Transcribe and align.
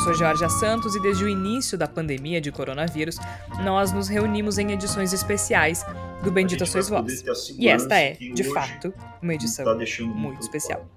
Eu 0.00 0.04
sou 0.04 0.14
Georgia 0.14 0.48
Santos 0.48 0.94
e 0.94 1.02
desde 1.02 1.22
o 1.24 1.28
início 1.28 1.76
da 1.76 1.86
pandemia 1.86 2.40
de 2.40 2.50
coronavírus, 2.50 3.16
nós 3.62 3.92
nos 3.92 4.08
reunimos 4.08 4.56
em 4.56 4.72
edições 4.72 5.12
especiais 5.12 5.84
do 6.24 6.32
Bendita 6.32 6.64
Sois 6.64 6.88
Voz. 6.88 7.22
E 7.58 7.68
esta 7.68 8.00
é, 8.00 8.14
de 8.14 8.42
fato, 8.44 8.94
uma 9.20 9.34
edição 9.34 9.62
tá 9.62 9.74
muito, 9.74 10.06
muito 10.06 10.40
especial. 10.40 10.88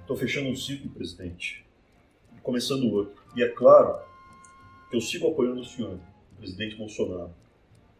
Estou 0.00 0.16
fechando 0.16 0.48
um 0.48 0.54
ciclo, 0.54 0.88
presidente, 0.90 1.66
e 2.36 2.40
começando 2.40 2.84
outro. 2.84 3.20
E 3.34 3.42
é 3.42 3.48
claro 3.48 3.98
que 4.90 4.96
eu 4.96 5.00
sigo 5.00 5.26
apoiando 5.26 5.62
o 5.62 5.64
senhor, 5.64 5.98
presidente 6.38 6.76
Bolsonaro, 6.76 7.34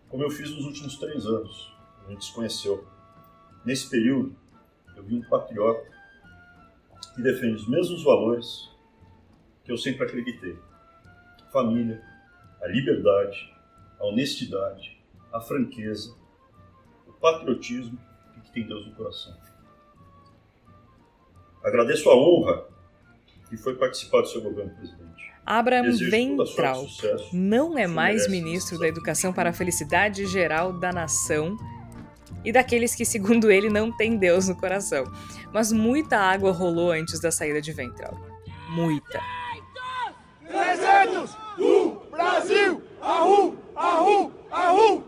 como 0.08 0.22
eu 0.22 0.30
fiz 0.30 0.48
nos 0.52 0.64
últimos 0.64 0.96
três 0.96 1.26
anos. 1.26 1.74
A 2.06 2.10
gente 2.12 2.24
se 2.24 2.32
conheceu. 2.32 2.86
Nesse 3.64 3.90
período, 3.90 4.32
eu 4.96 5.02
vi 5.02 5.16
um 5.16 5.22
patriota 5.22 5.90
que 7.16 7.20
defende 7.20 7.56
os 7.56 7.68
mesmos 7.68 8.04
valores 8.04 8.75
que 9.66 9.72
eu 9.72 9.76
sempre 9.76 10.04
acreditei: 10.04 10.56
família, 11.52 12.00
a 12.62 12.68
liberdade, 12.68 13.52
a 13.98 14.06
honestidade, 14.06 14.98
a 15.32 15.40
franqueza, 15.40 16.14
o 17.06 17.12
patriotismo 17.12 17.98
e 18.36 18.40
que 18.40 18.52
tem 18.52 18.66
Deus 18.66 18.86
no 18.86 18.94
coração. 18.94 19.36
Agradeço 21.62 22.08
a 22.08 22.16
honra 22.16 22.64
que 23.48 23.56
foi 23.56 23.74
participar 23.74 24.22
do 24.22 24.28
seu 24.28 24.40
governo, 24.40 24.74
presidente. 24.76 25.32
Abraham 25.44 25.96
Ventral 26.10 26.86
não 27.32 27.78
é 27.78 27.86
mais 27.86 28.28
ministro 28.28 28.78
da 28.78 28.88
Educação 28.88 29.32
para 29.32 29.50
a 29.50 29.52
Felicidade 29.52 30.26
Geral 30.26 30.72
da 30.72 30.92
Nação 30.92 31.56
e 32.44 32.52
daqueles 32.52 32.94
que, 32.94 33.04
segundo 33.04 33.50
ele, 33.50 33.68
não 33.68 33.96
têm 33.96 34.16
Deus 34.16 34.48
no 34.48 34.56
coração. 34.56 35.04
Mas 35.52 35.70
muita 35.70 36.18
água 36.18 36.50
rolou 36.50 36.90
antes 36.90 37.20
da 37.20 37.30
saída 37.30 37.60
de 37.60 37.72
Ventral. 37.72 38.20
Muita. 38.70 39.20
300! 40.48 41.30
Uh, 41.58 41.96
Brasil! 42.10 42.82
Ahu! 43.00 43.56
Ahu! 43.74 44.32
Ahu! 44.50 45.04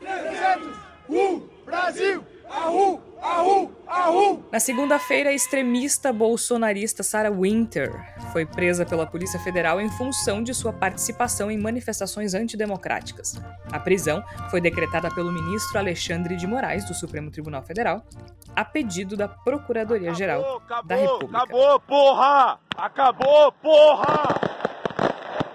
300! 0.00 0.18
300! 0.26 0.74
Uh, 1.08 1.40
Brasil! 1.64 2.24
Ahu! 2.48 3.00
Ahu! 3.20 3.72
Ahu! 3.86 4.44
Na 4.50 4.60
segunda-feira, 4.60 5.30
a 5.30 5.34
extremista 5.34 6.12
bolsonarista 6.12 7.02
Sarah 7.02 7.30
Winter 7.30 7.92
foi 8.38 8.46
presa 8.46 8.86
pela 8.86 9.04
Polícia 9.04 9.40
Federal 9.40 9.80
em 9.80 9.90
função 9.90 10.40
de 10.40 10.54
sua 10.54 10.72
participação 10.72 11.50
em 11.50 11.58
manifestações 11.58 12.34
antidemocráticas. 12.34 13.34
A 13.72 13.80
prisão 13.80 14.22
foi 14.48 14.60
decretada 14.60 15.12
pelo 15.12 15.32
ministro 15.32 15.76
Alexandre 15.76 16.36
de 16.36 16.46
Moraes, 16.46 16.84
do 16.84 16.94
Supremo 16.94 17.32
Tribunal 17.32 17.64
Federal, 17.64 18.06
a 18.54 18.64
pedido 18.64 19.16
da 19.16 19.26
Procuradoria-Geral 19.26 20.62
da 20.84 20.94
República. 20.94 21.38
Acabou, 21.38 21.80
porra! 21.80 22.60
Acabou, 22.76 23.52
porra! 23.60 24.40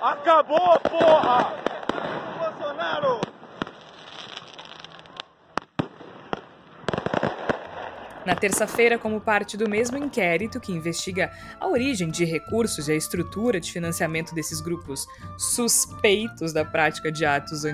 Acabou, 0.01 0.79
porra! 0.81 1.53
Bolsonaro! 2.37 3.21
Na 8.25 8.35
terça-feira, 8.35 8.97
como 8.97 9.19
parte 9.19 9.57
do 9.57 9.69
mesmo 9.69 9.97
inquérito 9.97 10.59
que 10.59 10.71
investiga 10.71 11.29
a 11.59 11.67
origem 11.67 12.09
de 12.09 12.23
recursos 12.23 12.87
e 12.87 12.93
a 12.93 12.95
estrutura 12.95 13.59
de 13.59 13.69
financiamento 13.69 14.33
desses 14.33 14.61
grupos 14.61 15.05
suspeitos 15.37 16.53
da 16.53 16.63
prática 16.63 17.11
de 17.11 17.25
atos 17.25 17.65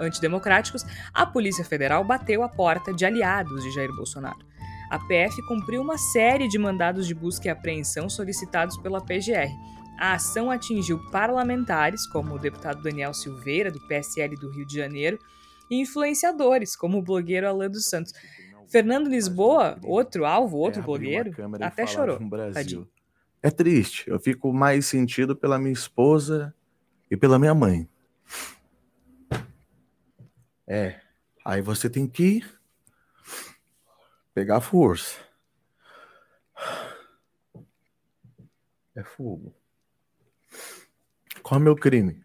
antidemocráticos, 0.00 0.84
a 1.12 1.26
Polícia 1.26 1.64
Federal 1.64 2.04
bateu 2.04 2.44
a 2.44 2.48
porta 2.48 2.94
de 2.94 3.04
aliados 3.04 3.64
de 3.64 3.72
Jair 3.72 3.92
Bolsonaro. 3.96 4.38
A 4.90 4.98
PF 5.00 5.42
cumpriu 5.48 5.82
uma 5.82 5.98
série 5.98 6.46
de 6.46 6.56
mandados 6.56 7.08
de 7.08 7.14
busca 7.14 7.48
e 7.48 7.50
apreensão 7.50 8.08
solicitados 8.08 8.76
pela 8.78 9.04
PGR. 9.04 9.50
A 9.98 10.12
ação 10.12 10.52
atingiu 10.52 11.00
parlamentares, 11.10 12.06
como 12.06 12.34
o 12.34 12.38
deputado 12.38 12.80
Daniel 12.80 13.12
Silveira, 13.12 13.72
do 13.72 13.80
PSL 13.88 14.36
do 14.36 14.50
Rio 14.50 14.64
de 14.64 14.76
Janeiro, 14.76 15.18
e 15.68 15.80
influenciadores, 15.80 16.76
como 16.76 16.98
o 16.98 17.02
blogueiro 17.02 17.48
Alan 17.48 17.68
dos 17.68 17.86
Santos. 17.86 18.12
Fernando 18.68 19.08
Lisboa, 19.08 19.78
outro 19.82 20.24
alvo, 20.24 20.56
outro 20.56 20.80
é, 20.80 20.84
blogueiro, 20.84 21.32
até 21.60 21.86
chorou. 21.86 22.18
Tadinho. 22.52 22.88
É 23.42 23.50
triste. 23.50 24.08
Eu 24.08 24.18
fico 24.18 24.52
mais 24.52 24.86
sentido 24.86 25.36
pela 25.36 25.58
minha 25.58 25.72
esposa 25.72 26.54
e 27.10 27.16
pela 27.16 27.38
minha 27.38 27.54
mãe. 27.54 27.88
É. 30.66 31.00
Aí 31.44 31.62
você 31.62 31.88
tem 31.88 32.08
que 32.08 32.42
pegar 34.34 34.60
força. 34.60 35.20
É 38.96 39.04
fogo. 39.04 39.54
Qual 41.42 41.60
é 41.60 41.62
o 41.62 41.64
meu 41.64 41.76
crime? 41.76 42.24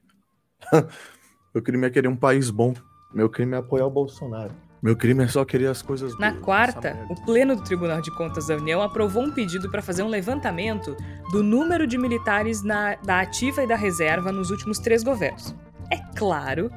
meu 1.53 1.61
crime 1.61 1.85
é 1.85 1.89
querer 1.91 2.07
um 2.07 2.17
país 2.17 2.49
bom. 2.49 2.73
Meu 3.13 3.29
crime 3.29 3.55
é 3.55 3.59
apoiar 3.59 3.85
o 3.85 3.91
Bolsonaro. 3.91 4.55
Meu 4.81 4.95
crime 4.95 5.23
é 5.23 5.27
só 5.27 5.45
querer 5.45 5.67
as 5.67 5.83
coisas 5.83 6.17
Na 6.17 6.33
quarta, 6.33 6.97
o 7.07 7.15
Pleno 7.15 7.55
do 7.55 7.63
Tribunal 7.63 8.01
de 8.01 8.09
Contas 8.15 8.47
da 8.47 8.55
União 8.55 8.81
aprovou 8.81 9.21
um 9.21 9.31
pedido 9.31 9.69
para 9.69 9.79
fazer 9.79 10.01
um 10.01 10.07
levantamento 10.07 10.97
do 11.31 11.43
número 11.43 11.85
de 11.85 11.99
militares 11.99 12.63
na, 12.63 12.95
da 12.95 13.19
ativa 13.19 13.63
e 13.63 13.67
da 13.67 13.75
reserva 13.75 14.31
nos 14.31 14.49
últimos 14.49 14.79
três 14.79 15.03
governos. 15.03 15.53
É 15.91 15.97
claro, 16.15 16.71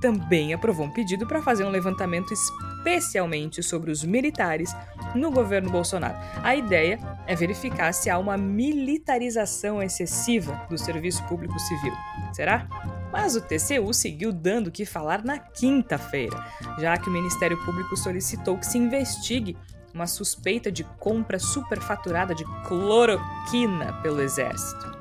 também 0.00 0.52
aprovou 0.52 0.86
um 0.86 0.90
pedido 0.90 1.24
para 1.24 1.40
fazer 1.40 1.64
um 1.64 1.70
levantamento 1.70 2.32
especialmente 2.32 3.62
sobre 3.62 3.92
os 3.92 4.02
militares 4.02 4.74
no 5.14 5.30
governo 5.30 5.70
Bolsonaro. 5.70 6.16
A 6.42 6.56
ideia 6.56 6.98
é 7.28 7.36
verificar 7.36 7.92
se 7.92 8.10
há 8.10 8.18
uma 8.18 8.36
militarização 8.36 9.80
excessiva 9.80 10.66
do 10.68 10.76
serviço 10.76 11.22
público 11.28 11.56
civil. 11.60 11.92
Será? 12.32 12.66
Mas 13.12 13.36
o 13.36 13.40
TCU 13.40 13.92
seguiu 13.92 14.32
dando 14.32 14.68
o 14.68 14.70
que 14.70 14.84
falar 14.84 15.24
na 15.24 15.38
quinta-feira, 15.38 16.36
já 16.78 16.96
que 16.96 17.08
o 17.08 17.12
Ministério 17.12 17.56
Público 17.64 17.96
solicitou 17.96 18.58
que 18.58 18.66
se 18.66 18.78
investigue 18.78 19.56
uma 19.94 20.06
suspeita 20.06 20.70
de 20.70 20.84
compra 20.98 21.38
superfaturada 21.38 22.34
de 22.34 22.44
cloroquina 22.66 23.94
pelo 24.02 24.20
Exército. 24.20 24.96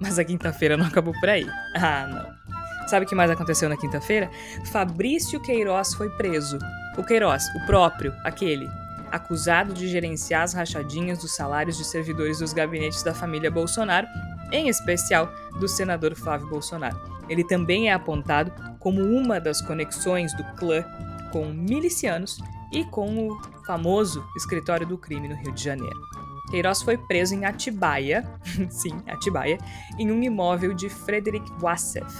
Mas 0.00 0.18
a 0.18 0.24
quinta-feira 0.24 0.76
não 0.76 0.86
acabou 0.86 1.14
por 1.20 1.28
aí. 1.28 1.46
Ah, 1.76 2.06
não. 2.06 2.88
Sabe 2.88 3.06
o 3.06 3.08
que 3.08 3.14
mais 3.14 3.30
aconteceu 3.30 3.68
na 3.68 3.76
quinta-feira? 3.76 4.28
Fabrício 4.72 5.38
Queiroz 5.40 5.94
foi 5.94 6.10
preso. 6.10 6.58
O 6.98 7.04
Queiroz, 7.04 7.44
o 7.54 7.66
próprio, 7.66 8.12
aquele, 8.24 8.68
acusado 9.12 9.72
de 9.72 9.86
gerenciar 9.86 10.42
as 10.42 10.54
rachadinhas 10.54 11.18
dos 11.18 11.36
salários 11.36 11.76
de 11.76 11.84
servidores 11.84 12.38
dos 12.38 12.52
gabinetes 12.52 13.04
da 13.04 13.14
família 13.14 13.50
Bolsonaro, 13.50 14.08
em 14.50 14.68
especial 14.68 15.32
do 15.60 15.68
senador 15.68 16.16
Flávio 16.16 16.48
Bolsonaro. 16.48 17.19
Ele 17.30 17.44
também 17.44 17.88
é 17.88 17.92
apontado 17.92 18.52
como 18.80 19.00
uma 19.00 19.40
das 19.40 19.62
conexões 19.62 20.36
do 20.36 20.44
clã 20.56 20.84
com 21.32 21.46
milicianos 21.46 22.38
e 22.72 22.84
com 22.84 23.28
o 23.28 23.40
famoso 23.64 24.24
escritório 24.36 24.86
do 24.86 24.98
crime 24.98 25.28
no 25.28 25.36
Rio 25.36 25.52
de 25.52 25.62
Janeiro. 25.62 26.00
Queiroz 26.50 26.82
foi 26.82 26.98
preso 26.98 27.34
em 27.34 27.44
Atibaia, 27.44 28.28
sim, 28.68 29.00
Atibaia, 29.06 29.58
em 29.96 30.10
um 30.10 30.20
imóvel 30.22 30.74
de 30.74 30.88
Frederick 30.88 31.48
Wassef, 31.60 32.12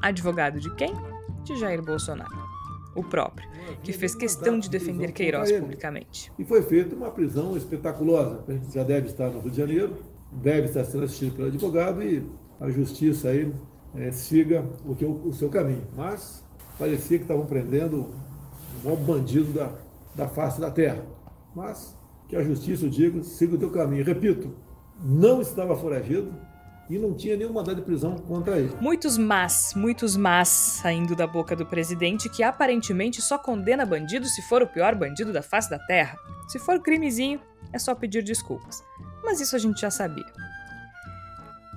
advogado 0.00 0.58
de 0.58 0.74
quem? 0.74 0.94
De 1.44 1.54
Jair 1.56 1.82
Bolsonaro, 1.82 2.34
o 2.94 3.04
próprio, 3.04 3.46
que 3.82 3.92
fez 3.92 4.14
questão 4.14 4.58
de 4.58 4.70
defender 4.70 5.12
Queiroz 5.12 5.52
publicamente. 5.52 6.32
E 6.38 6.44
foi 6.44 6.62
feita 6.62 6.96
uma 6.96 7.10
prisão 7.10 7.56
espetaculosa. 7.56 8.42
A 8.48 8.52
gente 8.52 8.72
já 8.72 8.82
deve 8.82 9.08
estar 9.08 9.28
no 9.28 9.40
Rio 9.40 9.50
de 9.50 9.56
Janeiro, 9.58 9.96
deve 10.32 10.68
estar 10.68 10.84
sendo 10.84 11.04
assistido 11.04 11.36
pelo 11.36 11.48
advogado 11.48 12.02
e 12.02 12.26
a 12.58 12.70
justiça 12.70 13.28
aí 13.28 13.52
é, 13.96 14.12
siga 14.12 14.64
o, 14.84 14.94
que, 14.94 15.04
o 15.04 15.32
seu 15.32 15.48
caminho. 15.48 15.86
Mas 15.96 16.44
parecia 16.78 17.18
que 17.18 17.24
estavam 17.24 17.46
prendendo 17.46 18.12
o 18.82 18.84
maior 18.84 18.96
bandido 18.96 19.52
da, 19.52 19.72
da 20.14 20.28
face 20.28 20.60
da 20.60 20.70
terra. 20.70 21.04
Mas 21.54 21.96
que 22.28 22.36
a 22.36 22.42
justiça 22.42 22.88
diga, 22.88 23.22
siga 23.22 23.54
o 23.54 23.58
teu 23.58 23.70
caminho. 23.70 24.04
Repito, 24.04 24.54
não 25.02 25.40
estava 25.40 25.76
foragido 25.76 26.32
e 26.88 26.98
não 26.98 27.14
tinha 27.14 27.36
nenhum 27.36 27.52
mandado 27.52 27.76
de 27.76 27.82
prisão 27.82 28.16
contra 28.16 28.58
ele. 28.58 28.72
Muitos 28.80 29.18
mas, 29.18 29.72
muitos 29.74 30.16
mas 30.16 30.48
saindo 30.48 31.16
da 31.16 31.26
boca 31.26 31.56
do 31.56 31.66
presidente 31.66 32.28
que 32.28 32.42
aparentemente 32.42 33.20
só 33.20 33.38
condena 33.38 33.84
bandido 33.84 34.26
se 34.26 34.42
for 34.42 34.62
o 34.62 34.66
pior 34.66 34.94
bandido 34.94 35.32
da 35.32 35.42
face 35.42 35.68
da 35.68 35.78
terra. 35.78 36.16
Se 36.48 36.58
for 36.58 36.80
crimezinho, 36.80 37.40
é 37.72 37.78
só 37.78 37.94
pedir 37.94 38.22
desculpas. 38.22 38.82
mas 39.24 39.40
isso 39.40 39.56
a 39.56 39.58
gente 39.58 39.80
já 39.80 39.90
sabia. 39.90 40.24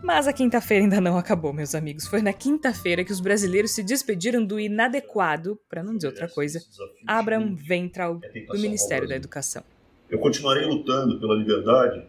Mas 0.09 0.27
a 0.27 0.33
quinta-feira 0.33 0.85
ainda 0.85 0.99
não 0.99 1.19
acabou, 1.19 1.53
meus 1.53 1.75
amigos. 1.75 2.07
Foi 2.07 2.19
na 2.19 2.33
quinta-feira 2.33 3.05
que 3.05 3.11
os 3.11 3.19
brasileiros 3.19 3.69
se 3.69 3.83
despediram 3.83 4.43
do 4.43 4.59
inadequado, 4.59 5.55
para 5.69 5.83
não 5.83 5.95
dizer 5.95 6.07
outra 6.07 6.27
coisa, 6.27 6.59
Abraham 7.05 7.53
Ventral, 7.53 8.15
do 8.15 8.57
Ministério 8.57 9.07
da 9.07 9.15
Educação. 9.15 9.63
Eu 10.09 10.17
continuarei 10.17 10.65
lutando 10.65 11.19
pela 11.19 11.35
liberdade, 11.35 12.07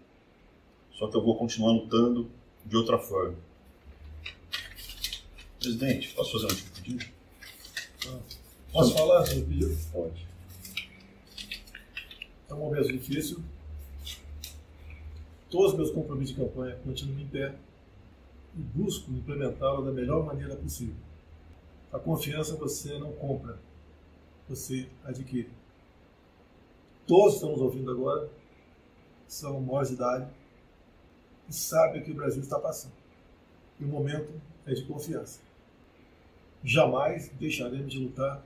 só 0.94 1.08
que 1.08 1.16
eu 1.18 1.22
vou 1.22 1.36
continuar 1.36 1.72
lutando 1.72 2.30
de 2.64 2.74
outra 2.74 2.98
forma. 2.98 3.36
Presidente, 5.58 6.14
posso 6.14 6.40
fazer 6.40 6.54
um 6.54 6.82
pedido? 6.82 7.04
Posso 8.72 8.94
falar 8.94 9.26
sobre 9.26 9.42
o 9.42 9.46
pedido? 9.46 9.78
Pode. 9.92 10.26
É 12.48 12.54
um 12.54 12.60
momento 12.60 12.90
difícil. 12.90 13.40
Todos 15.50 15.72
os 15.72 15.76
meus 15.76 15.90
compromissos 15.90 16.34
de 16.34 16.40
campanha 16.40 16.78
continuam 16.82 17.20
em 17.20 17.26
pé 17.26 17.54
e 18.56 18.60
busco 18.60 19.10
implementá-la 19.12 19.80
da 19.80 19.92
melhor 19.92 20.24
maneira 20.24 20.56
possível. 20.56 20.96
A 21.92 21.98
confiança 21.98 22.56
você 22.56 22.98
não 22.98 23.12
compra, 23.12 23.58
você 24.48 24.88
adquire. 25.04 25.50
Todos 27.06 27.34
estão 27.34 27.50
nos 27.50 27.60
ouvindo 27.60 27.90
agora 27.90 28.28
são 29.30 29.60
maiores 29.60 29.90
de 29.90 29.94
idade 29.94 30.28
e 31.48 31.52
sabem 31.52 32.02
o 32.02 32.04
que 32.04 32.10
o 32.10 32.14
Brasil 32.14 32.42
está 32.42 32.58
passando. 32.58 32.92
E 33.78 33.84
o 33.84 33.86
momento 33.86 34.32
é 34.66 34.74
de 34.74 34.84
confiança. 34.84 35.40
Jamais 36.64 37.28
deixaremos 37.38 37.92
de 37.92 37.98
lutar 38.00 38.44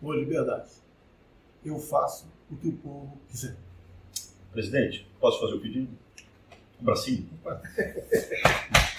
por 0.00 0.16
liberdade. 0.16 0.70
Eu 1.64 1.78
faço 1.78 2.26
o 2.50 2.56
que 2.56 2.68
o 2.68 2.76
povo 2.78 3.18
quiser. 3.28 3.54
Presidente, 4.50 5.06
posso 5.20 5.40
fazer 5.40 5.54
o 5.54 5.60
pedido? 5.60 5.90
Um 6.80 6.84
bracinho? 6.84 7.28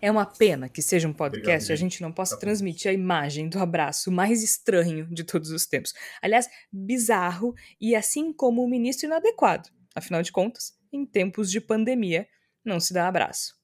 É 0.00 0.10
uma 0.10 0.24
pena 0.24 0.68
que 0.68 0.80
seja 0.80 1.08
um 1.08 1.12
podcast 1.12 1.70
e 1.70 1.72
a 1.72 1.76
gente 1.76 2.00
não 2.00 2.12
possa 2.12 2.38
transmitir 2.38 2.90
a 2.90 2.94
imagem 2.94 3.48
do 3.48 3.58
abraço 3.58 4.10
mais 4.10 4.42
estranho 4.42 5.06
de 5.06 5.24
todos 5.24 5.50
os 5.50 5.66
tempos. 5.66 5.92
Aliás, 6.22 6.48
bizarro 6.72 7.54
e 7.80 7.96
assim 7.96 8.32
como 8.32 8.62
o 8.62 8.68
ministro 8.68 9.06
inadequado. 9.06 9.68
Afinal 9.94 10.22
de 10.22 10.32
contas, 10.32 10.76
em 10.92 11.04
tempos 11.04 11.50
de 11.50 11.60
pandemia, 11.60 12.28
não 12.64 12.78
se 12.78 12.94
dá 12.94 13.08
abraço. 13.08 13.54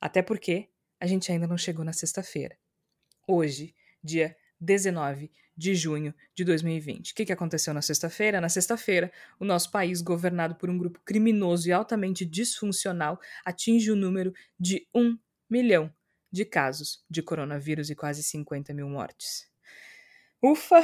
Até 0.00 0.22
porque 0.22 0.68
a 1.00 1.06
gente 1.06 1.30
ainda 1.30 1.46
não 1.46 1.56
chegou 1.56 1.84
na 1.84 1.92
sexta-feira. 1.92 2.56
Hoje, 3.26 3.74
dia 4.02 4.36
19 4.60 5.30
de 5.56 5.74
junho 5.74 6.14
de 6.34 6.44
2020. 6.44 7.12
O 7.12 7.14
que, 7.14 7.24
que 7.24 7.32
aconteceu 7.32 7.72
na 7.72 7.82
sexta-feira? 7.82 8.40
Na 8.40 8.48
sexta-feira, 8.48 9.12
o 9.38 9.44
nosso 9.44 9.70
país, 9.70 10.02
governado 10.02 10.54
por 10.56 10.68
um 10.68 10.76
grupo 10.76 11.00
criminoso 11.04 11.68
e 11.68 11.72
altamente 11.72 12.24
disfuncional, 12.24 13.20
atinge 13.44 13.90
o 13.90 13.96
número 13.96 14.32
de 14.58 14.86
1 14.94 15.16
milhão 15.48 15.92
de 16.30 16.44
casos 16.44 17.04
de 17.08 17.22
coronavírus 17.22 17.90
e 17.90 17.94
quase 17.94 18.22
50 18.22 18.74
mil 18.74 18.88
mortes. 18.88 19.48
Ufa! 20.42 20.82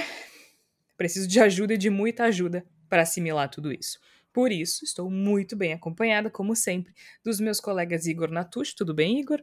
Preciso 0.96 1.26
de 1.26 1.40
ajuda 1.40 1.74
e 1.74 1.78
de 1.78 1.90
muita 1.90 2.24
ajuda 2.24 2.64
para 2.88 3.02
assimilar 3.02 3.48
tudo 3.48 3.72
isso. 3.72 3.98
Por 4.32 4.52
isso, 4.52 4.84
estou 4.84 5.10
muito 5.10 5.56
bem 5.56 5.72
acompanhada, 5.72 6.30
como 6.30 6.54
sempre, 6.54 6.94
dos 7.24 7.40
meus 7.40 7.58
colegas 7.58 8.06
Igor 8.06 8.30
Natush. 8.30 8.74
Tudo 8.74 8.94
bem, 8.94 9.18
Igor? 9.18 9.42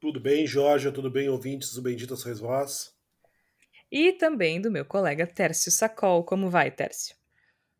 Tudo 0.00 0.18
bem, 0.18 0.46
Jorge. 0.46 0.90
Tudo 0.92 1.10
bem, 1.10 1.28
ouvintes 1.28 1.74
do 1.74 1.82
Bendita 1.82 2.16
Sois 2.16 2.38
Vós 2.38 2.93
e 3.94 4.12
também 4.12 4.60
do 4.60 4.72
meu 4.72 4.84
colega 4.84 5.24
Tércio 5.24 5.70
Sacol. 5.70 6.24
Como 6.24 6.50
vai, 6.50 6.68
Tércio? 6.68 7.14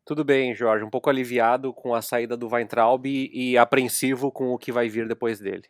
Tudo 0.05 0.23
bem, 0.23 0.55
Jorge. 0.55 0.85
Um 0.85 0.89
pouco 0.89 1.09
aliviado 1.09 1.73
com 1.73 1.93
a 1.93 2.01
saída 2.01 2.37
do 2.37 2.47
Weintraub 2.47 3.05
e 3.05 3.57
apreensivo 3.57 4.31
com 4.31 4.53
o 4.53 4.57
que 4.57 4.71
vai 4.71 4.87
vir 4.87 5.09
depois 5.09 5.39
dele. 5.39 5.65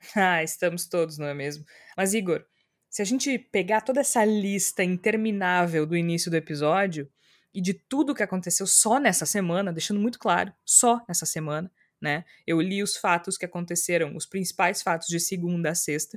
Ah, 0.16 0.44
estamos 0.44 0.86
todos, 0.86 1.18
não 1.18 1.26
é 1.26 1.34
mesmo? 1.34 1.64
Mas, 1.96 2.14
Igor, 2.14 2.46
se 2.88 3.02
a 3.02 3.04
gente 3.04 3.36
pegar 3.36 3.80
toda 3.80 4.00
essa 4.00 4.24
lista 4.24 4.84
interminável 4.84 5.84
do 5.84 5.96
início 5.96 6.30
do 6.30 6.36
episódio 6.36 7.10
e 7.52 7.60
de 7.60 7.74
tudo 7.74 8.14
que 8.14 8.22
aconteceu 8.22 8.64
só 8.64 9.00
nessa 9.00 9.26
semana, 9.26 9.72
deixando 9.72 9.98
muito 9.98 10.20
claro, 10.20 10.52
só 10.64 11.04
nessa 11.08 11.26
semana, 11.26 11.68
né? 12.00 12.24
Eu 12.46 12.60
li 12.60 12.80
os 12.80 12.96
fatos 12.96 13.36
que 13.36 13.44
aconteceram, 13.44 14.14
os 14.14 14.24
principais 14.24 14.82
fatos 14.82 15.08
de 15.08 15.18
segunda 15.18 15.70
a 15.70 15.74
sexta 15.74 16.16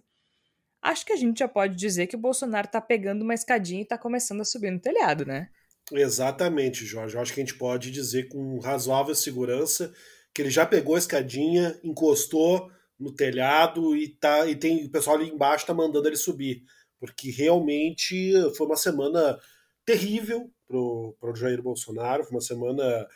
acho 0.81 1.05
que 1.05 1.13
a 1.13 1.17
gente 1.17 1.39
já 1.39 1.47
pode 1.47 1.75
dizer 1.75 2.07
que 2.07 2.15
o 2.15 2.19
Bolsonaro 2.19 2.67
tá 2.67 2.81
pegando 2.81 3.21
uma 3.21 3.33
escadinha 3.33 3.81
e 3.81 3.85
tá 3.85 3.97
começando 3.97 4.41
a 4.41 4.45
subir 4.45 4.71
no 4.71 4.79
telhado, 4.79 5.25
né? 5.25 5.49
Exatamente, 5.91 6.85
Jorge. 6.85 7.15
Eu 7.15 7.21
acho 7.21 7.33
que 7.33 7.41
a 7.41 7.45
gente 7.45 7.57
pode 7.57 7.91
dizer 7.91 8.27
com 8.29 8.59
razoável 8.59 9.13
segurança 9.13 9.93
que 10.33 10.41
ele 10.41 10.49
já 10.49 10.65
pegou 10.65 10.95
a 10.95 10.99
escadinha, 10.99 11.77
encostou 11.83 12.71
no 12.97 13.13
telhado 13.13 13.95
e 13.95 14.07
tá 14.07 14.47
e 14.47 14.55
tem 14.55 14.85
o 14.85 14.89
pessoal 14.89 15.17
ali 15.17 15.29
embaixo 15.29 15.65
tá 15.65 15.73
mandando 15.73 16.07
ele 16.07 16.15
subir, 16.15 16.63
porque 16.99 17.31
realmente 17.31 18.33
foi 18.55 18.67
uma 18.67 18.77
semana 18.77 19.37
terrível 19.83 20.49
pro, 20.67 21.15
pro 21.19 21.35
Jair 21.35 21.61
Bolsonaro, 21.61 22.23
foi 22.23 22.33
uma 22.33 22.41
semana 22.41 23.07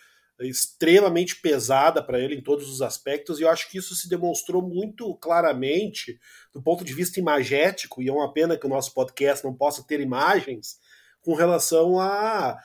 extremamente 0.41 1.39
pesada 1.41 2.03
para 2.03 2.19
ele 2.19 2.35
em 2.35 2.41
todos 2.41 2.69
os 2.69 2.81
aspectos, 2.81 3.39
e 3.39 3.43
eu 3.43 3.49
acho 3.49 3.69
que 3.69 3.77
isso 3.77 3.95
se 3.95 4.09
demonstrou 4.09 4.61
muito 4.61 5.15
claramente 5.15 6.19
do 6.53 6.61
ponto 6.61 6.83
de 6.83 6.93
vista 6.93 7.19
imagético, 7.19 8.01
e 8.01 8.09
é 8.09 8.11
uma 8.11 8.33
pena 8.33 8.57
que 8.57 8.65
o 8.65 8.69
nosso 8.69 8.93
podcast 8.93 9.45
não 9.45 9.53
possa 9.53 9.85
ter 9.85 9.99
imagens, 9.99 10.77
com 11.21 11.33
relação 11.33 11.99
à 11.99 12.57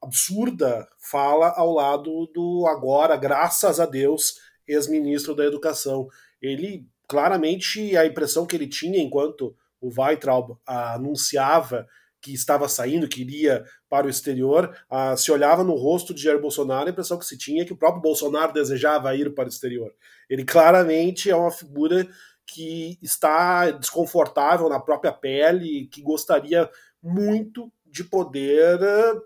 absurda 0.00 0.88
fala 0.98 1.48
ao 1.56 1.72
lado 1.72 2.26
do 2.32 2.66
agora, 2.68 3.16
graças 3.16 3.80
a 3.80 3.86
Deus, 3.86 4.34
ex-ministro 4.66 5.34
da 5.34 5.44
Educação. 5.44 6.06
Ele, 6.40 6.86
claramente, 7.08 7.96
a 7.96 8.06
impressão 8.06 8.46
que 8.46 8.54
ele 8.54 8.68
tinha 8.68 9.00
enquanto 9.00 9.56
o 9.80 9.88
Weitraub 9.88 10.56
anunciava 10.64 11.88
que 12.20 12.32
estava 12.34 12.68
saindo, 12.68 13.08
que 13.08 13.22
iria 13.22 13.64
para 13.88 14.06
o 14.06 14.10
exterior, 14.10 14.76
se 15.16 15.32
olhava 15.32 15.64
no 15.64 15.74
rosto 15.74 16.12
de 16.12 16.22
Jair 16.22 16.40
Bolsonaro, 16.40 16.88
a 16.88 16.90
impressão 16.90 17.18
que 17.18 17.24
se 17.24 17.38
tinha 17.38 17.62
é 17.62 17.64
que 17.64 17.72
o 17.72 17.76
próprio 17.76 18.02
Bolsonaro 18.02 18.52
desejava 18.52 19.14
ir 19.16 19.34
para 19.34 19.46
o 19.46 19.48
exterior. 19.48 19.92
Ele 20.28 20.44
claramente 20.44 21.30
é 21.30 21.36
uma 21.36 21.50
figura 21.50 22.06
que 22.46 22.98
está 23.00 23.70
desconfortável 23.70 24.68
na 24.68 24.80
própria 24.80 25.12
pele, 25.12 25.86
que 25.86 26.02
gostaria 26.02 26.68
muito 27.02 27.72
de 27.86 28.04
poder 28.04 28.82
ah, 28.82 29.20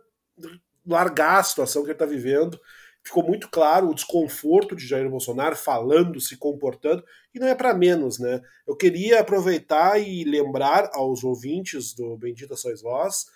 largar 0.86 1.40
a 1.40 1.42
situação 1.42 1.82
que 1.82 1.88
ele 1.88 1.94
está 1.94 2.06
vivendo 2.06 2.60
ficou 3.04 3.22
muito 3.22 3.48
claro 3.50 3.88
o 3.88 3.94
desconforto 3.94 4.74
de 4.74 4.86
Jair 4.86 5.08
Bolsonaro 5.08 5.54
falando, 5.54 6.20
se 6.20 6.36
comportando, 6.36 7.04
e 7.34 7.38
não 7.38 7.46
é 7.46 7.54
para 7.54 7.74
menos, 7.74 8.18
né? 8.18 8.40
Eu 8.66 8.74
queria 8.76 9.20
aproveitar 9.20 10.00
e 10.00 10.24
lembrar 10.24 10.90
aos 10.94 11.22
ouvintes 11.22 11.94
do 11.94 12.16
Bendita 12.16 12.56
Sois 12.56 12.80
Vós 12.80 13.26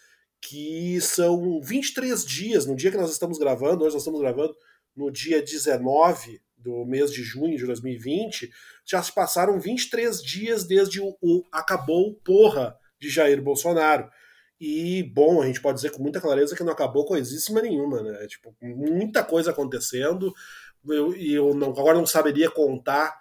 que 0.41 1.01
são 1.01 1.61
23 1.61 2.25
dias, 2.25 2.65
no 2.65 2.77
dia 2.77 2.91
que 2.91 2.97
nós 2.97 3.11
estamos 3.11 3.39
gravando, 3.39 3.85
hoje 3.85 3.95
nós 3.95 4.03
estamos 4.03 4.21
gravando 4.21 4.55
no 4.97 5.11
dia 5.11 5.43
19 5.43 6.41
do 6.57 6.85
mês 6.85 7.13
de 7.13 7.23
junho 7.23 7.57
de 7.57 7.67
2020, 7.67 8.51
já 8.85 9.03
se 9.03 9.13
passaram 9.13 9.61
23 9.61 10.23
dias 10.23 10.65
desde 10.65 11.01
o, 11.01 11.17
o 11.21 11.45
acabou 11.53 12.15
porra 12.25 12.77
de 13.01 13.09
Jair 13.09 13.41
Bolsonaro. 13.43 14.09
E, 14.61 15.05
bom, 15.05 15.41
a 15.41 15.47
gente 15.47 15.61
pode 15.61 15.77
dizer 15.77 15.91
com 15.91 16.03
muita 16.03 16.21
clareza 16.21 16.57
que 16.57 16.65
não 16.65 16.73
acabou 16.73 17.05
coisíssima 17.05 17.63
nenhuma, 17.63 18.03
né? 18.03 18.27
Tipo, 18.27 18.55
muita 18.61 19.23
coisa 19.23 19.51
acontecendo, 19.51 20.33
eu, 20.87 21.15
e 21.15 21.33
eu 21.33 21.55
não, 21.55 21.71
agora 21.71 21.99
não 21.99 22.07
saberia 22.07 22.51
contar 22.51 23.17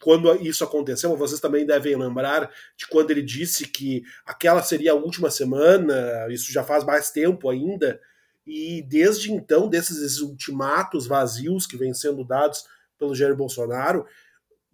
quando 0.00 0.34
isso 0.42 0.62
aconteceu, 0.62 1.08
mas 1.10 1.18
vocês 1.18 1.40
também 1.40 1.64
devem 1.64 1.96
lembrar 1.96 2.50
de 2.76 2.86
quando 2.88 3.10
ele 3.10 3.22
disse 3.22 3.66
que 3.66 4.02
aquela 4.26 4.62
seria 4.62 4.92
a 4.92 4.96
última 4.96 5.30
semana, 5.30 6.26
isso 6.28 6.52
já 6.52 6.62
faz 6.62 6.84
mais 6.84 7.10
tempo 7.10 7.48
ainda, 7.48 7.98
e 8.46 8.82
desde 8.82 9.32
então, 9.32 9.68
desses 9.68 10.20
ultimatos 10.20 11.06
vazios 11.06 11.66
que 11.66 11.76
vêm 11.76 11.94
sendo 11.94 12.22
dados 12.24 12.64
pelo 12.98 13.14
Jair 13.14 13.34
Bolsonaro, 13.34 14.04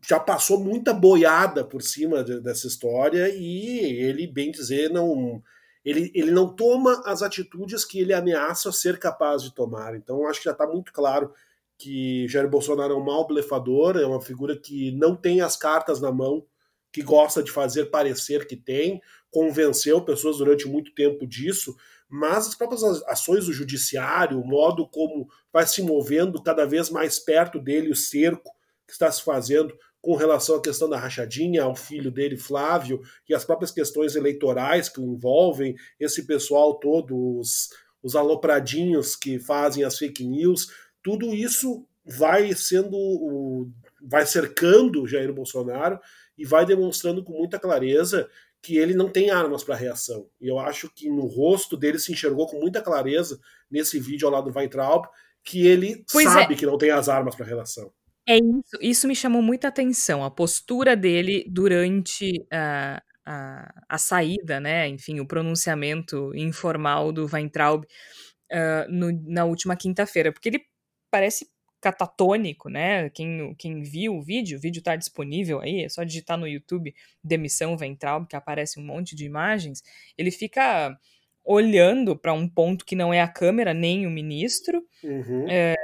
já 0.07 0.21
passou 0.21 0.61
muita 0.61 0.93
boiada 0.93 1.65
por 1.65 1.83
cima 1.83 2.23
de, 2.23 2.41
dessa 2.41 2.67
história 2.67 3.29
e 3.35 3.79
ele, 4.03 4.27
bem 4.27 4.51
dizer, 4.51 4.91
não 4.91 5.43
ele, 5.85 6.11
ele 6.15 6.31
não 6.31 6.49
toma 6.49 7.03
as 7.05 7.23
atitudes 7.23 7.85
que 7.85 8.01
ele 8.01 8.15
ameaça 8.15 8.73
ser 8.73 8.99
capaz 8.99 9.43
de 9.43 9.55
tomar. 9.55 9.95
Então 9.95 10.27
acho 10.27 10.41
que 10.41 10.47
já 10.47 10.53
está 10.53 10.67
muito 10.67 10.93
claro 10.93 11.33
que 11.77 12.27
Jair 12.29 12.49
Bolsonaro 12.49 12.95
é 12.95 12.97
um 12.97 13.05
mau 13.05 13.27
blefador, 13.27 13.97
é 13.97 14.07
uma 14.07 14.21
figura 14.21 14.57
que 14.57 14.93
não 14.93 15.15
tem 15.15 15.41
as 15.41 15.57
cartas 15.57 16.01
na 16.01 16.11
mão, 16.11 16.47
que 16.93 17.03
gosta 17.03 17.43
de 17.43 17.51
fazer 17.51 17.87
parecer 17.87 18.47
que 18.47 18.57
tem, 18.57 19.03
convenceu 19.31 20.01
pessoas 20.03 20.39
durante 20.39 20.67
muito 20.69 20.95
tempo 20.95 21.27
disso, 21.27 21.75
mas 22.09 22.47
as 22.47 22.55
próprias 22.55 22.83
ações 23.09 23.47
do 23.47 23.53
judiciário, 23.53 24.41
o 24.41 24.47
modo 24.47 24.87
como 24.89 25.29
vai 25.53 25.67
se 25.67 25.83
movendo 25.83 26.41
cada 26.43 26.65
vez 26.65 26.89
mais 26.89 27.19
perto 27.19 27.59
dele 27.59 27.91
o 27.91 27.97
cerco 27.97 28.53
que 28.87 28.93
está 28.93 29.11
se 29.11 29.23
fazendo 29.23 29.77
com 30.05 30.17
relação 30.17 30.57
à 30.57 30.61
questão 30.61 30.87
da 30.87 30.99
rachadinha, 30.99 31.63
ao 31.63 31.75
filho 31.75 32.11
dele, 32.11 32.37
Flávio, 32.37 33.01
e 33.27 33.35
as 33.35 33.43
próprias 33.43 33.71
questões 33.71 34.15
eleitorais 34.15 34.87
que 34.87 35.01
envolvem 35.01 35.75
esse 35.99 36.27
pessoal 36.27 36.79
todo, 36.79 37.39
os, 37.39 37.71
os 38.03 38.15
alopradinhos 38.15 39.17
que 39.17 39.39
fazem 39.39 39.83
as 39.83 39.97
fake 39.97 40.23
news, 40.23 40.69
tudo 41.03 41.35
isso 41.35 41.87
vai 42.05 42.53
sendo 42.53 43.67
vai 44.03 44.27
cercando 44.27 45.07
Jair 45.07 45.33
Bolsonaro 45.33 45.99
e 46.37 46.45
vai 46.45 46.67
demonstrando 46.67 47.25
com 47.25 47.33
muita 47.33 47.59
clareza 47.59 48.29
que 48.61 48.77
ele 48.77 48.93
não 48.93 49.09
tem 49.09 49.31
armas 49.31 49.65
para 49.65 49.75
reação. 49.75 50.29
E 50.39 50.47
eu 50.47 50.59
acho 50.59 50.91
que 50.95 51.09
no 51.09 51.25
rosto 51.25 51.79
dele 51.79 51.99
se 51.99 52.13
enxergou 52.13 52.47
com 52.47 52.61
muita 52.61 52.83
clareza 52.83 53.41
nesse 53.71 53.99
vídeo 53.99 54.29
ao 54.29 54.35
lado 54.35 54.51
do 54.51 54.59
Weintraub 54.59 55.07
que 55.43 55.67
ele 55.67 56.05
pois 56.13 56.29
sabe 56.29 56.53
é. 56.53 56.57
que 56.59 56.67
não 56.67 56.77
tem 56.77 56.91
as 56.91 57.09
armas 57.09 57.35
para 57.35 57.47
reação. 57.47 57.91
É 58.27 58.37
isso, 58.37 58.79
isso 58.81 59.09
me 59.09 59.15
chamou 59.15 59.43
muita 59.43 59.69
atenção, 59.69 60.25
a 60.25 60.31
postura 60.31 60.97
dele 60.97 61.45
durante 61.47 62.47
a, 62.51 63.03
a, 63.25 63.85
a 63.89 63.99
saída, 63.99 64.59
né? 64.59 64.89
Enfim, 64.89 65.21
o 65.21 65.27
pronunciamento 65.27 66.35
informal 66.35 67.13
do 67.13 67.29
Weintraub 67.31 67.85
uh, 67.85 68.91
no, 68.91 69.13
na 69.27 69.45
última 69.45 69.77
quinta-feira, 69.77 70.33
porque 70.33 70.49
ele 70.49 70.65
parece 71.11 71.47
catatônico, 71.85 72.71
né? 72.71 73.11
Quem, 73.11 73.55
quem 73.57 73.83
viu 73.83 74.17
o 74.17 74.23
vídeo, 74.23 74.57
o 74.57 74.61
vídeo 74.61 74.79
está 74.79 74.97
disponível 74.97 75.61
aí, 75.61 75.85
é 75.85 75.89
só 75.91 76.03
digitar 76.03 76.39
no 76.39 76.49
YouTube 76.49 76.95
demissão 77.23 77.77
Ventral, 77.77 78.27
que 78.27 78.35
aparece 78.35 78.81
um 78.81 78.87
monte 78.87 79.15
de 79.15 79.27
imagens. 79.27 79.83
Ele 80.17 80.31
fica 80.31 80.99
olhando 81.45 82.17
para 82.17 82.33
um 82.33 82.49
ponto 82.49 82.87
que 82.87 82.97
não 82.97 83.13
é 83.13 83.21
a 83.21 83.29
câmera 83.29 83.75
nem 83.75 84.07
o 84.07 84.11
ministro, 84.11 84.83
uhum. 85.03 85.47
é, 85.47 85.75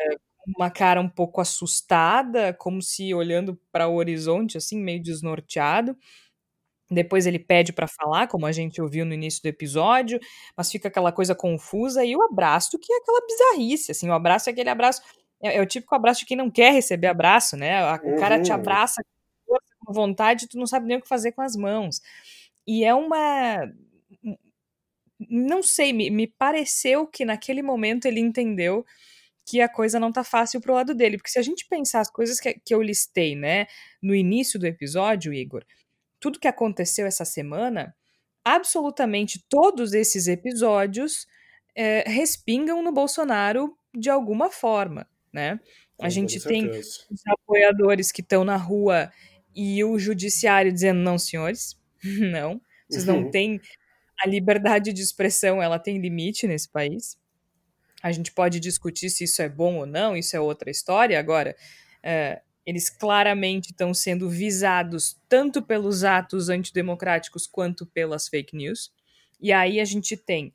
uma 0.56 0.70
cara 0.70 1.00
um 1.00 1.08
pouco 1.08 1.40
assustada, 1.40 2.54
como 2.54 2.82
se 2.82 3.12
olhando 3.14 3.58
para 3.72 3.88
o 3.88 3.94
horizonte, 3.94 4.56
assim, 4.56 4.80
meio 4.80 5.02
desnorteado. 5.02 5.96
Depois 6.90 7.26
ele 7.26 7.38
pede 7.38 7.72
para 7.72 7.86
falar, 7.86 8.26
como 8.26 8.46
a 8.46 8.52
gente 8.52 8.82
ouviu 8.82 9.06
no 9.06 9.14
início 9.14 9.40
do 9.42 9.46
episódio, 9.46 10.18
mas 10.56 10.70
fica 10.70 10.88
aquela 10.88 11.12
coisa 11.12 11.34
confusa 11.34 12.04
e 12.04 12.16
o 12.16 12.22
abraço 12.22 12.78
que 12.78 12.92
é 12.92 12.96
aquela 12.96 13.20
bizarrice, 13.26 13.92
assim, 13.92 14.08
o 14.08 14.12
abraço 14.12 14.48
é 14.48 14.52
aquele 14.52 14.70
abraço 14.70 15.00
é, 15.42 15.56
é, 15.56 15.60
o 15.60 15.66
típico 15.66 15.94
abraço 15.94 16.20
de 16.20 16.26
quem 16.26 16.36
não 16.36 16.50
quer 16.50 16.72
receber 16.72 17.06
abraço, 17.06 17.56
né? 17.56 17.82
O 17.94 18.16
cara 18.16 18.40
te 18.40 18.50
uhum. 18.50 18.56
abraça 18.56 19.02
com 19.84 19.92
vontade 19.92 20.44
e 20.44 20.48
tu 20.48 20.58
não 20.58 20.66
sabe 20.66 20.86
nem 20.86 20.98
o 20.98 21.00
que 21.00 21.08
fazer 21.08 21.32
com 21.32 21.42
as 21.42 21.56
mãos. 21.56 22.00
E 22.66 22.84
é 22.84 22.94
uma. 22.94 23.66
Não 25.28 25.62
sei, 25.62 25.92
me, 25.92 26.10
me 26.10 26.26
pareceu 26.26 27.06
que 27.06 27.24
naquele 27.24 27.62
momento 27.62 28.06
ele 28.06 28.20
entendeu 28.20 28.84
que 29.50 29.60
a 29.60 29.68
coisa 29.68 29.98
não 29.98 30.12
tá 30.12 30.22
fácil 30.22 30.60
pro 30.60 30.74
lado 30.74 30.94
dele. 30.94 31.16
Porque 31.16 31.30
se 31.30 31.38
a 31.38 31.42
gente 31.42 31.66
pensar 31.66 32.00
as 32.00 32.10
coisas 32.10 32.38
que, 32.38 32.54
que 32.54 32.74
eu 32.74 32.82
listei, 32.82 33.34
né, 33.34 33.66
no 34.02 34.14
início 34.14 34.58
do 34.58 34.66
episódio, 34.66 35.32
Igor, 35.32 35.64
tudo 36.20 36.38
que 36.38 36.48
aconteceu 36.48 37.06
essa 37.06 37.24
semana, 37.24 37.94
absolutamente 38.44 39.44
todos 39.48 39.94
esses 39.94 40.28
episódios 40.28 41.26
é, 41.74 42.04
respingam 42.06 42.82
no 42.82 42.92
Bolsonaro 42.92 43.76
de 43.94 44.10
alguma 44.10 44.50
forma 44.50 45.08
né? 45.32 45.60
A 45.98 46.04
Com 46.04 46.10
gente 46.10 46.40
tem 46.40 46.68
os 46.68 47.06
apoiadores 47.26 48.10
que 48.10 48.20
estão 48.20 48.44
na 48.44 48.56
rua 48.56 49.12
e 49.54 49.82
o 49.84 49.98
judiciário 49.98 50.72
dizendo 50.72 51.00
não, 51.00 51.18
senhores, 51.18 51.78
não, 52.02 52.60
vocês 52.88 53.06
uhum. 53.06 53.22
não 53.22 53.30
têm 53.30 53.60
a 54.22 54.28
liberdade 54.28 54.92
de 54.92 55.02
expressão, 55.02 55.62
ela 55.62 55.78
tem 55.78 56.00
limite 56.00 56.46
nesse 56.46 56.68
país. 56.68 57.18
A 58.02 58.12
gente 58.12 58.32
pode 58.32 58.60
discutir 58.60 59.10
se 59.10 59.24
isso 59.24 59.42
é 59.42 59.48
bom 59.48 59.76
ou 59.76 59.86
não, 59.86 60.16
isso 60.16 60.36
é 60.36 60.40
outra 60.40 60.70
história. 60.70 61.18
Agora, 61.18 61.56
é, 62.02 62.40
eles 62.64 62.88
claramente 62.88 63.70
estão 63.70 63.92
sendo 63.92 64.28
visados 64.28 65.18
tanto 65.28 65.62
pelos 65.62 66.04
atos 66.04 66.48
antidemocráticos 66.48 67.46
quanto 67.46 67.84
pelas 67.86 68.28
fake 68.28 68.56
news. 68.56 68.92
E 69.40 69.52
aí 69.52 69.80
a 69.80 69.84
gente 69.84 70.16
tem 70.16 70.52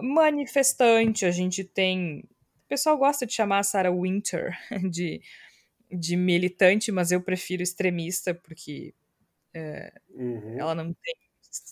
manifestante, 0.00 1.24
a 1.24 1.30
gente 1.30 1.64
tem 1.64 2.24
o 2.66 2.68
pessoal 2.68 2.98
gosta 2.98 3.24
de 3.24 3.32
chamar 3.32 3.60
a 3.60 3.62
Sarah 3.62 3.92
Winter 3.92 4.58
de, 4.90 5.22
de 5.90 6.16
militante, 6.16 6.90
mas 6.90 7.12
eu 7.12 7.20
prefiro 7.20 7.62
extremista, 7.62 8.34
porque 8.34 8.92
é, 9.54 9.92
uhum. 10.10 10.58
ela 10.58 10.74
não 10.74 10.92
tem. 10.92 11.14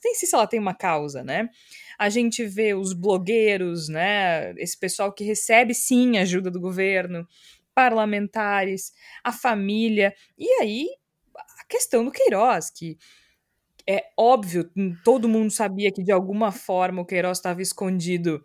Nem 0.05 0.15
sei 0.15 0.29
se 0.29 0.35
ela 0.35 0.47
tem 0.47 0.61
uma 0.61 0.73
causa, 0.73 1.25
né? 1.25 1.51
A 1.99 2.09
gente 2.09 2.45
vê 2.47 2.75
os 2.75 2.93
blogueiros, 2.93 3.89
né? 3.89 4.53
Esse 4.59 4.79
pessoal 4.79 5.13
que 5.13 5.25
recebe 5.25 5.75
sim 5.75 6.19
ajuda 6.19 6.51
do 6.51 6.61
governo, 6.61 7.27
parlamentares, 7.75 8.93
a 9.23 9.33
família, 9.33 10.15
e 10.39 10.49
aí 10.63 10.87
a 11.61 11.65
questão 11.69 12.05
do 12.05 12.13
Queiroz, 12.13 12.71
que 12.71 12.97
é 13.87 14.05
óbvio, 14.19 14.71
todo 15.05 15.29
mundo 15.29 15.51
sabia 15.51 15.93
que 15.93 16.03
de 16.03 16.13
alguma 16.13 16.51
forma 16.53 17.03
o 17.03 17.07
Queiroz 17.07 17.39
estava 17.39 17.61
escondido 17.63 18.43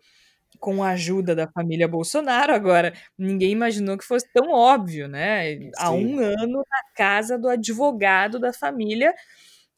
com 0.60 0.82
a 0.82 0.90
ajuda 0.90 1.34
da 1.34 1.48
família 1.50 1.88
Bolsonaro. 1.88 2.52
Agora, 2.54 2.92
ninguém 3.18 3.52
imaginou 3.52 3.96
que 3.98 4.04
fosse 4.04 4.26
tão 4.32 4.50
óbvio, 4.52 5.08
né? 5.08 5.54
Sim. 5.56 5.70
Há 5.78 5.90
um 5.92 6.18
ano 6.20 6.58
na 6.58 6.94
casa 6.96 7.38
do 7.38 7.48
advogado 7.48 8.38
da 8.38 8.52
família, 8.52 9.14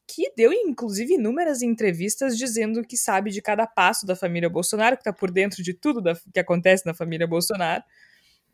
que 0.07 0.31
deu, 0.35 0.51
inclusive, 0.51 1.15
inúmeras 1.15 1.61
entrevistas 1.61 2.37
dizendo 2.37 2.83
que 2.83 2.97
sabe 2.97 3.31
de 3.31 3.41
cada 3.41 3.65
passo 3.65 4.05
da 4.05 4.15
família 4.15 4.49
Bolsonaro, 4.49 4.95
que 4.95 5.01
está 5.01 5.13
por 5.13 5.31
dentro 5.31 5.63
de 5.63 5.73
tudo 5.73 6.01
da, 6.01 6.13
que 6.33 6.39
acontece 6.39 6.85
na 6.85 6.93
família 6.93 7.27
Bolsonaro. 7.27 7.83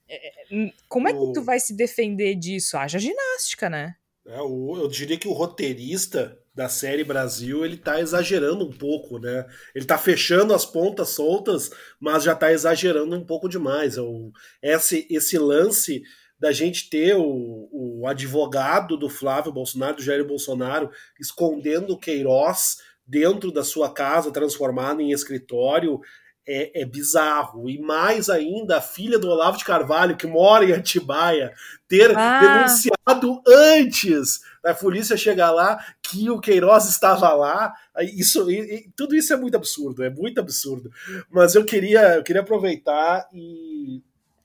É, 0.08 0.28
é 0.28 0.72
como 0.88 1.08
é 1.08 1.14
que 1.14 1.34
tu 1.34 1.42
vai 1.42 1.60
se 1.60 1.76
defender 1.76 2.36
disso? 2.36 2.78
Haja 2.78 3.00
ginástica, 3.00 3.70
né? 3.70 3.96
É, 4.26 4.40
eu 4.40 4.88
diria 4.92 5.18
que 5.18 5.28
o 5.28 5.34
roteirista 5.34 6.38
da 6.54 6.68
série 6.68 7.04
Brasil, 7.04 7.64
ele 7.64 7.78
tá 7.78 8.02
exagerando 8.02 8.68
um 8.68 8.72
pouco, 8.72 9.18
né? 9.18 9.46
Ele 9.74 9.86
tá 9.86 9.98
fechando 9.98 10.54
as 10.54 10.66
pontas 10.66 11.10
soltas, 11.10 11.70
mas 12.00 12.24
já 12.24 12.36
tá 12.36 12.52
exagerando 12.52 13.16
um 13.16 13.24
pouco 13.24 13.48
demais. 13.48 13.98
É 13.98 14.02
o, 14.02 14.32
esse, 14.62 15.08
esse 15.10 15.38
lance 15.38 16.04
da 16.40 16.52
gente 16.52 16.90
ter 16.90 17.16
o, 17.16 17.70
o 17.72 18.08
advogado 18.08 18.96
do 18.96 19.10
Flávio 19.10 19.52
Bolsonaro, 19.52 19.98
do 19.98 20.04
Jair 20.04 20.26
Bolsonaro, 20.26 20.90
escondendo 21.20 21.94
o 21.94 22.00
Queiroz 22.00 22.78
dentro 23.06 23.52
da 23.52 23.64
sua 23.64 23.92
casa, 23.92 24.32
transformado 24.32 25.02
em 25.02 25.12
escritório, 25.12 26.00
é, 26.48 26.82
é, 26.82 26.86
bizarro. 26.86 27.70
E 27.70 27.80
mais 27.80 28.30
ainda, 28.30 28.78
a 28.78 28.82
filha 28.82 29.20
do 29.20 29.30
Olavo 29.30 29.58
de 29.58 29.66
Carvalho, 29.66 30.16
que 30.16 30.26
mora 30.26 30.66
em 30.66 30.72
Atibaia, 30.72 31.54
ter 31.88 32.18
ah. 32.18 32.40
denunciado 32.40 33.42
antes 33.48 34.40
da 34.64 34.74
polícia 34.74 35.16
chegar 35.18 35.52
lá 35.52 35.84
que 36.02 36.30
o 36.30 36.40
Queiroz 36.40 36.86
estava 36.86 37.34
lá. 37.34 37.74
Isso, 38.00 38.50
e, 38.50 38.60
e, 38.60 38.92
tudo 38.96 39.16
isso 39.16 39.34
é 39.34 39.38
muito 39.38 39.56
absurdo, 39.56 40.04
é 40.04 40.10
muito 40.10 40.40
absurdo. 40.40 40.92
Mas 41.30 41.54
eu 41.54 41.64
queria, 41.66 42.16
eu 42.16 42.24
queria 42.24 42.42
aproveitar 42.42 43.28
e, 43.34 44.02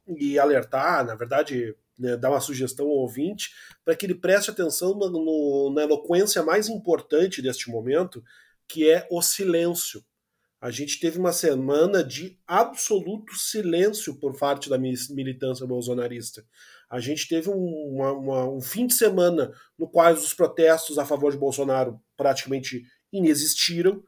e 0.07 0.39
alertar, 0.39 1.07
na 1.07 1.15
verdade, 1.15 1.75
né, 1.99 2.17
dar 2.17 2.31
uma 2.31 2.41
sugestão 2.41 2.87
ao 2.87 2.93
ouvinte, 2.93 3.51
para 3.85 3.95
que 3.95 4.07
ele 4.07 4.15
preste 4.15 4.51
atenção 4.51 4.95
no, 4.95 5.09
no, 5.11 5.73
na 5.75 5.83
eloquência 5.83 6.43
mais 6.43 6.69
importante 6.69 7.43
deste 7.43 7.71
momento, 7.71 8.23
que 8.69 8.91
é 8.91 9.07
o 9.11 9.21
silêncio 9.23 10.05
a 10.65 10.71
gente 10.71 10.99
teve 10.99 11.19
uma 11.19 11.31
semana 11.31 12.03
de 12.03 12.39
absoluto 12.47 13.35
silêncio 13.35 14.19
por 14.19 14.35
parte 14.35 14.71
da 14.71 14.79
militância 14.79 15.67
bolsonarista. 15.67 16.43
A 16.89 16.99
gente 17.01 17.29
teve 17.29 17.51
um, 17.51 17.93
uma, 17.93 18.13
uma, 18.13 18.49
um 18.49 18.63
fim 18.63 18.87
de 18.87 18.95
semana 18.95 19.53
no 19.79 19.87
qual 19.87 20.15
os 20.15 20.33
protestos 20.33 20.97
a 20.97 21.05
favor 21.05 21.31
de 21.31 21.37
Bolsonaro 21.37 22.01
praticamente 22.17 22.83
inexistiram. 23.13 24.03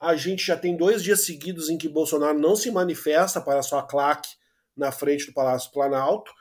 A 0.00 0.16
gente 0.16 0.44
já 0.44 0.56
tem 0.56 0.76
dois 0.76 1.00
dias 1.00 1.24
seguidos 1.24 1.70
em 1.70 1.78
que 1.78 1.88
Bolsonaro 1.88 2.40
não 2.40 2.56
se 2.56 2.72
manifesta 2.72 3.40
para 3.40 3.62
sua 3.62 3.84
claque 3.84 4.30
na 4.76 4.90
frente 4.90 5.26
do 5.26 5.32
Palácio 5.32 5.70
Planalto. 5.70 6.32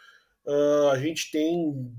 Uh, 0.49 0.89
a 0.89 0.97
gente 0.97 1.29
tem 1.29 1.93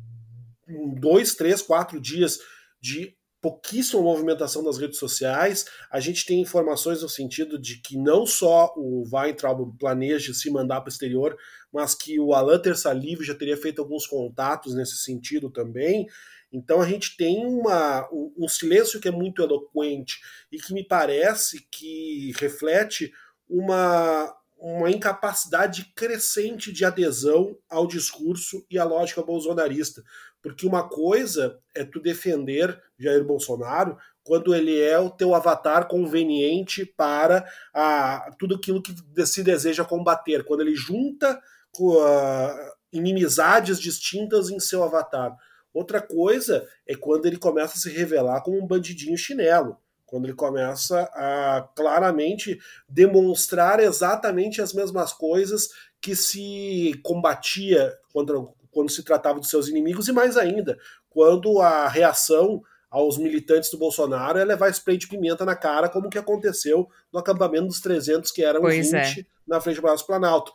dois, 0.99 1.37
três, 1.37 1.63
quatro 1.63 2.01
dias 2.01 2.41
de 2.81 3.15
pouquíssima 3.41 4.03
movimentação 4.03 4.61
nas 4.61 4.77
redes 4.77 4.99
sociais. 4.99 5.67
A 5.89 6.01
gente 6.01 6.27
tem 6.27 6.41
informações 6.41 7.01
no 7.01 7.09
sentido 7.09 7.61
de 7.61 7.81
que 7.81 7.97
não 7.97 8.27
só 8.27 8.75
o 8.77 9.05
Weintraub 9.13 9.73
planeja 9.79 10.35
se 10.35 10.51
mandar 10.51 10.81
para 10.81 10.89
o 10.89 10.93
exterior, 10.93 11.37
mas 11.73 11.95
que 11.95 12.19
o 12.19 12.35
Alan 12.35 12.59
Terça 12.59 12.93
Livre 12.93 13.25
já 13.25 13.35
teria 13.35 13.57
feito 13.57 13.81
alguns 13.81 14.05
contatos 14.05 14.75
nesse 14.75 14.97
sentido 14.97 15.49
também. 15.49 16.09
Então 16.53 16.81
a 16.81 16.89
gente 16.89 17.17
tem 17.17 17.47
uma, 17.47 18.09
um, 18.13 18.35
um 18.37 18.49
silêncio 18.49 19.01
que 19.01 19.07
é 19.07 19.13
muito 19.13 19.41
eloquente 19.41 20.19
e 20.51 20.59
que 20.59 20.75
me 20.75 20.85
parece 20.85 21.67
que 21.71 22.33
reflete 22.37 23.13
uma, 23.49 24.35
uma 24.61 24.91
incapacidade 24.91 25.91
crescente 25.97 26.71
de 26.71 26.85
adesão 26.85 27.57
ao 27.69 27.87
discurso 27.87 28.65
e 28.71 28.79
à 28.79 28.85
lógica 28.85 29.23
bolsonarista. 29.23 30.03
Porque 30.43 30.67
uma 30.67 30.87
coisa 30.87 31.59
é 31.75 31.83
tu 31.85 31.99
defender 31.99 32.79
Jair 32.99 33.25
Bolsonaro 33.25 33.97
quando 34.23 34.55
ele 34.55 34.79
é 34.79 34.99
o 34.99 35.11
teu 35.11 35.35
avatar 35.35 35.89
conveniente 35.89 36.85
para 36.85 37.45
a, 37.75 38.31
tudo 38.39 38.55
aquilo 38.55 38.83
que 38.83 38.95
se 39.27 39.43
deseja 39.43 39.85
combater, 39.85 40.45
quando 40.45 40.61
ele 40.61 40.75
junta 40.75 41.41
uh, 41.79 42.73
inimizades 42.93 43.81
distintas 43.81 44.51
em 44.51 44.61
seu 44.61 44.85
avatar. 44.85 45.35
Outra 45.73 46.03
coisa 46.03 46.67
é 46.87 46.95
quando 46.95 47.27
ele 47.27 47.39
começa 47.39 47.75
a 47.75 47.81
se 47.81 47.91
revelar 47.91 48.43
como 48.43 48.63
um 48.63 48.67
bandidinho 48.67 49.17
chinelo, 49.17 49.79
quando 50.11 50.25
ele 50.25 50.35
começa 50.35 51.03
a 51.15 51.69
claramente 51.75 52.59
demonstrar 52.89 53.79
exatamente 53.79 54.61
as 54.61 54.73
mesmas 54.75 55.13
coisas 55.13 55.69
que 56.01 56.17
se 56.17 56.99
combatia 57.05 57.97
contra, 58.13 58.37
quando 58.73 58.91
se 58.91 59.05
tratava 59.05 59.39
dos 59.39 59.49
seus 59.49 59.69
inimigos, 59.69 60.09
e 60.09 60.13
mais 60.13 60.37
ainda, 60.37 60.77
quando 61.09 61.61
a 61.61 61.89
reação 61.89 62.61
aos 62.91 63.17
militantes 63.17 63.71
do 63.71 63.79
Bolsonaro 63.79 64.39
é 64.39 64.45
levar 64.45 64.69
spray 64.71 64.97
de 64.97 65.07
pimenta 65.07 65.45
na 65.45 65.55
cara, 65.55 65.89
como 65.89 66.11
que 66.11 66.19
aconteceu 66.19 66.89
no 67.13 67.21
acampamento 67.21 67.69
dos 67.69 67.81
300, 67.81 68.33
que 68.33 68.43
eram 68.43 68.63
Pois 68.63 68.91
20 68.91 69.27
na 69.47 69.61
frente 69.61 69.77
do 69.77 69.83
Palácio 69.83 70.07
Planalto. 70.07 70.53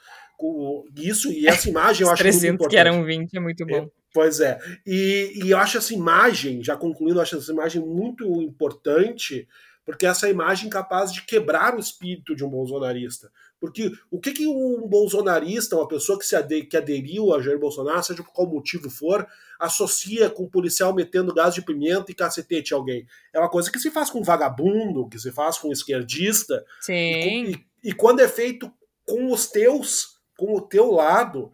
Isso 0.96 1.32
e 1.32 1.48
essa 1.48 1.70
imagem 1.70 2.06
eu 2.06 2.12
acho 2.12 2.24
muito 2.24 2.34
300 2.34 2.54
importante. 2.54 2.72
que 2.72 2.77
eram 2.77 3.04
20 3.04 3.34
é 3.36 3.39
muito 3.39 3.65
bom. 3.65 3.89
Pois 4.13 4.39
é. 4.39 4.58
E, 4.86 5.42
e 5.44 5.51
eu 5.51 5.58
acho 5.58 5.77
essa 5.77 5.94
imagem, 5.94 6.63
já 6.63 6.77
concluindo, 6.77 7.18
eu 7.18 7.22
acho 7.22 7.36
essa 7.36 7.51
imagem 7.51 7.82
muito 7.82 8.42
importante, 8.42 9.48
porque 9.86 10.06
essa 10.06 10.30
imagem 10.30 10.68
é 10.68 10.72
capaz 10.72 11.12
de 11.12 11.22
quebrar 11.24 11.75
o 11.75 11.80
espírito 11.80 12.34
de 12.34 12.44
um 12.44 12.50
bolsonarista. 12.50 13.30
Porque 13.60 13.92
o 14.10 14.20
que, 14.20 14.32
que 14.32 14.48
um 14.48 14.88
bolsonarista, 14.88 15.75
uma 15.75 15.88
pessoa 15.88 16.18
que, 16.18 16.25
se 16.25 16.42
que 16.63 16.77
aderiu 16.77 17.34
a 17.34 17.42
Jair 17.42 17.60
Bolsonaro, 17.60 18.04
seja 18.04 18.24
por 18.24 18.32
qual 18.32 18.48
motivo 18.48 18.89
for, 18.89 19.27
associa 19.60 20.30
com 20.30 20.44
um 20.44 20.50
policial 20.50 20.94
metendo 20.94 21.34
gás 21.34 21.54
de 21.54 21.62
pimenta 21.62 22.12
e 22.12 22.15
cacetete 22.15 22.74
a 22.74 22.77
alguém? 22.77 23.06
É 23.34 23.39
uma 23.39 23.50
coisa 23.50 23.72
que 23.72 23.80
se 23.80 23.92
faz 23.92 24.10
com 24.10 24.24
vagabundo, 24.24 25.10
que 25.10 25.20
se 25.20 25.32
faz 25.32 25.58
com 25.58 25.72
esquerdista, 25.72 26.63
Sim. 26.80 26.94
e, 26.94 27.65
e 27.84 27.94
quando 27.94 28.22
é 28.22 28.27
feito 28.27 28.72
com 29.06 29.32
os 29.32 29.48
teus, 29.48 30.14
com 30.38 30.54
o 30.56 30.62
teu 30.62 30.92
lado, 30.92 31.51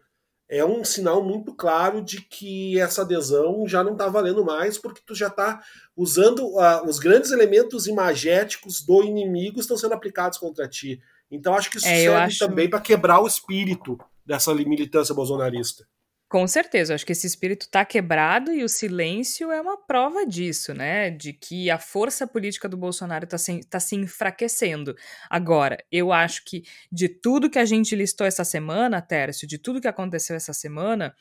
é 0.50 0.66
um 0.66 0.84
sinal 0.84 1.24
muito 1.24 1.54
claro 1.56 2.02
de 2.02 2.22
que 2.22 2.78
essa 2.80 3.04
adesão 3.04 3.66
já 3.68 3.84
não 3.84 3.94
está 3.94 4.08
valendo 4.10 4.44
mais, 4.44 4.78
porque 4.78 5.02
tu 5.06 5.16
já 5.16 5.28
está 5.28 5.62
usando 5.96 6.46
uh, 6.46 6.86
os 6.86 7.00
grandes 7.00 7.32
elementos 7.32 7.88
imagéticos 7.88 8.82
do 8.84 9.02
inimigo 9.04 9.60
estão 9.60 9.78
sendo 9.78 9.94
aplicados 9.94 10.38
contra 10.38 10.68
ti. 10.68 11.00
Então 11.30 11.54
acho 11.54 11.70
que 11.72 11.78
isso 11.78 11.88
É, 11.88 12.02
serve 12.04 12.18
acho- 12.18 12.40
também 12.40 12.70
para 12.70 12.82
quebrar 12.82 13.22
o 13.22 13.28
espírito 13.28 13.98
dessa 14.26 14.54
militância 14.54 15.16
bolsonarista. 15.16 15.88
Com 16.32 16.48
certeza, 16.48 16.96
acho 16.96 17.06
que 17.06 17.12
esse 17.12 17.28
espírito 17.28 17.68
tá 17.70 17.84
quebrado 17.84 18.54
e 18.54 18.64
o 18.64 18.70
silêncio 18.70 19.52
é 19.52 19.60
uma 19.60 19.76
prova 19.76 20.26
disso, 20.26 20.74
né? 20.74 21.10
De 21.10 21.34
que 21.34 21.70
a 21.70 21.78
força 21.78 22.26
política 22.26 22.70
do 22.70 22.78
Bolsonaro 22.78 23.28
tá 23.28 23.38
se, 23.38 23.60
tá 23.66 23.82
se 23.82 23.98
enfraquecendo. 23.98 24.96
Agora, 25.30 25.78
eu 25.92 26.14
acho 26.14 26.46
que 26.46 26.64
de 26.90 27.10
tudo 27.10 27.50
que 27.50 27.60
a 27.60 27.66
gente 27.66 27.98
listou 27.98 28.26
essa 28.26 28.46
semana, 28.46 29.02
Tércio, 29.02 29.46
de 29.46 29.58
tudo 29.58 29.82
que 29.82 29.90
aconteceu 29.90 30.34
essa 30.34 30.54
semana, 30.54 31.14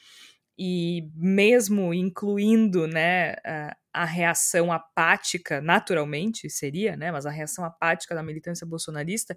e 0.57 1.11
mesmo 1.17 1.93
incluindo, 1.93 2.87
né, 2.87 3.35
a, 3.45 3.77
a 3.93 4.05
reação 4.05 4.71
apática, 4.73 5.61
naturalmente 5.61 6.49
seria, 6.49 6.97
né? 6.97 7.11
Mas 7.11 7.27
a 7.27 7.31
reação 7.31 7.65
apática 7.65 8.15
da 8.15 8.23
militância 8.23 8.65
bolsonarista, 8.65 9.37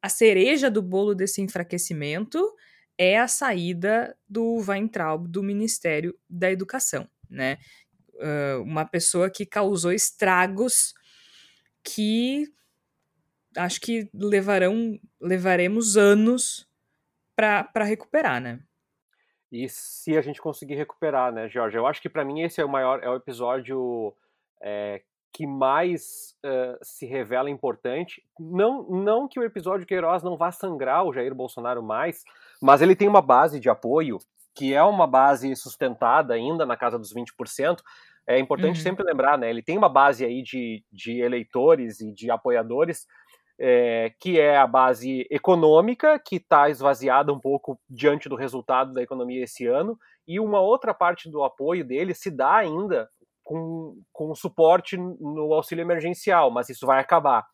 a 0.00 0.08
cereja 0.08 0.70
do 0.70 0.80
bolo 0.80 1.12
desse 1.12 1.42
enfraquecimento 1.42 2.40
é 2.98 3.18
a 3.18 3.28
saída 3.28 4.16
do 4.28 4.56
Weintraub 4.56 5.26
do 5.28 5.42
Ministério 5.42 6.16
da 6.28 6.50
Educação, 6.50 7.08
né? 7.28 7.58
Uh, 8.14 8.62
uma 8.62 8.84
pessoa 8.84 9.30
que 9.30 9.44
causou 9.44 9.92
estragos 9.92 10.94
que 11.82 12.46
acho 13.56 13.80
que 13.80 14.08
levarão 14.14 14.98
levaremos 15.20 15.96
anos 15.96 16.68
para 17.34 17.84
recuperar, 17.84 18.40
né? 18.40 18.60
E 19.50 19.68
se 19.68 20.16
a 20.16 20.22
gente 20.22 20.40
conseguir 20.40 20.76
recuperar, 20.76 21.32
né, 21.32 21.48
Jorge? 21.48 21.76
Eu 21.76 21.86
acho 21.86 22.00
que 22.00 22.08
para 22.08 22.24
mim 22.24 22.40
esse 22.40 22.60
é 22.60 22.64
o 22.64 22.68
maior, 22.68 23.02
é 23.02 23.08
o 23.08 23.16
episódio 23.16 24.14
é, 24.62 25.02
que 25.32 25.46
mais 25.46 26.34
uh, 26.44 26.78
se 26.82 27.04
revela 27.06 27.50
importante. 27.50 28.22
Não, 28.38 28.84
não 28.84 29.28
que 29.28 29.38
o 29.38 29.44
episódio 29.44 29.86
Queiroz 29.86 30.22
não 30.22 30.36
vá 30.36 30.50
sangrar 30.52 31.04
o 31.04 31.12
Jair 31.12 31.34
Bolsonaro 31.34 31.82
mais, 31.82 32.22
mas 32.62 32.80
ele 32.80 32.96
tem 32.96 33.08
uma 33.08 33.20
base 33.20 33.58
de 33.60 33.68
apoio 33.68 34.18
que 34.54 34.74
é 34.74 34.82
uma 34.82 35.06
base 35.06 35.54
sustentada 35.56 36.34
ainda 36.34 36.66
na 36.66 36.76
casa 36.76 36.98
dos 36.98 37.12
20%. 37.12 37.78
É 38.26 38.38
importante 38.38 38.76
Uhum. 38.76 38.82
sempre 38.82 39.04
lembrar, 39.04 39.36
né? 39.36 39.50
Ele 39.50 39.62
tem 39.62 39.76
uma 39.76 39.88
base 39.88 40.24
aí 40.24 40.42
de, 40.42 40.84
de 40.92 41.20
eleitores 41.20 42.00
e 42.00 42.12
de 42.12 42.30
apoiadores 42.30 43.06
é, 43.58 44.12
que 44.20 44.40
é 44.40 44.56
a 44.56 44.66
base 44.66 45.26
econômica, 45.30 46.18
que 46.18 46.36
está 46.36 46.68
esvaziada 46.68 47.32
um 47.32 47.40
pouco 47.40 47.78
diante 47.88 48.28
do 48.28 48.36
resultado 48.36 48.92
da 48.92 49.02
economia 49.02 49.44
esse 49.44 49.66
ano, 49.66 49.98
e 50.26 50.40
uma 50.40 50.60
outra 50.60 50.94
parte 50.94 51.30
do 51.30 51.42
apoio 51.42 51.84
dele 51.84 52.14
se 52.14 52.30
dá 52.30 52.56
ainda 52.56 53.08
com, 53.42 53.96
com 54.12 54.34
suporte 54.34 54.96
no 54.96 55.52
auxílio 55.52 55.82
emergencial, 55.82 56.50
mas 56.50 56.68
isso 56.68 56.86
vai 56.86 57.00
acabar. 57.00 57.44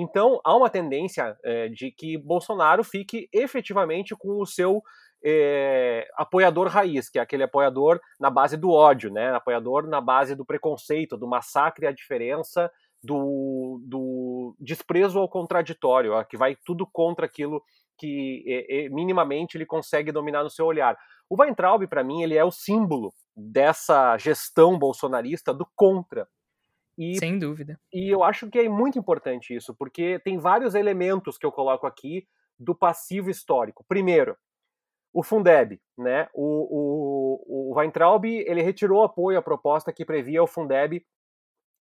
Então, 0.00 0.40
há 0.44 0.56
uma 0.56 0.70
tendência 0.70 1.36
é, 1.44 1.68
de 1.68 1.90
que 1.90 2.16
Bolsonaro 2.16 2.84
fique 2.84 3.28
efetivamente 3.32 4.14
com 4.14 4.40
o 4.40 4.46
seu 4.46 4.80
é, 5.24 6.06
apoiador 6.14 6.68
raiz, 6.68 7.10
que 7.10 7.18
é 7.18 7.22
aquele 7.22 7.42
apoiador 7.42 8.00
na 8.20 8.30
base 8.30 8.56
do 8.56 8.70
ódio, 8.70 9.12
né? 9.12 9.34
apoiador 9.34 9.88
na 9.88 10.00
base 10.00 10.36
do 10.36 10.44
preconceito, 10.44 11.16
do 11.16 11.26
massacre 11.26 11.84
à 11.84 11.90
diferença, 11.90 12.70
do, 13.02 13.80
do 13.84 14.54
desprezo 14.60 15.18
ao 15.18 15.28
contraditório, 15.28 16.12
ó, 16.12 16.22
que 16.22 16.36
vai 16.36 16.56
tudo 16.64 16.86
contra 16.86 17.26
aquilo 17.26 17.60
que 17.98 18.44
é, 18.46 18.84
é, 18.84 18.88
minimamente 18.90 19.56
ele 19.56 19.66
consegue 19.66 20.12
dominar 20.12 20.44
no 20.44 20.50
seu 20.50 20.64
olhar. 20.64 20.96
O 21.28 21.42
Weintraub, 21.42 21.84
para 21.88 22.04
mim, 22.04 22.22
ele 22.22 22.36
é 22.36 22.44
o 22.44 22.52
símbolo 22.52 23.12
dessa 23.36 24.16
gestão 24.16 24.78
bolsonarista 24.78 25.52
do 25.52 25.66
contra. 25.74 26.28
E, 26.98 27.16
Sem 27.16 27.38
dúvida. 27.38 27.78
e 27.92 28.12
eu 28.12 28.24
acho 28.24 28.50
que 28.50 28.58
é 28.58 28.68
muito 28.68 28.98
importante 28.98 29.54
isso, 29.54 29.72
porque 29.72 30.18
tem 30.24 30.36
vários 30.36 30.74
elementos 30.74 31.38
que 31.38 31.46
eu 31.46 31.52
coloco 31.52 31.86
aqui 31.86 32.26
do 32.58 32.74
passivo 32.74 33.30
histórico. 33.30 33.84
Primeiro, 33.88 34.36
o 35.12 35.22
Fundeb, 35.22 35.80
né? 35.96 36.28
O, 36.34 36.42
o, 37.46 37.70
o 37.70 37.78
Weintraub 37.78 38.24
ele 38.24 38.62
retirou 38.62 39.04
apoio 39.04 39.38
à 39.38 39.42
proposta 39.42 39.92
que 39.92 40.04
previa 40.04 40.42
o 40.42 40.46
Fundeb 40.46 41.04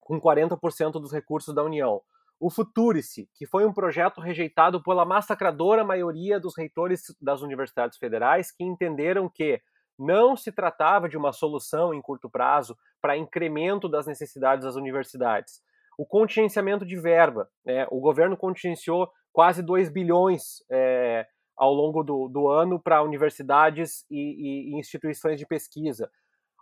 com 0.00 0.20
40% 0.20 0.92
dos 0.92 1.12
recursos 1.12 1.54
da 1.54 1.64
União. 1.64 2.02
O 2.38 2.50
Futurice, 2.50 3.28
que 3.34 3.46
foi 3.46 3.64
um 3.64 3.72
projeto 3.72 4.20
rejeitado 4.20 4.82
pela 4.82 5.06
massacradora 5.06 5.82
maioria 5.82 6.38
dos 6.38 6.56
reitores 6.56 7.02
das 7.20 7.40
universidades 7.40 7.96
federais, 7.96 8.52
que 8.52 8.62
entenderam 8.62 9.30
que 9.30 9.60
não 9.98 10.36
se 10.36 10.52
tratava 10.52 11.08
de 11.08 11.16
uma 11.16 11.32
solução 11.32 11.94
em 11.94 12.02
curto 12.02 12.28
prazo 12.28 12.76
para 13.00 13.16
incremento 13.16 13.88
das 13.88 14.06
necessidades 14.06 14.64
das 14.64 14.76
universidades. 14.76 15.60
O 15.98 16.04
contingenciamento 16.04 16.84
de 16.84 16.96
verba, 16.96 17.48
né? 17.64 17.86
o 17.90 18.00
governo 18.00 18.36
contingenciou 18.36 19.10
quase 19.32 19.62
2 19.62 19.88
bilhões 19.90 20.62
é, 20.70 21.26
ao 21.56 21.72
longo 21.72 22.02
do, 22.02 22.28
do 22.28 22.48
ano 22.48 22.78
para 22.78 23.02
universidades 23.02 24.04
e, 24.10 24.74
e, 24.74 24.78
instituições 24.78 25.38
de 25.38 25.46
pesquisa. 25.46 26.10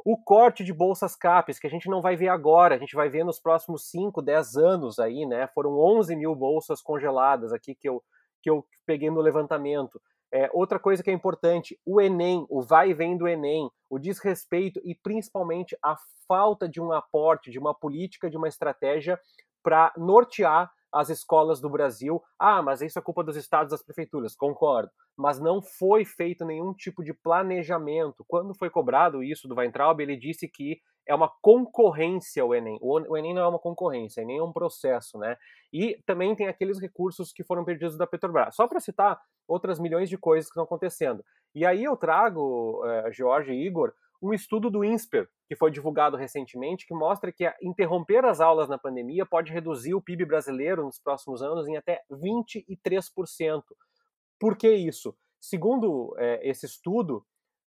O 0.04 0.16
corte 0.16 0.62
de 0.62 0.72
bolsas 0.72 1.16
CAPES, 1.16 1.58
que 1.58 1.66
a 1.66 1.70
gente 1.70 1.88
não 1.88 2.00
vai 2.00 2.14
ver 2.14 2.28
agora, 2.28 2.74
a 2.74 2.78
gente 2.78 2.94
vai 2.94 3.08
ver 3.08 3.24
nos 3.24 3.40
próximos 3.40 3.90
5, 3.90 4.20
10 4.22 4.56
anos 4.56 4.98
aí, 4.98 5.24
né? 5.24 5.48
Foram 5.54 5.78
11 5.78 6.14
mil 6.14 6.34
bolsas 6.34 6.82
congeladas 6.82 7.52
aqui 7.52 7.74
que 7.74 7.88
eu, 7.88 8.02
que 8.42 8.50
eu 8.50 8.64
peguei 8.86 9.10
no 9.10 9.20
levantamento. 9.20 10.00
É, 10.34 10.50
outra 10.52 10.80
coisa 10.80 11.00
que 11.00 11.08
é 11.08 11.12
importante, 11.12 11.78
o 11.86 12.00
Enem, 12.00 12.44
o 12.50 12.60
vai 12.60 12.90
e 12.90 12.94
vem 12.94 13.16
do 13.16 13.28
Enem, 13.28 13.70
o 13.88 14.00
desrespeito 14.00 14.80
e 14.82 14.92
principalmente 14.92 15.78
a 15.80 15.96
falta 16.26 16.68
de 16.68 16.80
um 16.80 16.90
aporte, 16.90 17.52
de 17.52 17.58
uma 17.60 17.72
política, 17.72 18.28
de 18.28 18.36
uma 18.36 18.48
estratégia 18.48 19.16
para 19.62 19.92
nortear 19.96 20.72
as 20.92 21.08
escolas 21.08 21.60
do 21.60 21.70
Brasil. 21.70 22.20
Ah, 22.36 22.60
mas 22.60 22.80
isso 22.80 22.98
é 22.98 23.02
culpa 23.02 23.22
dos 23.22 23.36
estados 23.36 23.70
das 23.70 23.80
prefeituras, 23.80 24.34
concordo. 24.34 24.90
Mas 25.16 25.38
não 25.38 25.62
foi 25.62 26.04
feito 26.04 26.44
nenhum 26.44 26.74
tipo 26.74 27.04
de 27.04 27.14
planejamento. 27.14 28.24
Quando 28.26 28.58
foi 28.58 28.68
cobrado 28.68 29.22
isso 29.22 29.46
do 29.46 29.54
Weintraub, 29.54 30.00
ele 30.00 30.16
disse 30.16 30.48
que 30.48 30.80
é 31.06 31.14
uma 31.14 31.30
concorrência 31.42 32.44
o 32.44 32.54
Enem. 32.54 32.78
O 32.80 33.16
Enem 33.16 33.34
não 33.34 33.42
é 33.42 33.48
uma 33.48 33.58
concorrência, 33.58 34.20
o 34.20 34.24
Enem 34.24 34.38
é 34.38 34.42
um 34.42 34.52
processo, 34.52 35.18
né? 35.18 35.36
E 35.72 36.00
também 36.06 36.34
tem 36.34 36.48
aqueles 36.48 36.80
recursos 36.80 37.32
que 37.32 37.44
foram 37.44 37.64
perdidos 37.64 37.96
da 37.96 38.06
Petrobras. 38.06 38.54
Só 38.56 38.66
para 38.66 38.80
citar 38.80 39.20
outras 39.46 39.78
milhões 39.78 40.08
de 40.08 40.16
coisas 40.16 40.46
que 40.46 40.52
estão 40.52 40.64
acontecendo. 40.64 41.24
E 41.54 41.64
aí 41.64 41.84
eu 41.84 41.96
trago, 41.96 42.82
uh, 42.84 43.12
Jorge 43.12 43.52
e 43.52 43.66
Igor, 43.66 43.92
um 44.22 44.32
estudo 44.32 44.70
do 44.70 44.82
INSPER, 44.82 45.28
que 45.46 45.54
foi 45.54 45.70
divulgado 45.70 46.16
recentemente, 46.16 46.86
que 46.86 46.94
mostra 46.94 47.30
que 47.30 47.50
interromper 47.62 48.24
as 48.24 48.40
aulas 48.40 48.68
na 48.68 48.78
pandemia 48.78 49.26
pode 49.26 49.52
reduzir 49.52 49.94
o 49.94 50.00
PIB 50.00 50.24
brasileiro 50.24 50.84
nos 50.84 50.98
próximos 50.98 51.42
anos 51.42 51.68
em 51.68 51.76
até 51.76 52.00
23%. 52.10 53.62
Por 54.40 54.56
que 54.56 54.70
isso? 54.70 55.14
Segundo 55.38 56.14
é, 56.18 56.48
esse 56.48 56.64
estudo, 56.64 57.24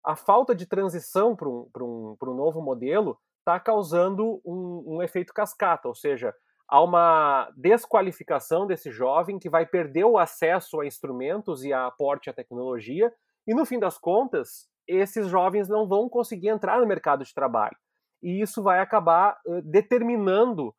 a 0.04 0.14
falta 0.14 0.54
de 0.54 0.66
transição 0.66 1.34
para 1.34 1.48
um, 1.48 1.68
um, 1.76 2.16
um 2.20 2.34
novo 2.34 2.60
modelo 2.60 3.18
está 3.38 3.58
causando 3.58 4.40
um, 4.44 4.96
um 4.96 5.02
efeito 5.02 5.32
cascata, 5.32 5.88
ou 5.88 5.94
seja, 5.94 6.34
há 6.68 6.82
uma 6.82 7.50
desqualificação 7.56 8.66
desse 8.66 8.90
jovem 8.90 9.38
que 9.38 9.50
vai 9.50 9.66
perder 9.66 10.04
o 10.04 10.18
acesso 10.18 10.80
a 10.80 10.86
instrumentos 10.86 11.64
e 11.64 11.72
a 11.72 11.86
aporte 11.86 12.28
à 12.28 12.32
tecnologia, 12.32 13.12
e 13.46 13.54
no 13.54 13.66
fim 13.66 13.78
das 13.78 13.98
contas, 13.98 14.68
esses 14.86 15.28
jovens 15.28 15.68
não 15.68 15.86
vão 15.86 16.08
conseguir 16.08 16.48
entrar 16.48 16.80
no 16.80 16.86
mercado 16.86 17.24
de 17.24 17.34
trabalho. 17.34 17.76
E 18.22 18.40
isso 18.40 18.62
vai 18.62 18.80
acabar 18.80 19.38
determinando 19.62 20.74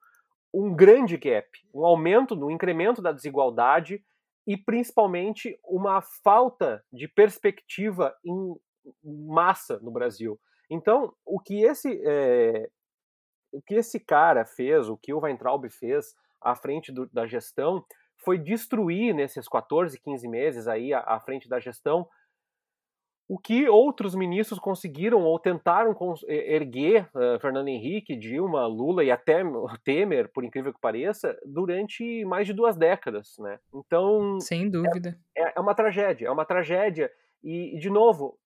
um 0.53 0.75
grande 0.75 1.17
gap, 1.17 1.47
um 1.73 1.85
aumento, 1.85 2.33
um 2.33 2.49
incremento 2.49 3.01
da 3.01 3.11
desigualdade 3.11 4.03
e 4.47 4.57
principalmente 4.57 5.59
uma 5.63 6.01
falta 6.01 6.83
de 6.91 7.07
perspectiva 7.07 8.15
em 8.23 8.55
massa 9.03 9.79
no 9.79 9.91
Brasil. 9.91 10.39
Então, 10.69 11.13
o 11.25 11.39
que 11.39 11.63
esse 11.63 12.01
é, 12.05 12.69
o 13.51 13.61
que 13.61 13.75
esse 13.75 13.99
cara 13.99 14.45
fez, 14.45 14.89
o 14.89 14.97
que 14.97 15.13
o 15.13 15.19
Weintraub 15.19 15.69
fez 15.69 16.15
à 16.41 16.55
frente 16.55 16.91
do, 16.91 17.07
da 17.11 17.25
gestão, 17.25 17.85
foi 18.17 18.37
destruir 18.37 19.13
nesses 19.13 19.47
14, 19.47 19.99
15 19.99 20.27
meses 20.27 20.67
aí 20.67 20.93
à, 20.93 20.99
à 20.99 21.19
frente 21.19 21.47
da 21.47 21.59
gestão 21.59 22.07
o 23.27 23.39
que 23.39 23.67
outros 23.67 24.13
ministros 24.13 24.59
conseguiram 24.59 25.23
ou 25.23 25.39
tentaram 25.39 25.95
erguer, 26.27 27.09
uh, 27.15 27.39
Fernando 27.39 27.67
Henrique, 27.67 28.15
Dilma, 28.15 28.67
Lula 28.67 29.03
e 29.03 29.09
até 29.09 29.41
Temer, 29.83 30.31
por 30.31 30.43
incrível 30.43 30.73
que 30.73 30.79
pareça, 30.79 31.35
durante 31.43 32.23
mais 32.25 32.45
de 32.45 32.53
duas 32.53 32.75
décadas, 32.75 33.35
né? 33.39 33.59
Então, 33.73 34.39
sem 34.39 34.69
dúvida, 34.69 35.17
é, 35.35 35.57
é 35.57 35.59
uma 35.59 35.73
tragédia, 35.73 36.27
é 36.27 36.31
uma 36.31 36.45
tragédia 36.45 37.11
e, 37.43 37.77
de 37.79 37.89
novo, 37.89 38.37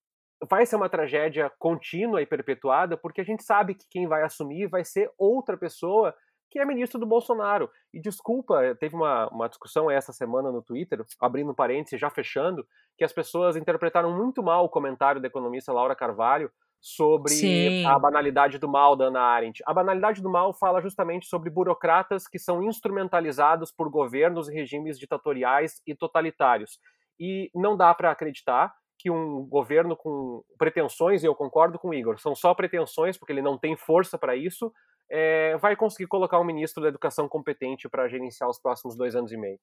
vai 0.47 0.65
ser 0.65 0.75
uma 0.75 0.89
tragédia 0.89 1.51
contínua 1.57 2.21
e 2.21 2.25
perpetuada, 2.25 2.97
porque 2.97 3.21
a 3.21 3.23
gente 3.23 3.43
sabe 3.43 3.75
que 3.75 3.85
quem 3.89 4.07
vai 4.07 4.23
assumir 4.23 4.67
vai 4.67 4.83
ser 4.85 5.11
outra 5.17 5.57
pessoa 5.57 6.13
que 6.49 6.59
é 6.59 6.65
ministro 6.65 6.99
do 6.99 7.05
Bolsonaro. 7.05 7.69
E 7.93 8.01
desculpa, 8.01 8.75
teve 8.79 8.95
uma, 8.95 9.27
uma 9.29 9.47
discussão 9.47 9.89
essa 9.89 10.11
semana 10.11 10.51
no 10.51 10.63
Twitter, 10.63 11.05
abrindo 11.19 11.51
um 11.51 11.55
parênteses, 11.55 11.99
já 11.99 12.09
fechando, 12.09 12.65
que 12.97 13.03
as 13.03 13.13
pessoas 13.13 13.55
interpretaram 13.55 14.15
muito 14.15 14.41
mal 14.41 14.65
o 14.65 14.69
comentário 14.69 15.21
da 15.21 15.27
economista 15.27 15.71
Laura 15.71 15.95
Carvalho 15.95 16.51
sobre 16.81 17.33
Sim. 17.33 17.85
a 17.85 17.99
banalidade 17.99 18.57
do 18.57 18.67
mal 18.67 18.95
da 18.95 19.05
Ana 19.05 19.21
Arendt. 19.21 19.61
A 19.65 19.73
banalidade 19.73 20.21
do 20.21 20.29
mal 20.29 20.53
fala 20.53 20.81
justamente 20.81 21.27
sobre 21.27 21.49
burocratas 21.49 22.27
que 22.27 22.39
são 22.39 22.63
instrumentalizados 22.63 23.71
por 23.71 23.89
governos 23.89 24.47
e 24.47 24.53
regimes 24.53 24.97
ditatoriais 24.97 25.81
e 25.85 25.93
totalitários. 25.93 26.79
E 27.19 27.51
não 27.53 27.75
dá 27.75 27.93
para 27.93 28.09
acreditar 28.09 28.73
que 28.99 29.09
um 29.09 29.45
governo 29.45 29.95
com 29.95 30.43
pretensões, 30.57 31.23
e 31.23 31.25
eu 31.25 31.33
concordo 31.33 31.79
com 31.79 31.89
o 31.89 31.93
Igor, 31.93 32.19
são 32.19 32.35
só 32.35 32.53
pretensões, 32.53 33.17
porque 33.17 33.31
ele 33.31 33.41
não 33.41 33.57
tem 33.57 33.77
força 33.77 34.17
para 34.17 34.35
isso, 34.35 34.71
é, 35.09 35.57
vai 35.57 35.75
conseguir 35.75 36.07
colocar 36.07 36.37
um 36.37 36.43
ministro 36.43 36.83
da 36.83 36.89
educação 36.89 37.27
competente 37.27 37.87
para 37.87 38.09
gerenciar 38.09 38.49
os 38.49 38.59
próximos 38.59 38.97
dois 38.97 39.15
anos 39.15 39.31
e 39.31 39.37
meio. 39.37 39.57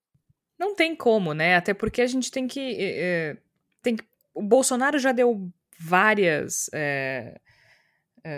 Não 0.59 0.75
tem 0.75 0.97
como, 0.97 1.35
né? 1.35 1.57
Até 1.57 1.75
porque 1.75 2.01
a 2.01 2.07
gente 2.07 2.31
tem 2.31 2.49
que. 2.49 2.77
É, 2.81 3.37
tem 3.83 3.95
que 3.95 4.05
o 4.35 4.43
Bolsonaro 4.43 4.99
já 4.99 5.13
deu 5.13 5.51
várias. 5.79 6.71
É, 6.73 7.39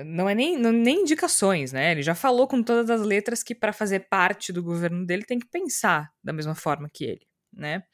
não 0.05 0.29
é 0.29 0.35
nem, 0.35 0.59
não, 0.59 0.71
nem 0.71 1.03
indicações, 1.03 1.73
né? 1.73 1.93
Ele 1.93 2.03
já 2.03 2.15
falou 2.15 2.47
com 2.47 2.63
todas 2.63 2.91
as 2.91 3.01
letras 3.01 3.43
que 3.43 3.55
para 3.55 3.73
fazer 3.73 4.01
parte 4.01 4.53
do 4.53 4.63
governo 4.63 5.07
dele 5.07 5.25
tem 5.25 5.39
que 5.39 5.47
pensar 5.47 6.13
da 6.23 6.33
mesma 6.33 6.55
forma 6.55 6.91
que 6.93 7.05
ele, 7.05 7.27
né? 7.53 7.85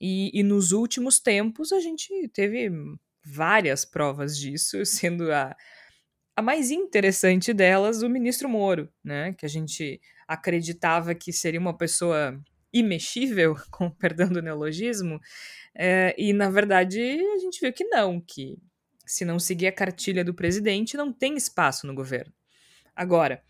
E, 0.00 0.30
e 0.32 0.42
nos 0.42 0.72
últimos 0.72 1.20
tempos 1.20 1.72
a 1.72 1.80
gente 1.80 2.28
teve 2.28 2.70
várias 3.24 3.84
provas 3.84 4.38
disso, 4.38 4.84
sendo 4.86 5.30
a, 5.32 5.54
a 6.34 6.42
mais 6.42 6.70
interessante 6.70 7.52
delas 7.52 8.02
o 8.02 8.08
ministro 8.08 8.48
Moro, 8.48 8.88
né? 9.04 9.34
Que 9.34 9.44
a 9.44 9.48
gente 9.48 10.00
acreditava 10.26 11.14
que 11.14 11.32
seria 11.32 11.60
uma 11.60 11.76
pessoa 11.76 12.40
imexível, 12.72 13.56
com 13.70 13.90
perdão 13.90 14.28
do 14.28 14.40
neologismo, 14.40 15.20
é, 15.74 16.14
e 16.16 16.32
na 16.32 16.48
verdade 16.48 17.00
a 17.00 17.38
gente 17.38 17.60
viu 17.60 17.72
que 17.72 17.84
não, 17.84 18.20
que 18.20 18.56
se 19.06 19.24
não 19.24 19.38
seguir 19.38 19.66
a 19.66 19.72
cartilha 19.72 20.24
do 20.24 20.32
presidente, 20.32 20.96
não 20.96 21.12
tem 21.12 21.36
espaço 21.36 21.86
no 21.86 21.94
governo. 21.94 22.32
Agora, 22.94 23.42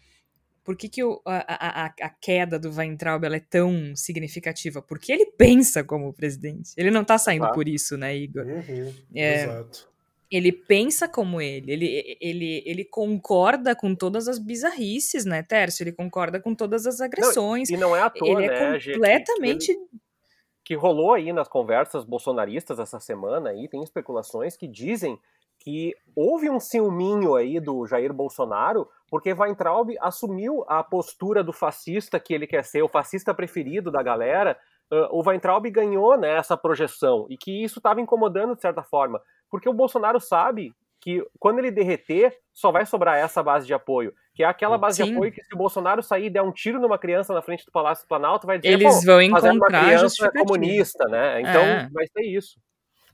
por 0.71 0.77
que, 0.77 0.89
que 0.89 1.03
o, 1.03 1.21
a, 1.27 1.41
a, 1.49 1.87
a, 1.87 2.09
queda 2.09 2.57
do 2.57 2.71
Weintraub 2.71 3.25
é 3.25 3.41
tão 3.41 3.93
significativa? 3.97 4.81
Porque 4.81 5.11
ele 5.11 5.27
pensa 5.27 5.83
como 5.83 6.13
presidente. 6.13 6.71
Ele 6.77 6.93
não 6.93 7.03
tá 7.03 7.19
saindo 7.19 7.47
ah. 7.47 7.53
por 7.53 7.67
isso, 7.67 7.97
né, 7.97 8.17
Igor? 8.17 8.47
Uhum, 8.47 8.95
é, 9.13 9.43
exato. 9.43 9.91
Ele 10.31 10.53
pensa 10.53 11.09
como 11.09 11.41
ele. 11.41 11.73
ele, 11.73 12.17
ele, 12.21 12.63
ele 12.65 12.85
concorda 12.85 13.75
com 13.75 13.97
todas 13.97 14.29
as 14.29 14.39
bizarrices, 14.39 15.25
né, 15.25 15.43
Tércio? 15.43 15.83
Ele 15.83 15.91
concorda 15.91 16.39
com 16.39 16.55
todas 16.55 16.87
as 16.87 17.01
agressões. 17.01 17.69
Não, 17.69 17.77
e 17.77 17.81
não 17.81 17.97
é 17.97 18.03
à 18.03 18.09
toa, 18.09 18.29
ele 18.29 18.47
né, 18.47 18.77
é 18.77 18.93
completamente... 18.93 19.75
Que, 19.75 19.81
que 20.67 20.75
rolou 20.77 21.15
aí 21.15 21.33
nas 21.33 21.49
conversas 21.49 22.05
bolsonaristas 22.05 22.79
essa 22.79 23.01
semana 23.01 23.51
aí, 23.51 23.67
tem 23.67 23.83
especulações 23.83 24.57
que 24.57 24.69
dizem 24.69 25.19
que 25.61 25.95
houve 26.17 26.51
um 26.51 26.59
ciúminho 26.59 27.37
aí 27.37 27.61
do 27.61 27.87
Jair 27.87 28.13
Bolsonaro 28.13 28.89
porque 29.11 29.33
Weintraub 29.33 29.91
assumiu 30.01 30.65
a 30.69 30.83
postura 30.85 31.43
do 31.43 31.53
fascista 31.53 32.19
que 32.21 32.33
ele 32.33 32.47
quer 32.47 32.65
ser, 32.65 32.83
o 32.83 32.89
fascista 32.89 33.35
preferido 33.35 33.91
da 33.91 34.03
galera. 34.03 34.57
Uh, 34.91 35.07
o 35.11 35.23
Weintraub 35.29 35.65
ganhou 35.71 36.17
né, 36.17 36.37
essa 36.37 36.57
projeção 36.57 37.27
e 37.29 37.37
que 37.37 37.63
isso 37.63 37.79
estava 37.79 38.01
incomodando 38.01 38.55
de 38.55 38.61
certa 38.61 38.83
forma, 38.83 39.21
porque 39.51 39.69
o 39.69 39.73
Bolsonaro 39.73 40.21
sabe 40.21 40.73
que 41.01 41.25
quando 41.39 41.59
ele 41.59 41.71
derreter, 41.71 42.37
só 42.53 42.71
vai 42.71 42.85
sobrar 42.85 43.17
essa 43.17 43.43
base 43.43 43.67
de 43.67 43.73
apoio. 43.73 44.13
Que 44.35 44.45
é 44.45 44.47
aquela 44.47 44.77
base 44.77 44.99
Sim. 44.99 45.05
de 45.05 45.13
apoio 45.13 45.33
que 45.33 45.43
se 45.43 45.55
o 45.55 45.59
Bolsonaro 45.59 46.03
sair 46.03 46.27
e 46.27 46.31
der 46.31 46.43
um 46.43 46.53
tiro 46.53 46.79
numa 46.79 46.99
criança 46.99 47.33
na 47.33 47.41
frente 47.41 47.65
do 47.65 47.73
Palácio 47.73 48.05
do 48.05 48.09
Planalto, 48.09 48.47
vai 48.47 48.59
dizer, 48.59 48.75
Eles 48.75 49.03
vão 49.05 49.21
encontrar 49.21 49.53
uma 49.53 49.67
criança 49.67 50.31
comunista, 50.31 51.09
né? 51.09 51.41
Então 51.41 51.63
é. 51.63 51.89
vai 51.91 52.07
ser 52.07 52.23
isso. 52.23 52.61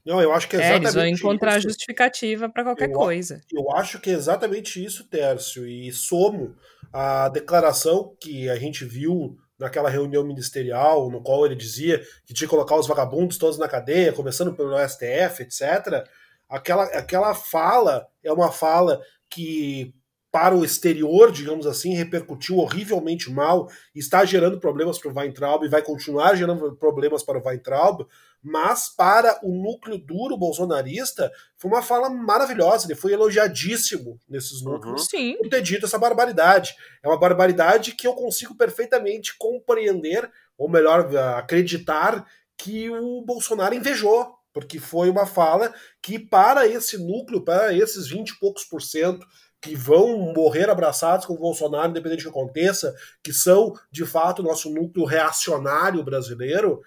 Não, 0.07 0.23
eu 0.23 0.33
acho 0.33 0.49
que 0.49 0.55
é 0.55 0.61
exatamente 0.61 0.85
é, 0.85 0.87
eles 0.87 0.95
vão 0.95 1.07
encontrar 1.07 1.59
isso. 1.59 1.69
justificativa 1.69 2.49
para 2.49 2.63
qualquer 2.63 2.91
eu, 2.91 2.95
coisa. 2.95 3.41
Eu 3.53 3.73
acho 3.73 3.99
que 3.99 4.09
é 4.09 4.13
exatamente 4.13 4.83
isso, 4.83 5.05
Tércio. 5.09 5.67
E 5.67 5.93
somo 5.93 6.55
a 6.93 7.29
declaração 7.29 8.17
que 8.21 8.49
a 8.49 8.57
gente 8.57 8.85
viu 8.85 9.37
naquela 9.59 9.91
reunião 9.91 10.23
ministerial, 10.23 11.11
no 11.11 11.21
qual 11.21 11.45
ele 11.45 11.57
dizia 11.57 11.99
que 12.25 12.33
tinha 12.33 12.47
que 12.47 12.55
colocar 12.55 12.77
os 12.77 12.87
vagabundos 12.87 13.37
todos 13.37 13.59
na 13.59 13.67
cadeia, 13.67 14.13
começando 14.13 14.55
pelo 14.55 14.77
STF, 14.79 15.43
etc. 15.43 16.07
Aquela, 16.49 16.85
aquela 16.85 17.35
fala 17.35 18.07
é 18.23 18.33
uma 18.33 18.53
fala 18.53 19.01
que 19.29 19.93
para 20.31 20.55
o 20.55 20.65
exterior, 20.65 21.33
digamos 21.33 21.67
assim, 21.67 21.95
repercutiu 21.95 22.59
horrivelmente 22.59 23.31
mal, 23.31 23.71
está 23.95 24.23
gerando 24.25 24.61
problemas 24.61 24.99
para 24.99 25.11
o 25.11 25.17
Weintraub 25.17 25.65
e 25.65 25.69
vai 25.71 25.81
continuar 25.81 26.35
gerando 26.35 26.77
problemas 26.77 27.23
para 27.23 27.39
o 27.39 27.43
Weintraub, 27.43 28.07
mas 28.47 28.89
para 28.89 29.41
o 29.43 29.53
núcleo 29.53 29.99
duro 29.99 30.37
bolsonarista 30.37 31.33
foi 31.57 31.69
uma 31.69 31.83
fala 31.83 32.09
maravilhosa, 32.09 32.87
ele 32.87 32.95
foi 32.95 33.13
elogiadíssimo 33.13 34.21
nesses 34.29 34.63
uhum. 34.63 34.75
núcleos 34.75 35.01
uhum. 35.03 35.09
Sim. 35.09 35.37
por 35.39 35.49
ter 35.49 35.61
dito 35.63 35.85
essa 35.85 35.99
barbaridade. 35.99 36.77
É 37.03 37.09
uma 37.09 37.19
barbaridade 37.19 37.97
que 37.97 38.07
eu 38.07 38.15
consigo 38.15 38.55
perfeitamente 38.55 39.37
compreender, 39.37 40.31
ou 40.57 40.69
melhor, 40.69 41.11
acreditar 41.37 42.25
que 42.57 42.89
o 42.89 43.21
Bolsonaro 43.23 43.75
invejou, 43.75 44.33
porque 44.53 44.79
foi 44.79 45.11
uma 45.11 45.27
fala 45.27 45.75
que 46.01 46.17
para 46.17 46.69
esse 46.69 46.97
núcleo, 46.97 47.45
para 47.45 47.75
esses 47.75 48.07
20 48.07 48.29
e 48.29 48.39
poucos 48.39 48.65
por 48.65 48.81
cento 48.81 49.27
que 49.61 49.75
vão 49.75 50.33
morrer 50.33 50.71
abraçados 50.71 51.27
com 51.27 51.35
o 51.35 51.39
Bolsonaro, 51.39 51.91
independente 51.91 52.23
do 52.23 52.31
que 52.31 52.39
aconteça, 52.39 52.95
que 53.25 53.33
são, 53.33 53.75
de 53.91 54.07
fato, 54.07 54.39
o 54.39 54.45
nosso 54.45 54.71
núcleo 54.71 55.05
reacionário 55.05 56.05
brasileiro, 56.05 56.81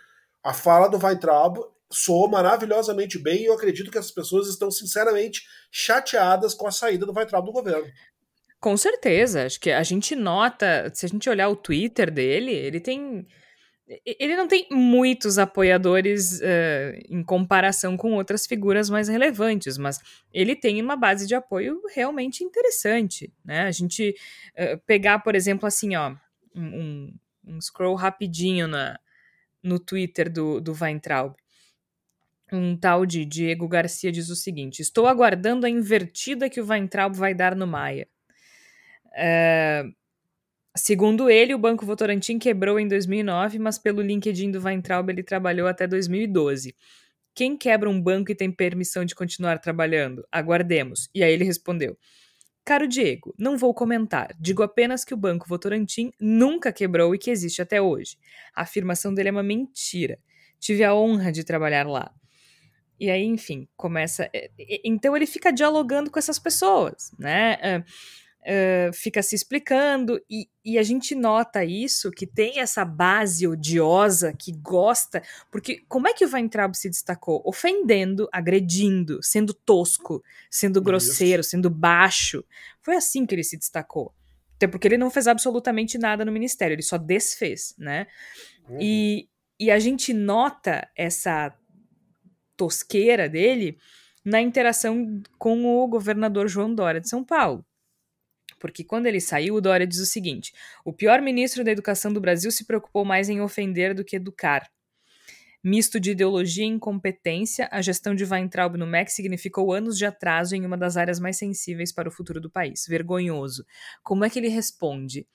a 0.50 0.54
fala 0.54 0.88
do 0.90 0.98
Weintraub 0.98 1.60
soou 1.92 2.28
maravilhosamente 2.28 3.20
bem 3.20 3.44
e 3.44 3.46
eu 3.46 3.54
acredito 3.54 3.92
que 3.92 4.00
as 4.00 4.10
pessoas 4.10 4.48
estão 4.48 4.72
sinceramente 4.72 5.44
chateadas 5.72 6.56
com 6.56 6.66
a 6.66 6.72
saída 6.72 7.06
do 7.06 7.14
Weintraub 7.14 7.46
do 7.46 7.52
governo. 7.52 7.88
Com 8.60 8.76
certeza, 8.76 9.46
acho 9.46 9.60
que 9.60 9.72
a 9.72 9.84
gente 9.84 10.16
nota, 10.16 10.92
se 10.92 11.06
a 11.06 11.10
gente 11.10 11.30
olhar 11.30 11.50
o 11.50 11.56
Twitter 11.56 12.12
dele, 12.12 12.52
ele 12.52 12.80
tem 12.80 13.28
ele 14.06 14.36
não 14.36 14.48
tem 14.48 14.68
muitos 14.70 15.40
apoiadores 15.40 16.40
uh, 16.42 17.00
em 17.10 17.24
comparação 17.24 17.98
com 17.98 18.14
outras 18.14 18.46
figuras 18.46 18.88
mais 18.88 19.08
relevantes, 19.08 19.80
mas 19.80 20.00
ele 20.32 20.56
tem 20.56 20.80
uma 20.80 20.96
base 20.96 21.26
de 21.26 21.34
apoio 21.34 21.82
realmente 21.96 22.44
interessante, 22.44 23.34
né? 23.44 23.62
A 23.62 23.72
gente 23.72 24.16
uh, 24.54 24.80
pegar, 24.86 25.20
por 25.20 25.34
exemplo, 25.34 25.66
assim, 25.66 25.96
ó, 25.96 26.14
um, 26.56 27.12
um 27.44 27.60
scroll 27.60 27.96
rapidinho 27.96 28.68
na, 28.68 29.00
no 29.64 29.80
Twitter 29.80 30.32
do, 30.32 30.60
do 30.60 30.74
Weintraub. 30.74 31.36
Um 32.52 32.76
tal 32.76 33.06
de 33.06 33.26
Diego 33.26 33.68
Garcia 33.68 34.12
diz 34.12 34.30
o 34.30 34.36
seguinte: 34.36 34.82
Estou 34.82 35.08
aguardando 35.08 35.66
a 35.66 35.70
invertida 35.70 36.50
que 36.50 36.60
o 36.60 36.68
Weintraub 36.68 37.16
vai 37.16 37.34
dar 37.34 37.56
no 37.56 37.68
Maia. 37.68 38.08
Uh, 39.08 39.94
Segundo 40.78 41.30
ele, 41.30 41.54
o 41.54 41.58
Banco 41.58 41.86
Votorantim 41.86 42.38
quebrou 42.38 42.80
em 42.80 42.88
2009, 42.88 43.60
mas 43.60 43.78
pelo 43.78 44.02
LinkedIn 44.02 44.52
do 44.52 44.62
Weintraub 44.62 45.10
ele 45.10 45.24
trabalhou 45.24 45.68
até 45.68 45.88
2012. 45.88 46.76
Quem 47.36 47.58
quebra 47.58 47.90
um 47.90 48.02
banco 48.02 48.32
e 48.32 48.36
tem 48.36 48.52
permissão 48.52 49.04
de 49.04 49.16
continuar 49.16 49.60
trabalhando? 49.60 50.26
Aguardemos. 50.32 51.10
E 51.14 51.24
aí 51.24 51.34
ele 51.34 51.44
respondeu: 51.44 51.98
Caro 52.66 52.88
Diego, 52.88 53.34
não 53.38 53.58
vou 53.58 53.74
comentar. 53.74 54.36
Digo 54.40 54.62
apenas 54.62 55.04
que 55.04 55.14
o 55.14 55.18
Banco 55.18 55.48
Votorantim 55.48 56.12
nunca 56.20 56.72
quebrou 56.72 57.16
e 57.16 57.18
que 57.18 57.32
existe 57.32 57.62
até 57.62 57.82
hoje. 57.82 58.18
A 58.54 58.62
afirmação 58.62 59.14
dele 59.14 59.30
é 59.30 59.32
uma 59.32 59.42
mentira. 59.42 60.20
Tive 60.60 60.84
a 60.84 60.94
honra 60.94 61.32
de 61.32 61.44
trabalhar 61.44 61.88
lá. 61.88 62.14
E 63.00 63.10
aí, 63.10 63.24
enfim, 63.24 63.68
começa. 63.78 64.30
Então 64.84 65.16
ele 65.16 65.26
fica 65.26 65.52
dialogando 65.52 66.12
com 66.12 66.20
essas 66.20 66.38
pessoas, 66.38 67.12
né? 67.18 67.84
Uh, 68.50 68.94
fica 68.94 69.22
se 69.22 69.36
explicando, 69.36 70.20
e, 70.30 70.50
e 70.66 70.78
a 70.78 70.84
gente 70.84 71.14
nota 71.14 71.64
isso, 71.64 72.12
que 72.12 72.26
tem 72.26 72.60
essa 72.60 72.84
base 72.84 73.48
odiosa 73.48 74.34
que 74.34 74.52
gosta, 74.52 75.22
porque 75.52 75.84
como 75.88 76.08
é 76.08 76.14
que 76.14 76.26
o 76.26 76.32
Weintraub 76.32 76.74
se 76.76 76.90
destacou? 76.90 77.42
Ofendendo, 77.46 78.28
agredindo, 78.32 79.20
sendo 79.22 79.54
tosco, 79.54 80.24
sendo 80.50 80.82
grosseiro, 80.82 81.44
sendo 81.44 81.70
baixo. 81.70 82.44
Foi 82.82 82.96
assim 82.96 83.26
que 83.26 83.36
ele 83.36 83.44
se 83.44 83.58
destacou. 83.58 84.14
Até 84.56 84.68
porque 84.68 84.88
ele 84.88 84.98
não 84.98 85.10
fez 85.10 85.28
absolutamente 85.28 85.98
nada 85.98 86.26
no 86.26 86.32
ministério, 86.32 86.74
ele 86.74 86.82
só 86.82 86.98
desfez, 86.98 87.74
né? 87.78 88.08
Uhum. 88.68 88.78
E, 88.82 89.30
e 89.60 89.72
a 89.72 89.80
gente 89.80 90.14
nota 90.14 90.90
essa 90.98 91.56
tosqueira 92.58 93.30
dele 93.30 93.78
na 94.26 94.42
interação 94.42 95.22
com 95.38 95.66
o 95.66 95.88
governador 95.88 96.50
João 96.50 96.76
Dória 96.76 97.00
de 97.00 97.08
São 97.08 97.24
Paulo. 97.24 97.66
Porque 98.60 98.84
quando 98.84 99.06
ele 99.06 99.22
saiu, 99.22 99.56
o 99.56 99.62
Dória 99.62 99.88
diz 99.88 100.00
o 100.00 100.06
seguinte: 100.06 100.54
o 100.86 100.94
pior 100.94 101.22
ministro 101.22 101.64
da 101.64 101.72
educação 101.72 102.12
do 102.12 102.22
Brasil 102.22 102.52
se 102.52 102.66
preocupou 102.66 103.06
mais 103.06 103.30
em 103.30 103.42
ofender 103.42 103.94
do 103.94 104.04
que 104.04 104.16
educar. 104.16 104.70
Misto 105.62 106.00
de 106.00 106.12
ideologia 106.12 106.64
e 106.64 106.68
incompetência, 106.68 107.68
a 107.70 107.82
gestão 107.82 108.16
de 108.16 108.24
Weintraub 108.24 108.78
no 108.78 108.88
MEC 108.88 109.12
significou 109.12 109.74
anos 109.74 109.98
de 109.98 110.06
atraso 110.06 110.56
em 110.56 110.66
uma 110.66 110.78
das 110.78 110.96
áreas 110.96 111.20
mais 111.20 111.38
sensíveis 111.38 111.92
para 111.92 112.08
o 112.08 112.12
futuro 112.12 112.40
do 112.40 112.50
país. 112.50 112.86
Vergonhoso. 112.88 113.66
Como 114.02 114.24
é 114.24 114.30
que 114.30 114.40
ele 114.40 114.48
responde? 114.48 115.28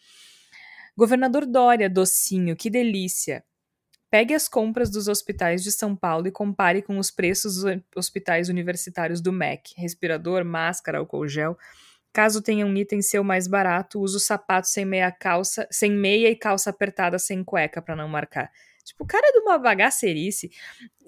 Governador 0.97 1.45
Dória, 1.45 1.91
docinho, 1.91 2.57
que 2.57 2.71
delícia. 2.71 3.45
Pegue 4.09 4.33
as 4.33 4.49
compras 4.49 4.91
dos 4.91 5.09
hospitais 5.09 5.63
de 5.63 5.73
São 5.73 5.95
Paulo 5.95 6.29
e 6.29 6.31
compare 6.31 6.81
com 6.81 6.99
os 6.99 7.11
preços 7.11 7.57
dos 7.57 7.83
hospitais 7.95 8.49
universitários 8.49 9.21
do 9.21 9.33
MEC. 9.33 9.75
Respirador, 9.77 10.45
máscara, 10.45 10.99
álcool 10.99 11.27
gel. 11.27 11.59
Caso 12.15 12.41
tenha 12.41 12.65
um 12.65 12.77
item 12.77 13.03
seu 13.03 13.25
mais 13.25 13.49
barato, 13.49 14.01
use 14.01 14.17
o 14.17 14.21
sapato 14.21 14.69
sem 14.69 14.85
meia 14.85 15.11
calça, 15.11 15.67
sem 15.69 15.91
meia 15.91 16.31
e 16.31 16.37
calça 16.37 16.71
apertada 16.71 17.19
sem 17.19 17.43
cueca 17.43 17.83
para 17.83 17.97
não 17.97 18.09
marcar. 18.09 18.53
Tipo, 18.85 19.03
o 19.03 19.07
cara 19.07 19.27
é 19.27 19.33
de 19.33 19.41
uma 19.41 19.59
bagacerice. 19.59 20.49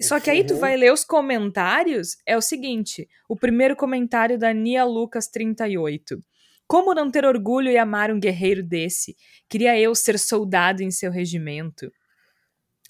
Só 0.01 0.19
que 0.19 0.29
aí 0.29 0.43
tu 0.43 0.57
vai 0.57 0.75
ler 0.75 0.91
os 0.91 1.05
comentários, 1.05 2.17
é 2.25 2.35
o 2.35 2.41
seguinte: 2.41 3.07
o 3.29 3.37
primeiro 3.37 3.73
comentário 3.73 4.37
da 4.37 4.51
Nia 4.53 4.83
Lucas 4.83 5.29
38. 5.29 6.21
Como 6.67 6.93
não 6.93 7.09
ter 7.09 7.23
orgulho 7.23 7.71
e 7.71 7.77
amar 7.77 8.11
um 8.11 8.19
guerreiro 8.19 8.61
desse? 8.61 9.15
Queria 9.47 9.79
eu 9.79 9.95
ser 9.95 10.19
soldado 10.19 10.83
em 10.83 10.91
seu 10.91 11.09
regimento. 11.09 11.89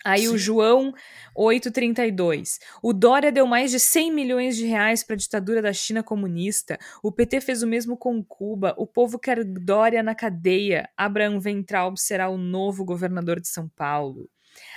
Aí 0.04 0.22
Sim. 0.22 0.30
o 0.30 0.38
João 0.38 0.94
832. 1.36 2.60
O 2.82 2.94
Dória 2.94 3.32
deu 3.32 3.46
mais 3.46 3.72
de 3.72 3.80
100 3.80 4.12
milhões 4.12 4.56
de 4.56 4.66
reais 4.66 5.04
para 5.04 5.16
a 5.16 5.18
ditadura 5.18 5.62
da 5.62 5.74
China 5.74 6.04
comunista. 6.04 6.78
O 7.04 7.12
PT 7.12 7.42
fez 7.42 7.64
o 7.64 7.68
mesmo 7.68 7.98
com 7.98 8.24
Cuba. 8.24 8.74
O 8.78 8.88
povo 8.88 9.20
quer 9.20 9.44
Dória 9.44 10.02
na 10.02 10.16
cadeia. 10.16 10.90
Abraham 10.96 11.40
Ventraub 11.40 11.98
será 11.98 12.30
o 12.30 12.38
novo 12.38 12.86
governador 12.86 13.40
de 13.40 13.48
São 13.48 13.68
Paulo. 13.70 14.30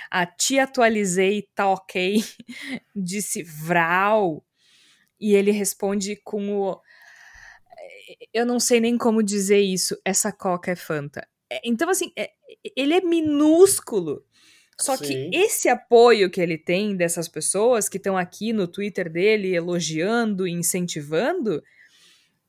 A 0.09 0.25
te 0.25 0.59
atualizei, 0.59 1.47
tá 1.55 1.69
ok, 1.69 2.23
disse 2.95 3.43
Vral. 3.43 4.45
E 5.19 5.35
ele 5.35 5.51
responde 5.51 6.15
com 6.15 6.61
o. 6.61 6.81
Eu 8.33 8.45
não 8.45 8.59
sei 8.59 8.79
nem 8.79 8.97
como 8.97 9.23
dizer 9.23 9.59
isso. 9.59 9.97
Essa 10.03 10.31
coca 10.31 10.71
é 10.71 10.75
Fanta. 10.75 11.27
É, 11.49 11.61
então, 11.63 11.89
assim, 11.89 12.11
é, 12.17 12.31
ele 12.75 12.93
é 12.93 13.01
minúsculo. 13.01 14.25
Só 14.81 14.97
Sim. 14.97 15.05
que 15.05 15.29
esse 15.33 15.69
apoio 15.69 16.29
que 16.29 16.41
ele 16.41 16.57
tem 16.57 16.95
dessas 16.95 17.27
pessoas 17.27 17.87
que 17.87 17.97
estão 17.97 18.17
aqui 18.17 18.53
no 18.53 18.67
Twitter 18.67 19.11
dele 19.11 19.55
elogiando 19.55 20.47
e 20.47 20.51
incentivando, 20.51 21.61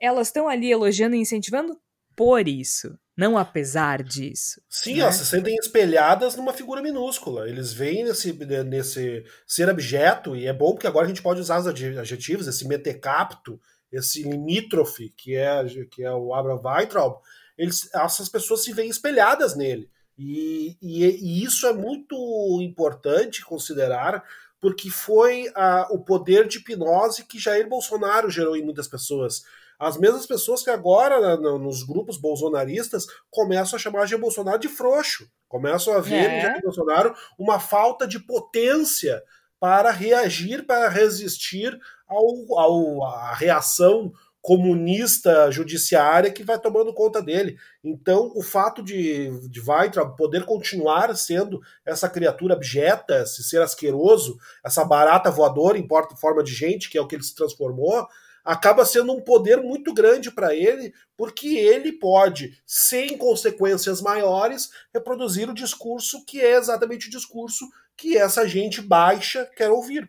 elas 0.00 0.28
estão 0.28 0.48
ali 0.48 0.70
elogiando 0.70 1.14
e 1.14 1.18
incentivando 1.20 1.78
por 2.16 2.48
isso 2.48 2.98
não 3.16 3.36
apesar 3.36 4.02
disso. 4.02 4.60
Sim, 4.68 4.94
né? 4.94 5.00
elas 5.00 5.16
se 5.16 5.26
sentem 5.26 5.54
espelhadas 5.56 6.34
numa 6.34 6.52
figura 6.52 6.82
minúscula. 6.82 7.48
Eles 7.48 7.72
veem 7.72 8.04
nesse, 8.04 8.32
nesse 8.64 9.24
ser 9.46 9.68
objeto, 9.68 10.34
e 10.34 10.46
é 10.46 10.52
bom 10.52 10.72
porque 10.72 10.86
agora 10.86 11.04
a 11.04 11.08
gente 11.08 11.22
pode 11.22 11.40
usar 11.40 11.58
os 11.58 11.66
adjetivos, 11.66 12.46
esse 12.46 12.66
metecapto, 12.66 13.60
esse 13.90 14.22
limítrofe, 14.22 15.10
que 15.10 15.36
é, 15.36 15.62
que 15.90 16.02
é 16.02 16.12
o 16.12 16.34
Abraham 16.34 16.62
Weintraub, 16.64 17.18
eles, 17.56 17.88
essas 17.94 18.28
pessoas 18.28 18.64
se 18.64 18.72
veem 18.72 18.88
espelhadas 18.88 19.54
nele. 19.54 19.90
E, 20.24 20.76
e, 20.80 21.04
e 21.04 21.44
isso 21.44 21.66
é 21.66 21.72
muito 21.72 22.16
importante 22.62 23.44
considerar, 23.44 24.24
porque 24.60 24.88
foi 24.88 25.50
a, 25.54 25.88
o 25.90 25.98
poder 25.98 26.46
de 26.46 26.58
hipnose 26.58 27.24
que 27.24 27.38
Jair 27.38 27.68
Bolsonaro 27.68 28.30
gerou 28.30 28.56
em 28.56 28.64
muitas 28.64 28.86
pessoas 28.86 29.42
as 29.82 29.96
mesmas 29.96 30.26
pessoas 30.26 30.62
que 30.62 30.70
agora, 30.70 31.36
nos 31.36 31.82
grupos 31.82 32.16
bolsonaristas, 32.16 33.04
começam 33.28 33.76
a 33.76 33.80
chamar 33.80 34.06
Jair 34.06 34.20
Bolsonaro 34.20 34.60
de 34.60 34.68
frouxo. 34.68 35.28
Começam 35.48 35.92
a 35.94 35.98
ver 35.98 36.30
é. 36.30 36.36
no 36.36 36.40
Jair 36.40 36.62
Bolsonaro 36.62 37.14
uma 37.36 37.58
falta 37.58 38.06
de 38.06 38.20
potência 38.20 39.20
para 39.58 39.90
reagir, 39.90 40.66
para 40.66 40.88
resistir 40.88 41.76
ao, 42.06 42.58
ao, 42.60 43.04
à 43.04 43.34
reação 43.34 44.12
comunista 44.42 45.50
judiciária 45.52 46.30
que 46.30 46.42
vai 46.42 46.58
tomando 46.58 46.92
conta 46.92 47.22
dele. 47.22 47.56
Então, 47.82 48.32
o 48.34 48.42
fato 48.42 48.82
de, 48.82 49.30
de 49.48 49.60
Weintraub 49.60 50.16
poder 50.16 50.44
continuar 50.44 51.14
sendo 51.16 51.60
essa 51.86 52.10
criatura 52.10 52.54
abjeta, 52.54 53.22
esse 53.22 53.44
ser 53.44 53.62
asqueroso, 53.62 54.36
essa 54.64 54.84
barata 54.84 55.30
voadora 55.30 55.78
em 55.78 55.86
forma 56.20 56.42
de 56.42 56.52
gente, 56.52 56.90
que 56.90 56.98
é 56.98 57.00
o 57.00 57.06
que 57.06 57.14
ele 57.14 57.22
se 57.22 57.36
transformou, 57.36 58.06
acaba 58.44 58.84
sendo 58.84 59.12
um 59.12 59.20
poder 59.20 59.62
muito 59.62 59.94
grande 59.94 60.28
para 60.28 60.52
ele, 60.52 60.92
porque 61.16 61.56
ele 61.56 61.92
pode, 61.92 62.60
sem 62.66 63.16
consequências 63.16 64.02
maiores, 64.02 64.70
reproduzir 64.92 65.48
o 65.48 65.54
discurso 65.54 66.24
que 66.24 66.40
é 66.40 66.56
exatamente 66.56 67.06
o 67.06 67.10
discurso 67.10 67.64
que 67.96 68.16
essa 68.16 68.46
gente 68.48 68.80
baixa 68.80 69.48
quer 69.56 69.70
ouvir. 69.70 70.08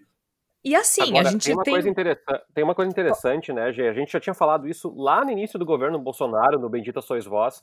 E 0.63 0.75
assim, 0.75 1.09
Agora, 1.09 1.27
a 1.27 1.31
gente 1.31 1.45
tem 1.45 1.53
uma, 1.53 1.63
tem... 1.63 1.73
Coisa 1.73 2.19
tem 2.53 2.63
uma 2.63 2.75
coisa 2.75 2.89
interessante, 2.89 3.51
né, 3.51 3.73
Gê? 3.73 3.87
A 3.87 3.93
gente 3.93 4.11
já 4.11 4.19
tinha 4.19 4.33
falado 4.33 4.67
isso 4.67 4.93
lá 4.95 5.25
no 5.25 5.31
início 5.31 5.59
do 5.59 5.65
governo 5.65 5.99
Bolsonaro, 5.99 6.57
no 6.57 6.69
Bendita 6.69 7.01
Sois 7.01 7.25
Vós, 7.25 7.61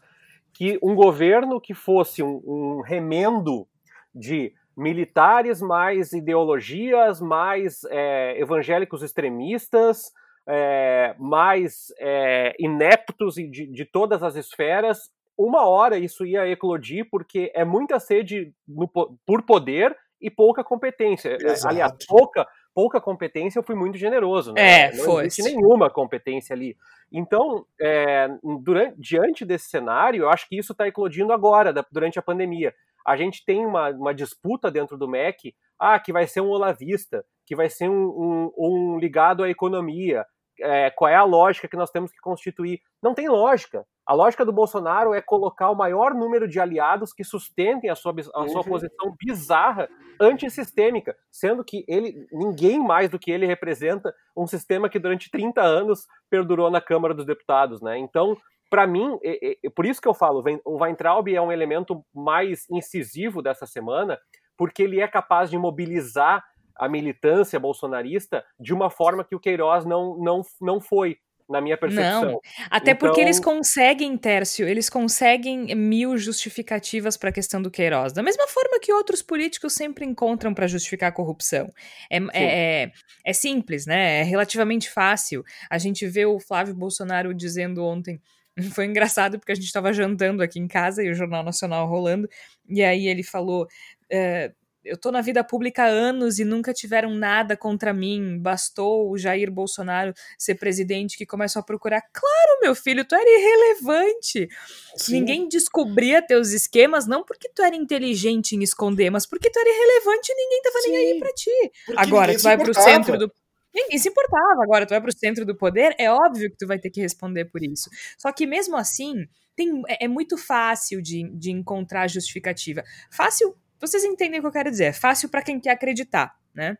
que 0.53 0.79
um 0.83 0.95
governo 0.95 1.61
que 1.61 1.73
fosse 1.73 2.23
um, 2.23 2.43
um 2.45 2.83
remendo 2.83 3.67
de 4.15 4.53
militares 4.77 5.63
mais 5.63 6.13
ideologias, 6.13 7.21
mais 7.21 7.85
é, 7.85 8.39
evangélicos 8.39 9.03
extremistas, 9.03 10.13
é, 10.47 11.15
mais 11.19 11.93
é, 11.99 12.55
ineptos 12.59 13.35
de, 13.35 13.67
de 13.67 13.85
todas 13.85 14.23
as 14.23 14.37
esferas, 14.37 15.11
uma 15.39 15.67
hora 15.67 15.97
isso 15.97 16.27
ia 16.27 16.47
eclodir, 16.49 17.09
porque 17.11 17.51
é 17.55 17.65
muita 17.65 17.99
sede 17.99 18.53
no, 18.69 18.87
por 18.89 19.43
poder 19.43 19.97
e 20.21 20.31
pouca 20.31 20.63
competência. 20.63 21.31
É, 21.31 21.53
Exato. 21.53 21.69
Aliás, 21.69 21.93
pouca, 22.07 22.47
pouca 22.75 23.01
competência, 23.01 23.59
eu 23.59 23.63
fui 23.63 23.75
muito 23.75 23.99
generoso. 23.99 24.53
Né? 24.53 24.89
É, 24.89 24.93
Não 24.93 25.05
foi. 25.05 25.27
existe 25.27 25.43
nenhuma 25.43 25.91
competência 25.91 26.55
ali. 26.55 26.77
Então, 27.13 27.65
é, 27.81 28.29
durante, 28.63 28.95
diante 28.99 29.45
desse 29.45 29.69
cenário, 29.69 30.23
eu 30.23 30.31
acho 30.31 30.49
que 30.49 30.57
isso 30.57 30.73
está 30.73 30.87
eclodindo 30.87 31.33
agora, 31.33 31.73
da, 31.73 31.85
durante 31.91 32.19
a 32.19 32.23
pandemia. 32.23 32.75
A 33.05 33.17
gente 33.17 33.45
tem 33.45 33.65
uma, 33.65 33.91
uma 33.91 34.15
disputa 34.15 34.71
dentro 34.71 34.97
do 34.97 35.09
MEC, 35.09 35.55
ah, 35.79 35.99
que 35.99 36.13
vai 36.13 36.27
ser 36.27 36.41
um 36.41 36.51
olavista, 36.51 37.25
que 37.47 37.57
vai 37.57 37.69
ser 37.69 37.89
um, 37.89 38.09
um, 38.09 38.53
um 38.57 38.99
ligado 38.99 39.43
à 39.43 39.51
economia, 39.51 40.25
é, 40.62 40.90
qual 40.90 41.11
é 41.11 41.14
a 41.14 41.25
lógica 41.25 41.68
que 41.68 41.77
nós 41.77 41.90
temos 41.90 42.11
que 42.11 42.20
constituir. 42.20 42.81
Não 43.03 43.14
tem 43.14 43.29
lógica. 43.29 43.87
A 44.07 44.12
lógica 44.12 44.44
do 44.44 44.53
Bolsonaro 44.53 45.14
é 45.14 45.23
colocar 45.23 45.70
o 45.70 45.77
maior 45.77 46.14
número 46.14 46.49
de 46.49 46.59
aliados 46.59 47.12
que 47.12 47.23
sustentem 47.23 47.90
a 47.90 47.94
sua, 47.94 48.12
a 48.12 48.49
sua 48.49 48.61
uhum. 48.61 48.64
posição 48.64 49.14
bizarra 49.18 49.88
antissistêmica, 50.20 51.16
sendo 51.31 51.64
que 51.64 51.85
ele 51.87 52.27
ninguém 52.33 52.79
mais 52.79 53.09
do 53.09 53.18
que 53.18 53.31
ele 53.31 53.46
representa 53.46 54.12
um 54.37 54.46
sistema 54.46 54.88
que 54.88 54.99
durante 54.99 55.31
30 55.31 55.62
anos 55.62 56.07
perdurou 56.29 56.70
na 56.70 56.81
Câmara 56.81 57.14
dos 57.14 57.25
Deputados, 57.25 57.81
né? 57.81 57.99
Então, 57.99 58.37
para 58.68 58.87
mim, 58.87 59.18
é, 59.23 59.57
é, 59.64 59.70
por 59.70 59.85
isso 59.85 60.01
que 60.01 60.09
eu 60.09 60.14
falo, 60.14 60.44
o 60.64 60.83
Weintraub 60.83 61.29
é 61.29 61.40
um 61.40 61.51
elemento 61.51 62.05
mais 62.14 62.68
incisivo 62.70 63.42
dessa 63.42 63.66
semana, 63.66 64.18
porque 64.57 64.83
ele 64.83 65.01
é 65.01 65.09
capaz 65.09 65.51
de 65.51 65.59
mobilizar 65.59 66.44
a 66.81 66.88
militância 66.88 67.61
bolsonarista 67.61 68.43
de 68.59 68.73
uma 68.73 68.88
forma 68.88 69.23
que 69.23 69.37
o 69.37 69.38
Queiroz 69.38 69.85
não, 69.85 70.16
não, 70.16 70.40
não 70.59 70.81
foi 70.81 71.19
na 71.47 71.61
minha 71.61 71.77
percepção. 71.77 72.33
Não, 72.33 72.40
até 72.71 72.93
então... 72.93 73.07
porque 73.07 73.21
eles 73.21 73.38
conseguem, 73.38 74.16
Tércio, 74.16 74.66
eles 74.66 74.88
conseguem 74.88 75.75
mil 75.75 76.16
justificativas 76.16 77.19
para 77.19 77.29
a 77.29 77.33
questão 77.33 77.61
do 77.61 77.71
Queiroz, 77.71 78.14
da 78.14 78.23
mesma 78.23 78.47
forma 78.49 78.81
que 78.81 78.93
outros 78.93 79.21
políticos 79.21 79.75
sempre 79.75 80.07
encontram 80.07 80.55
para 80.55 80.66
justificar 80.66 81.11
a 81.11 81.12
corrupção. 81.12 81.71
É, 82.09 82.16
é, 82.16 82.23
é, 82.33 82.93
é, 83.27 83.33
simples, 83.35 83.85
né? 83.85 84.21
É 84.21 84.23
relativamente 84.23 84.88
fácil. 84.88 85.45
A 85.69 85.77
gente 85.77 86.07
vê 86.07 86.25
o 86.25 86.40
Flávio 86.40 86.75
Bolsonaro 86.75 87.35
dizendo 87.35 87.85
ontem. 87.85 88.23
Foi 88.75 88.87
engraçado 88.87 89.38
porque 89.38 89.53
a 89.53 89.55
gente 89.55 89.66
estava 89.66 89.93
jantando 89.93 90.43
aqui 90.43 90.59
em 90.59 90.66
casa 90.66 91.03
e 91.03 91.11
o 91.11 91.14
Jornal 91.14 91.43
Nacional 91.43 91.87
rolando, 91.87 92.27
e 92.69 92.83
aí 92.83 93.07
ele 93.07 93.23
falou: 93.23 93.64
uh, 93.64 94.60
eu 94.85 94.97
tô 94.97 95.11
na 95.11 95.21
vida 95.21 95.45
pública 95.45 95.85
há 95.85 95.87
anos 95.87 96.38
e 96.38 96.45
nunca 96.45 96.73
tiveram 96.73 97.14
nada 97.14 97.57
contra 97.57 97.93
mim. 97.93 98.38
Bastou 98.38 99.11
o 99.11 99.19
Jair 99.19 99.51
Bolsonaro 99.51 100.12
ser 100.38 100.55
presidente 100.55 101.19
que 101.19 101.27
começou 101.27 101.61
a 101.61 101.62
procurar. 101.62 102.01
Claro, 102.12 102.61
meu 102.62 102.75
filho, 102.75 103.05
tu 103.05 103.14
era 103.14 103.29
irrelevante. 103.29 104.49
Sim. 104.97 105.12
Ninguém 105.12 105.49
descobria 105.49 106.23
teus 106.23 106.51
esquemas, 106.53 107.07
não 107.07 107.23
porque 107.23 107.51
tu 107.55 107.62
era 107.62 107.77
inteligente 107.77 108.57
em 108.57 108.62
esconder, 108.62 109.11
mas 109.11 109.27
porque 109.27 109.51
tu 109.51 109.59
era 109.59 109.69
irrelevante 109.69 110.33
e 110.33 110.35
ninguém 110.35 110.62
tava 110.62 110.81
Sim. 110.81 110.90
nem 110.90 111.12
aí 111.12 111.19
pra 111.19 111.33
ti. 111.33 111.73
Porque 111.87 112.01
Agora, 112.01 112.35
tu 112.35 112.43
vai 112.43 112.59
pro 112.59 112.75
centro 112.75 113.19
do. 113.19 113.33
Ninguém 113.73 113.99
se 113.99 114.09
importava. 114.09 114.64
Agora, 114.64 114.87
tu 114.87 114.90
vai 114.90 115.01
pro 115.01 115.16
centro 115.16 115.45
do 115.45 115.57
poder, 115.57 115.95
é 115.99 116.11
óbvio 116.11 116.51
que 116.51 116.57
tu 116.57 116.66
vai 116.66 116.79
ter 116.79 116.90
que 116.90 117.01
responder 117.01 117.45
por 117.45 117.62
isso. 117.62 117.88
Só 118.19 118.33
que 118.33 118.45
mesmo 118.45 118.77
assim, 118.77 119.27
tem, 119.55 119.83
é, 119.88 120.07
é 120.07 120.09
muito 120.09 120.37
fácil 120.37 121.01
de, 121.01 121.31
de 121.35 121.51
encontrar 121.51 122.09
justificativa. 122.09 122.83
Fácil 123.12 123.55
vocês 123.81 124.05
entendem 124.05 124.38
o 124.38 124.43
que 124.43 124.49
eu 124.49 124.53
quero 124.53 124.71
dizer. 124.71 124.85
É 124.85 124.93
fácil 124.93 125.29
para 125.29 125.43
quem 125.43 125.59
quer 125.59 125.71
acreditar, 125.71 126.37
né? 126.55 126.77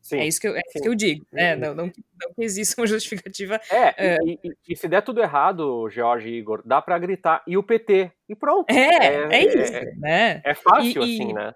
Sim, 0.00 0.20
é 0.20 0.26
isso 0.26 0.40
que 0.40 0.48
eu, 0.48 0.56
é 0.56 0.60
isso 0.66 0.82
que 0.82 0.88
eu 0.88 0.94
digo, 0.94 1.26
né? 1.32 1.56
Não, 1.56 1.74
não, 1.74 1.86
não 1.86 2.34
que 2.34 2.42
exista 2.42 2.80
uma 2.80 2.86
justificativa. 2.88 3.60
É, 3.70 4.14
é... 4.14 4.16
E, 4.24 4.38
e, 4.42 4.56
e, 4.70 4.76
se 4.76 4.88
der 4.88 5.02
tudo 5.02 5.20
errado, 5.20 5.88
Jorge 5.90 6.28
e 6.28 6.38
Igor, 6.38 6.62
dá 6.64 6.80
para 6.80 6.98
gritar 6.98 7.42
e 7.46 7.56
o 7.56 7.62
PT 7.62 8.10
e 8.28 8.34
pronto. 8.34 8.70
É, 8.70 8.74
é, 8.74 9.28
é 9.30 9.44
isso, 9.44 9.74
é, 9.74 9.92
né? 9.96 10.40
É 10.44 10.54
fácil 10.54 11.02
e, 11.02 11.14
assim, 11.14 11.32
né? 11.32 11.52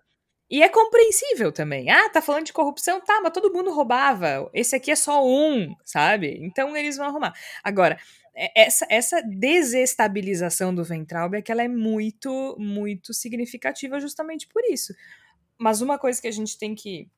E 0.51 0.63
é 0.63 0.69
compreensível 0.69 1.51
também. 1.51 1.89
Ah, 1.89 2.11
tá 2.11 2.21
falando 2.21 2.45
de 2.45 2.53
corrupção? 2.53 3.01
Tá, 3.01 3.23
mas 3.23 3.33
todo 3.33 3.51
mundo 3.51 3.73
roubava. 3.73 4.51
Esse 4.53 4.77
aqui 4.77 4.91
é 4.91 4.97
só 4.97 5.27
um, 5.27 5.75
sabe? 5.83 6.39
Então 6.43 6.77
eles 6.77 6.99
vão 6.99 7.07
arrumar. 7.07 7.33
Agora, 7.65 7.95
é, 7.95 7.99
essa, 8.35 8.87
essa 8.89 9.23
desestabilização 9.23 10.75
do 10.75 10.85
Ventralbe 10.85 11.37
é 11.39 11.43
ela 11.53 11.63
é 11.63 11.69
muito, 11.69 12.57
muito 12.59 13.13
significativa 13.13 14.01
justamente 14.01 14.49
por 14.49 14.65
isso. 14.65 14.95
Mas 15.59 15.81
uma 15.81 15.99
coisa 15.99 16.21
que 16.21 16.29
a 16.29 16.33
gente 16.33 16.59
tem 16.59 16.75
que, 16.75 17.09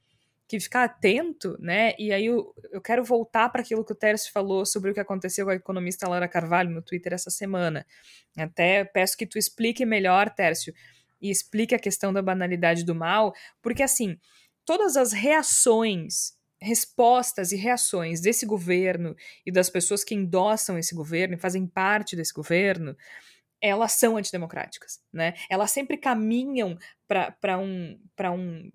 que 0.48 0.58
ficar 0.58 0.84
atento, 0.84 1.56
né? 1.60 1.94
E 1.98 2.12
aí 2.12 2.26
eu, 2.26 2.52
eu 2.72 2.80
quero 2.80 3.04
voltar 3.04 3.48
para 3.48 3.62
aquilo 3.62 3.84
que 3.84 3.92
o 3.92 3.96
Tércio 3.96 4.32
falou 4.32 4.66
sobre 4.66 4.90
o 4.90 4.94
que 4.94 5.00
aconteceu 5.00 5.46
com 5.46 5.52
a 5.52 5.56
economista 5.56 6.08
Laura 6.08 6.28
Carvalho 6.28 6.70
no 6.70 6.82
Twitter 6.82 7.12
essa 7.12 7.30
semana. 7.30 7.86
Até 8.36 8.84
peço 8.84 9.16
que 9.16 9.26
tu 9.26 9.38
explique 9.38 9.86
melhor, 9.86 10.28
Tércio, 10.28 10.74
e 11.22 11.30
explique 11.30 11.74
a 11.74 11.78
questão 11.78 12.12
da 12.12 12.20
banalidade 12.20 12.84
do 12.84 12.94
mal, 12.94 13.32
porque 13.62 13.82
assim, 13.82 14.18
todas 14.64 14.96
as 14.96 15.12
reações 15.12 16.34
respostas 16.64 17.52
e 17.52 17.56
reações 17.56 18.20
desse 18.20 18.46
governo 18.46 19.14
e 19.44 19.52
das 19.52 19.68
pessoas 19.68 20.02
que 20.02 20.14
endossam 20.14 20.78
esse 20.78 20.94
governo 20.94 21.34
e 21.34 21.38
fazem 21.38 21.66
parte 21.66 22.16
desse 22.16 22.32
governo, 22.32 22.96
elas 23.60 23.92
são 23.92 24.16
antidemocráticas, 24.16 25.00
né? 25.12 25.34
Elas 25.48 25.70
sempre 25.70 25.96
caminham 25.96 26.76
para 27.06 27.58
um, 27.58 27.98
um, 28.32 28.72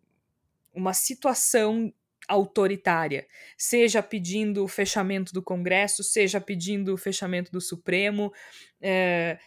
uma 0.73 0.93
situação 0.93 1.93
autoritária, 2.27 3.27
seja 3.57 4.03
pedindo 4.03 4.63
o 4.63 4.67
fechamento 4.67 5.33
do 5.33 5.41
Congresso, 5.41 6.03
seja 6.03 6.39
pedindo 6.39 6.93
o 6.93 6.97
fechamento 6.97 7.51
do 7.51 7.59
Supremo, 7.59 8.31
é, 8.79 9.39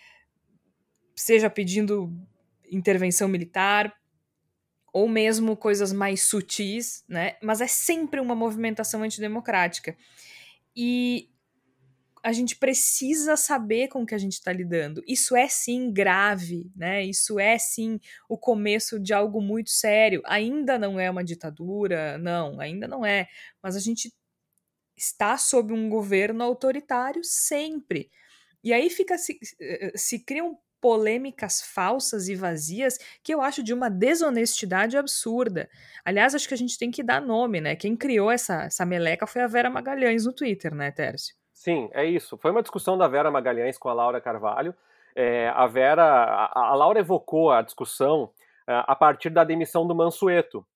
seja 1.14 1.48
pedindo 1.48 2.12
intervenção 2.70 3.28
militar, 3.28 3.94
ou 4.92 5.08
mesmo 5.08 5.56
coisas 5.56 5.92
mais 5.92 6.22
sutis, 6.22 7.04
né? 7.08 7.36
Mas 7.42 7.60
é 7.60 7.66
sempre 7.66 8.20
uma 8.20 8.34
movimentação 8.34 9.02
antidemocrática. 9.02 9.96
E 10.76 11.30
a 12.22 12.32
gente 12.32 12.56
precisa 12.56 13.36
saber 13.36 13.88
com 13.88 14.06
que 14.06 14.14
a 14.14 14.18
gente 14.18 14.34
está 14.34 14.52
lidando. 14.52 15.02
Isso 15.08 15.34
é 15.34 15.48
sim 15.48 15.90
grave, 15.90 16.70
né? 16.76 17.04
Isso 17.04 17.40
é 17.40 17.58
sim 17.58 17.98
o 18.28 18.38
começo 18.38 19.00
de 19.00 19.12
algo 19.12 19.40
muito 19.40 19.70
sério. 19.70 20.22
Ainda 20.24 20.78
não 20.78 21.00
é 21.00 21.10
uma 21.10 21.24
ditadura, 21.24 22.16
não, 22.18 22.60
ainda 22.60 22.86
não 22.86 23.04
é. 23.04 23.26
Mas 23.60 23.74
a 23.74 23.80
gente 23.80 24.14
está 24.96 25.36
sob 25.36 25.72
um 25.72 25.88
governo 25.88 26.44
autoritário 26.44 27.24
sempre. 27.24 28.08
E 28.62 28.72
aí 28.72 28.88
fica 28.88 29.18
se, 29.18 29.38
se 29.96 30.20
criam 30.20 30.56
polêmicas 30.82 31.62
falsas 31.62 32.28
e 32.28 32.34
vazias 32.34 32.98
que 33.22 33.32
eu 33.32 33.40
acho 33.40 33.62
de 33.62 33.72
uma 33.72 33.88
desonestidade 33.88 34.98
absurda. 34.98 35.70
Aliás, 36.04 36.34
acho 36.34 36.48
que 36.48 36.54
a 36.54 36.58
gente 36.58 36.76
tem 36.76 36.90
que 36.90 37.04
dar 37.04 37.22
nome, 37.22 37.60
né? 37.60 37.76
Quem 37.76 37.96
criou 37.96 38.28
essa, 38.28 38.64
essa 38.64 38.84
meleca 38.84 39.24
foi 39.24 39.42
a 39.42 39.46
Vera 39.46 39.70
Magalhães 39.70 40.26
no 40.26 40.32
Twitter, 40.32 40.74
né, 40.74 40.90
Tércio? 40.90 41.36
Sim, 41.54 41.88
é 41.92 42.04
isso. 42.04 42.36
Foi 42.36 42.50
uma 42.50 42.60
discussão 42.60 42.98
da 42.98 43.06
Vera 43.06 43.30
Magalhães 43.30 43.78
com 43.78 43.88
a 43.88 43.94
Laura 43.94 44.20
Carvalho. 44.20 44.74
É, 45.14 45.48
a 45.50 45.66
Vera, 45.68 46.02
a, 46.02 46.70
a, 46.70 46.74
Laura 46.74 46.98
evocou 46.98 47.52
a 47.52 47.62
discussão 47.62 48.24
uh, 48.24 48.82
a 48.84 48.96
partir 48.96 49.30
da 49.30 49.44
demissão 49.44 49.86
do 49.86 49.94
Mansueto. 49.94 50.66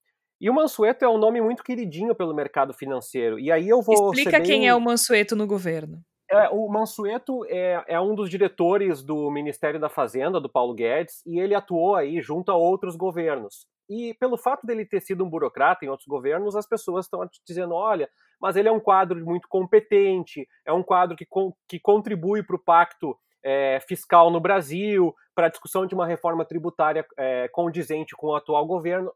E 0.40 0.48
o 0.48 0.54
Mansueto 0.54 1.04
é 1.04 1.08
um 1.08 1.18
nome 1.18 1.40
muito 1.40 1.64
queridinho 1.64 2.14
pelo 2.14 2.32
mercado 2.32 2.72
financeiro. 2.72 3.40
E 3.40 3.50
aí 3.50 3.68
eu 3.68 3.82
vou. 3.82 4.12
Explica 4.12 4.38
bem... 4.38 4.42
quem 4.42 4.68
é 4.68 4.74
o 4.74 4.80
Mansueto 4.80 5.34
no 5.34 5.46
governo. 5.46 6.00
É, 6.28 6.48
o 6.48 6.68
Mansueto 6.68 7.44
é, 7.46 7.84
é, 7.86 8.00
um 8.00 8.14
dos 8.14 8.28
diretores 8.28 9.02
do 9.02 9.30
Ministério 9.30 9.78
da 9.78 9.88
Fazenda, 9.88 10.40
do 10.40 10.48
Paulo 10.48 10.74
Guedes, 10.74 11.24
e 11.24 11.38
ele 11.38 11.54
atuou 11.54 11.94
aí 11.94 12.20
junto 12.20 12.50
a 12.50 12.56
outros 12.56 12.96
governos. 12.96 13.66
E 13.88 14.14
pelo 14.14 14.36
fato 14.36 14.66
dele 14.66 14.84
ter 14.84 15.00
sido 15.00 15.24
um 15.24 15.30
burocrata 15.30 15.84
em 15.84 15.88
outros 15.88 16.08
governos, 16.08 16.56
as 16.56 16.66
pessoas 16.66 17.06
estão 17.06 17.28
dizendo: 17.46 17.74
olha, 17.74 18.10
mas 18.40 18.56
ele 18.56 18.68
é 18.68 18.72
um 18.72 18.80
quadro 18.80 19.24
muito 19.24 19.48
competente, 19.48 20.48
é 20.64 20.72
um 20.72 20.82
quadro 20.82 21.16
que, 21.16 21.26
que 21.68 21.78
contribui 21.78 22.42
para 22.42 22.56
o 22.56 22.62
pacto 22.62 23.16
é, 23.44 23.78
fiscal 23.86 24.28
no 24.28 24.40
Brasil, 24.40 25.14
para 25.32 25.46
a 25.46 25.50
discussão 25.50 25.86
de 25.86 25.94
uma 25.94 26.06
reforma 26.06 26.44
tributária 26.44 27.06
é, 27.16 27.46
condizente 27.48 28.16
com 28.16 28.28
o 28.28 28.34
atual 28.34 28.66
governo. 28.66 29.12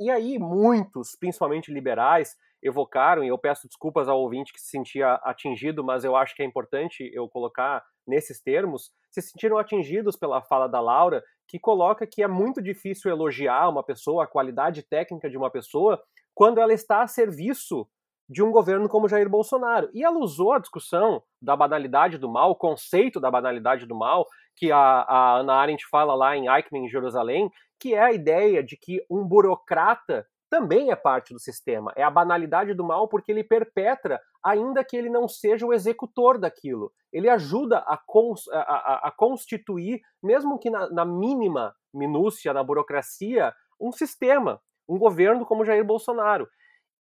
E 0.00 0.10
aí, 0.10 0.38
muitos, 0.38 1.14
principalmente 1.14 1.70
liberais, 1.70 2.34
evocaram, 2.64 3.22
e 3.22 3.28
eu 3.28 3.38
peço 3.38 3.68
desculpas 3.68 4.08
ao 4.08 4.18
ouvinte 4.20 4.52
que 4.52 4.60
se 4.60 4.70
sentia 4.70 5.14
atingido, 5.22 5.84
mas 5.84 6.02
eu 6.02 6.16
acho 6.16 6.34
que 6.34 6.42
é 6.42 6.46
importante 6.46 7.10
eu 7.12 7.28
colocar 7.28 7.84
nesses 8.06 8.40
termos, 8.42 8.90
se 9.10 9.20
sentiram 9.20 9.58
atingidos 9.58 10.16
pela 10.16 10.42
fala 10.42 10.66
da 10.66 10.80
Laura, 10.80 11.22
que 11.46 11.58
coloca 11.58 12.06
que 12.06 12.22
é 12.22 12.26
muito 12.26 12.62
difícil 12.62 13.10
elogiar 13.10 13.68
uma 13.68 13.82
pessoa, 13.82 14.24
a 14.24 14.26
qualidade 14.26 14.82
técnica 14.82 15.28
de 15.28 15.36
uma 15.36 15.50
pessoa, 15.50 16.02
quando 16.34 16.58
ela 16.58 16.72
está 16.72 17.02
a 17.02 17.06
serviço 17.06 17.86
de 18.28 18.42
um 18.42 18.50
governo 18.50 18.88
como 18.88 19.08
Jair 19.08 19.28
Bolsonaro. 19.28 19.90
E 19.92 20.02
ela 20.02 20.18
usou 20.18 20.54
a 20.54 20.58
discussão 20.58 21.22
da 21.40 21.54
banalidade 21.54 22.16
do 22.16 22.30
mal, 22.30 22.50
o 22.50 22.56
conceito 22.56 23.20
da 23.20 23.30
banalidade 23.30 23.86
do 23.86 23.94
mal, 23.94 24.26
que 24.56 24.72
a, 24.72 24.78
a 24.78 25.36
Ana 25.38 25.54
Arendt 25.54 25.86
fala 25.90 26.14
lá 26.14 26.36
em 26.36 26.48
Eichmann, 26.48 26.86
em 26.86 26.88
Jerusalém, 26.88 27.50
que 27.78 27.94
é 27.94 28.00
a 28.00 28.12
ideia 28.12 28.62
de 28.62 28.76
que 28.76 29.04
um 29.10 29.26
burocrata 29.26 30.26
também 30.54 30.92
é 30.92 30.94
parte 30.94 31.34
do 31.34 31.40
sistema. 31.40 31.92
É 31.96 32.04
a 32.04 32.10
banalidade 32.10 32.74
do 32.74 32.84
mal 32.84 33.08
porque 33.08 33.32
ele 33.32 33.42
perpetra, 33.42 34.20
ainda 34.40 34.84
que 34.84 34.96
ele 34.96 35.10
não 35.10 35.26
seja 35.26 35.66
o 35.66 35.72
executor 35.72 36.38
daquilo. 36.38 36.92
Ele 37.12 37.28
ajuda 37.28 37.78
a, 37.78 37.98
cons, 38.06 38.46
a, 38.52 38.60
a, 38.60 39.08
a 39.08 39.10
constituir, 39.10 40.00
mesmo 40.22 40.56
que 40.56 40.70
na, 40.70 40.88
na, 40.90 41.04
mínima 41.04 41.74
minúcia, 41.92 42.52
na 42.52 42.62
burocracia, 42.62 43.52
um 43.80 43.90
sistema, 43.90 44.60
um 44.88 44.96
governo 44.96 45.44
como 45.44 45.64
Jair 45.64 45.84
Bolsonaro. 45.84 46.46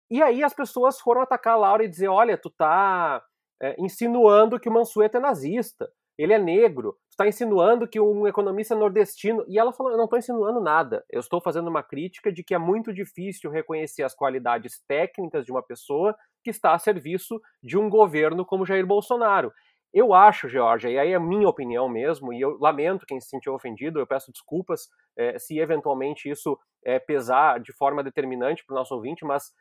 E 0.08 0.22
aí 0.22 0.44
as 0.44 0.54
pessoas 0.54 1.00
foram 1.00 1.20
atacar 1.22 1.54
a 1.54 1.58
Laura 1.58 1.84
e 1.84 1.88
dizer: 1.88 2.06
olha, 2.06 2.38
tu 2.38 2.50
tá 2.50 3.20
é, 3.60 3.74
insinuando 3.80 4.60
que 4.60 4.68
o 4.68 4.72
Mansueto 4.72 5.16
é 5.16 5.20
nazista 5.20 5.90
ele 6.16 6.32
é 6.32 6.38
negro, 6.38 6.96
está 7.10 7.26
insinuando 7.26 7.88
que 7.88 8.00
um 8.00 8.26
economista 8.26 8.74
nordestino. 8.74 9.44
E 9.48 9.58
ela 9.58 9.72
falou: 9.72 9.92
eu 9.92 9.98
não 9.98 10.04
estou 10.04 10.18
insinuando 10.18 10.60
nada. 10.60 11.04
Eu 11.10 11.20
estou 11.20 11.40
fazendo 11.40 11.68
uma 11.68 11.82
crítica 11.82 12.32
de 12.32 12.42
que 12.42 12.54
é 12.54 12.58
muito 12.58 12.92
difícil 12.92 13.50
reconhecer 13.50 14.02
as 14.02 14.14
qualidades 14.14 14.80
técnicas 14.86 15.44
de 15.44 15.50
uma 15.50 15.62
pessoa 15.62 16.14
que 16.42 16.50
está 16.50 16.74
a 16.74 16.78
serviço 16.78 17.40
de 17.62 17.76
um 17.76 17.88
governo 17.88 18.44
como 18.44 18.66
Jair 18.66 18.86
Bolsonaro. 18.86 19.52
Eu 19.92 20.12
acho, 20.12 20.48
Georgia, 20.48 20.90
e 20.90 20.98
aí 20.98 21.12
é 21.12 21.18
minha 21.20 21.48
opinião 21.48 21.88
mesmo, 21.88 22.32
e 22.32 22.40
eu 22.40 22.58
lamento 22.58 23.06
quem 23.06 23.20
se 23.20 23.28
sentiu 23.28 23.54
ofendido, 23.54 24.00
eu 24.00 24.06
peço 24.06 24.32
desculpas 24.32 24.88
é, 25.16 25.38
se 25.38 25.56
eventualmente 25.60 26.28
isso 26.28 26.58
é, 26.84 26.98
pesar 26.98 27.60
de 27.60 27.72
forma 27.72 28.02
determinante 28.02 28.64
para 28.66 28.74
o 28.74 28.76
nosso 28.76 28.92
ouvinte, 28.92 29.24
mas 29.24 29.52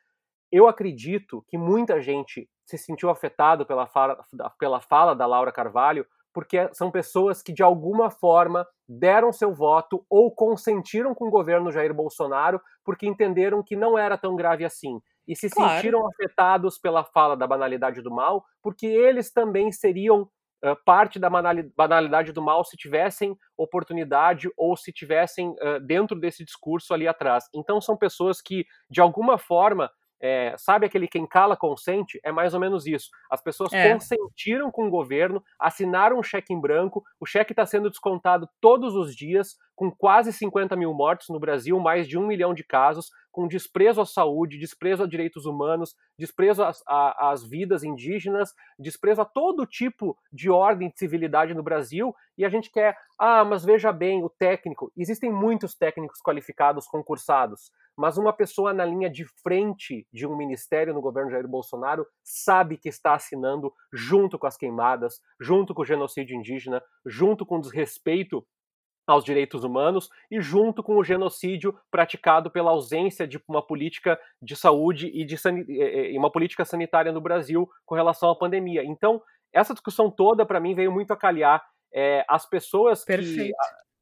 eu 0.51 0.67
acredito 0.67 1.45
que 1.47 1.55
muita 1.55 2.01
gente 2.01 2.49
se 2.65 2.79
sentiu 2.79 3.11
afetado 3.11 3.63
pela 3.63 3.85
fala, 3.85 4.23
pela 4.57 4.81
fala 4.81 5.15
da 5.15 5.27
Laura 5.27 5.51
Carvalho, 5.51 6.05
porque 6.33 6.69
são 6.73 6.89
pessoas 6.89 7.41
que 7.41 7.53
de 7.53 7.61
alguma 7.61 8.09
forma 8.09 8.65
deram 8.87 9.31
seu 9.31 9.53
voto 9.53 10.05
ou 10.09 10.33
consentiram 10.33 11.13
com 11.13 11.27
o 11.27 11.31
governo 11.31 11.71
Jair 11.71 11.93
Bolsonaro 11.93 12.59
porque 12.83 13.07
entenderam 13.07 13.63
que 13.63 13.75
não 13.75 13.97
era 13.97 14.17
tão 14.17 14.35
grave 14.35 14.65
assim 14.65 14.99
e 15.27 15.35
se 15.35 15.49
claro. 15.49 15.75
sentiram 15.75 16.07
afetados 16.07 16.77
pela 16.77 17.03
fala 17.03 17.35
da 17.35 17.47
banalidade 17.47 18.01
do 18.01 18.11
mal, 18.11 18.43
porque 18.61 18.85
eles 18.85 19.31
também 19.31 19.71
seriam 19.71 20.23
uh, 20.23 20.75
parte 20.85 21.17
da 21.17 21.29
banalidade 21.29 22.31
do 22.31 22.41
mal 22.41 22.63
se 22.63 22.75
tivessem 22.75 23.37
oportunidade 23.57 24.49
ou 24.57 24.75
se 24.75 24.91
tivessem 24.91 25.49
uh, 25.49 25.79
dentro 25.81 26.19
desse 26.19 26.43
discurso 26.43 26.93
ali 26.93 27.07
atrás. 27.07 27.45
Então 27.53 27.79
são 27.79 27.95
pessoas 27.95 28.41
que 28.41 28.65
de 28.89 28.99
alguma 28.99 29.37
forma 29.37 29.89
é, 30.25 30.55
sabe 30.57 30.85
aquele 30.85 31.05
quem 31.05 31.27
cala 31.27 31.57
consente? 31.57 32.17
É 32.23 32.31
mais 32.31 32.53
ou 32.53 32.59
menos 32.59 32.87
isso. 32.87 33.09
As 33.29 33.41
pessoas 33.41 33.73
é. 33.73 33.91
consentiram 33.91 34.71
com 34.71 34.87
o 34.87 34.89
governo, 34.89 35.43
assinaram 35.59 36.17
um 36.17 36.23
cheque 36.23 36.53
em 36.53 36.61
branco, 36.61 37.03
o 37.19 37.25
cheque 37.25 37.51
está 37.51 37.65
sendo 37.65 37.89
descontado 37.89 38.47
todos 38.61 38.95
os 38.95 39.13
dias, 39.13 39.57
com 39.83 39.91
quase 39.91 40.31
50 40.31 40.77
mil 40.77 40.93
mortos 40.93 41.27
no 41.27 41.41
Brasil, 41.41 41.77
mais 41.77 42.07
de 42.07 42.17
um 42.17 42.25
milhão 42.25 42.53
de 42.53 42.63
casos, 42.63 43.09
com 43.33 43.49
desprezo 43.49 43.99
à 43.99 44.05
saúde, 44.05 44.57
desprezo 44.57 45.03
a 45.03 45.07
direitos 45.07 45.45
humanos, 45.45 45.93
desprezo 46.17 46.63
às, 46.63 46.81
às 46.87 47.43
vidas 47.43 47.83
indígenas, 47.83 48.53
desprezo 48.79 49.21
a 49.21 49.25
todo 49.25 49.65
tipo 49.65 50.17
de 50.31 50.49
ordem 50.49 50.89
de 50.89 50.97
civilidade 50.97 51.53
no 51.53 51.61
Brasil, 51.61 52.15
e 52.37 52.45
a 52.45 52.49
gente 52.49 52.71
quer, 52.71 52.95
ah, 53.19 53.43
mas 53.43 53.65
veja 53.65 53.91
bem, 53.91 54.23
o 54.23 54.29
técnico, 54.29 54.89
existem 54.95 55.29
muitos 55.29 55.75
técnicos 55.75 56.21
qualificados 56.21 56.87
concursados, 56.87 57.69
mas 57.95 58.17
uma 58.17 58.33
pessoa 58.33 58.73
na 58.73 58.85
linha 58.85 59.09
de 59.09 59.25
frente 59.43 60.07
de 60.11 60.25
um 60.25 60.35
ministério 60.35 60.93
no 60.93 61.01
governo 61.01 61.29
Jair 61.29 61.47
Bolsonaro 61.47 62.07
sabe 62.23 62.77
que 62.77 62.89
está 62.89 63.15
assinando 63.15 63.71
junto 63.91 64.39
com 64.39 64.47
as 64.47 64.57
queimadas, 64.57 65.19
junto 65.39 65.75
com 65.75 65.83
o 65.83 65.85
genocídio 65.85 66.35
indígena, 66.35 66.81
junto 67.05 67.45
com 67.45 67.57
o 67.57 67.61
desrespeito 67.61 68.45
aos 69.05 69.23
direitos 69.23 69.63
humanos 69.63 70.09
e 70.31 70.41
junto 70.41 70.81
com 70.81 70.95
o 70.97 71.03
genocídio 71.03 71.77
praticado 71.91 72.49
pela 72.49 72.71
ausência 72.71 73.27
de 73.27 73.41
uma 73.47 73.61
política 73.61 74.19
de 74.41 74.55
saúde 74.55 75.07
e 75.13 75.25
de 75.25 75.35
e 75.67 76.17
uma 76.17 76.31
política 76.31 76.63
sanitária 76.63 77.11
no 77.11 77.21
Brasil 77.21 77.69
com 77.85 77.95
relação 77.95 78.29
à 78.29 78.35
pandemia. 78.35 78.83
Então, 78.83 79.21
essa 79.51 79.73
discussão 79.73 80.09
toda, 80.09 80.45
para 80.45 80.59
mim, 80.59 80.73
veio 80.73 80.91
muito 80.91 81.11
a 81.11 81.17
calhar 81.17 81.63
é, 81.93 82.25
as 82.27 82.47
pessoas 82.49 83.05
que, 83.05 83.51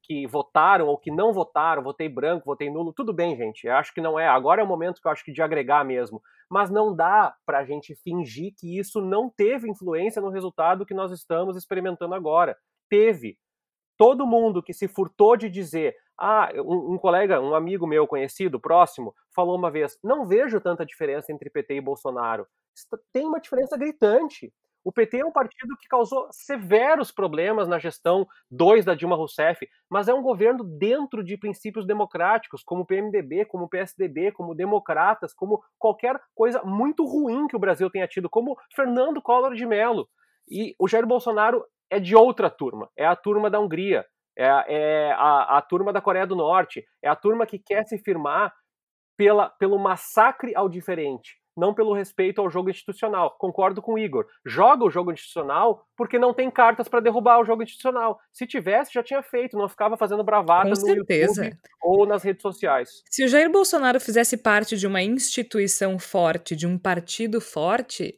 que 0.03 0.25
votaram 0.27 0.87
ou 0.87 0.97
que 0.97 1.11
não 1.11 1.33
votaram, 1.33 1.83
votei 1.83 2.07
branco, 2.07 2.45
votei 2.45 2.69
nulo, 2.69 2.93
tudo 2.93 3.11
bem, 3.11 3.35
gente. 3.35 3.67
Eu 3.67 3.75
acho 3.75 3.93
que 3.93 3.99
não 3.99 4.17
é. 4.17 4.27
Agora 4.27 4.61
é 4.61 4.63
o 4.63 4.67
momento 4.67 5.01
que 5.01 5.07
eu 5.07 5.11
acho 5.11 5.25
que 5.25 5.33
de 5.33 5.41
agregar 5.41 5.83
mesmo. 5.83 6.21
Mas 6.49 6.69
não 6.69 6.95
dá 6.95 7.33
para 7.45 7.59
a 7.59 7.65
gente 7.65 7.95
fingir 7.95 8.53
que 8.57 8.77
isso 8.77 9.01
não 9.01 9.29
teve 9.29 9.69
influência 9.69 10.21
no 10.21 10.29
resultado 10.29 10.85
que 10.85 10.93
nós 10.93 11.11
estamos 11.11 11.57
experimentando 11.57 12.15
agora. 12.15 12.57
Teve 12.89 13.37
todo 14.01 14.25
mundo 14.25 14.63
que 14.63 14.73
se 14.73 14.87
furtou 14.87 15.37
de 15.37 15.47
dizer, 15.47 15.95
ah, 16.17 16.49
um, 16.55 16.95
um, 16.95 16.97
colega, 16.97 17.39
um 17.39 17.53
amigo 17.53 17.85
meu 17.85 18.07
conhecido, 18.07 18.59
próximo, 18.59 19.13
falou 19.29 19.55
uma 19.55 19.69
vez, 19.69 19.95
não 20.03 20.25
vejo 20.25 20.59
tanta 20.59 20.83
diferença 20.83 21.31
entre 21.31 21.51
PT 21.51 21.75
e 21.75 21.81
Bolsonaro. 21.81 22.47
Tem 23.13 23.27
uma 23.27 23.39
diferença 23.39 23.77
gritante. 23.77 24.51
O 24.83 24.91
PT 24.91 25.19
é 25.19 25.25
um 25.25 25.31
partido 25.31 25.77
que 25.79 25.87
causou 25.87 26.27
severos 26.31 27.11
problemas 27.11 27.67
na 27.67 27.77
gestão 27.77 28.27
2 28.49 28.85
da 28.85 28.95
Dilma 28.95 29.15
Rousseff, 29.15 29.69
mas 29.87 30.07
é 30.07 30.13
um 30.15 30.23
governo 30.23 30.63
dentro 30.63 31.23
de 31.23 31.37
princípios 31.37 31.85
democráticos, 31.85 32.63
como 32.63 32.81
o 32.81 32.85
PMDB, 32.87 33.45
como 33.45 33.65
o 33.65 33.69
PSDB, 33.69 34.31
como 34.31 34.55
democratas, 34.55 35.31
como 35.31 35.63
qualquer 35.77 36.19
coisa 36.33 36.63
muito 36.63 37.05
ruim 37.05 37.45
que 37.45 37.55
o 37.55 37.59
Brasil 37.59 37.87
tenha 37.91 38.07
tido, 38.07 38.27
como 38.27 38.57
Fernando 38.75 39.21
Collor 39.21 39.53
de 39.53 39.67
Mello. 39.67 40.09
E 40.49 40.73
o 40.79 40.87
Jair 40.87 41.05
Bolsonaro 41.05 41.63
é 41.91 41.99
de 41.99 42.15
outra 42.15 42.49
turma, 42.49 42.89
é 42.97 43.05
a 43.05 43.15
turma 43.15 43.49
da 43.49 43.59
Hungria, 43.59 44.05
é, 44.37 44.45
é 44.45 45.11
a, 45.11 45.57
a, 45.57 45.61
turma 45.61 45.91
da 45.91 46.01
Coreia 46.01 46.25
do 46.25 46.35
Norte, 46.37 46.83
é 47.03 47.09
a 47.09 47.15
turma 47.15 47.45
que 47.45 47.59
quer 47.59 47.85
se 47.85 47.97
firmar 47.97 48.53
pela, 49.17 49.49
pelo 49.49 49.77
massacre 49.77 50.55
ao 50.55 50.69
diferente, 50.69 51.35
não 51.55 51.73
pelo 51.73 51.93
respeito 51.93 52.39
ao 52.39 52.49
jogo 52.49 52.69
institucional. 52.69 53.35
Concordo 53.37 53.81
com 53.81 53.95
o 53.95 53.99
Igor. 53.99 54.25
Joga 54.45 54.85
o 54.85 54.89
jogo 54.89 55.11
institucional 55.11 55.85
porque 55.97 56.17
não 56.17 56.33
tem 56.33 56.49
cartas 56.49 56.87
para 56.87 57.01
derrubar 57.01 57.39
o 57.39 57.45
jogo 57.45 57.61
institucional. 57.61 58.17
Se 58.31 58.47
tivesse, 58.47 58.93
já 58.93 59.03
tinha 59.03 59.21
feito, 59.21 59.57
não 59.57 59.67
ficava 59.67 59.97
fazendo 59.97 60.23
bravata 60.23 60.63
com 60.63 60.69
no 60.69 60.75
certeza. 60.77 61.43
YouTube 61.43 61.59
ou 61.83 62.05
nas 62.05 62.23
redes 62.23 62.41
sociais. 62.41 63.03
Se 63.09 63.25
o 63.25 63.27
Jair 63.27 63.51
Bolsonaro 63.51 63.99
fizesse 63.99 64.37
parte 64.37 64.77
de 64.77 64.87
uma 64.87 65.03
instituição 65.03 65.99
forte, 65.99 66.55
de 66.55 66.65
um 66.65 66.79
partido 66.79 67.41
forte, 67.41 68.15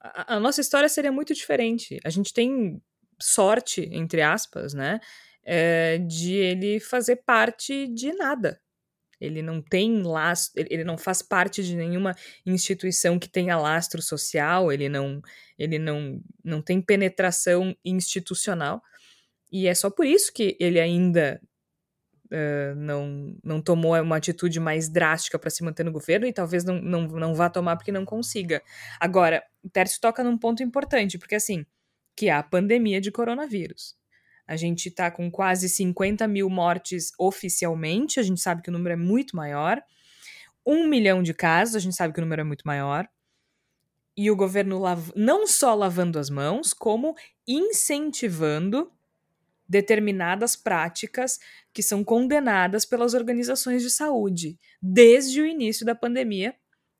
a, 0.00 0.36
a 0.36 0.40
nossa 0.40 0.60
história 0.60 0.88
seria 0.88 1.10
muito 1.10 1.34
diferente. 1.34 1.98
A 2.04 2.08
gente 2.08 2.32
tem 2.32 2.80
sorte, 3.20 3.88
entre 3.92 4.22
aspas, 4.22 4.74
né? 4.74 5.00
É, 5.44 5.98
de 5.98 6.34
ele 6.34 6.80
fazer 6.80 7.16
parte 7.16 7.86
de 7.88 8.12
nada. 8.12 8.60
Ele 9.20 9.40
não 9.40 9.62
tem 9.62 10.02
lastro, 10.02 10.62
ele 10.68 10.84
não 10.84 10.98
faz 10.98 11.22
parte 11.22 11.62
de 11.64 11.74
nenhuma 11.74 12.14
instituição 12.44 13.18
que 13.18 13.28
tenha 13.28 13.56
lastro 13.56 14.02
social, 14.02 14.70
ele 14.70 14.88
não, 14.88 15.22
ele 15.58 15.78
não, 15.78 16.20
não 16.44 16.60
tem 16.60 16.82
penetração 16.82 17.74
institucional. 17.84 18.82
E 19.50 19.66
é 19.66 19.74
só 19.74 19.88
por 19.88 20.04
isso 20.04 20.32
que 20.32 20.56
ele 20.60 20.78
ainda 20.78 21.40
uh, 22.26 22.74
não, 22.76 23.36
não 23.42 23.62
tomou 23.62 23.98
uma 24.00 24.16
atitude 24.16 24.60
mais 24.60 24.88
drástica 24.88 25.38
para 25.38 25.50
se 25.50 25.64
manter 25.64 25.84
no 25.84 25.92
governo 25.92 26.26
e 26.26 26.32
talvez 26.32 26.64
não, 26.64 26.80
não, 26.80 27.02
não 27.08 27.34
vá 27.34 27.48
tomar 27.48 27.76
porque 27.76 27.92
não 27.92 28.04
consiga. 28.04 28.62
Agora, 29.00 29.42
o 29.62 29.70
Tércio 29.70 30.00
toca 30.00 30.22
num 30.22 30.36
ponto 30.36 30.62
importante, 30.62 31.16
porque 31.18 31.34
assim, 31.36 31.64
que 32.16 32.28
é 32.28 32.32
a 32.32 32.42
pandemia 32.42 33.00
de 33.00 33.12
coronavírus. 33.12 33.94
A 34.46 34.56
gente 34.56 34.88
está 34.88 35.10
com 35.10 35.30
quase 35.30 35.68
50 35.68 36.26
mil 36.26 36.48
mortes 36.48 37.12
oficialmente, 37.18 38.18
a 38.18 38.22
gente 38.22 38.40
sabe 38.40 38.62
que 38.62 38.70
o 38.70 38.72
número 38.72 38.94
é 38.94 38.96
muito 38.96 39.36
maior. 39.36 39.82
Um 40.64 40.86
milhão 40.86 41.22
de 41.22 41.34
casos, 41.34 41.76
a 41.76 41.78
gente 41.78 41.94
sabe 41.94 42.14
que 42.14 42.20
o 42.20 42.22
número 42.22 42.40
é 42.40 42.44
muito 42.44 42.62
maior. 42.64 43.08
E 44.16 44.30
o 44.30 44.36
governo 44.36 44.80
não 45.14 45.46
só 45.46 45.74
lavando 45.74 46.18
as 46.18 46.30
mãos, 46.30 46.72
como 46.72 47.14
incentivando 47.46 48.90
determinadas 49.68 50.54
práticas 50.56 51.38
que 51.72 51.82
são 51.82 52.04
condenadas 52.04 52.86
pelas 52.86 53.14
organizações 53.14 53.82
de 53.82 53.90
saúde 53.90 54.58
desde 54.80 55.40
o 55.40 55.46
início 55.46 55.84
da 55.84 55.94
pandemia, 55.94 56.54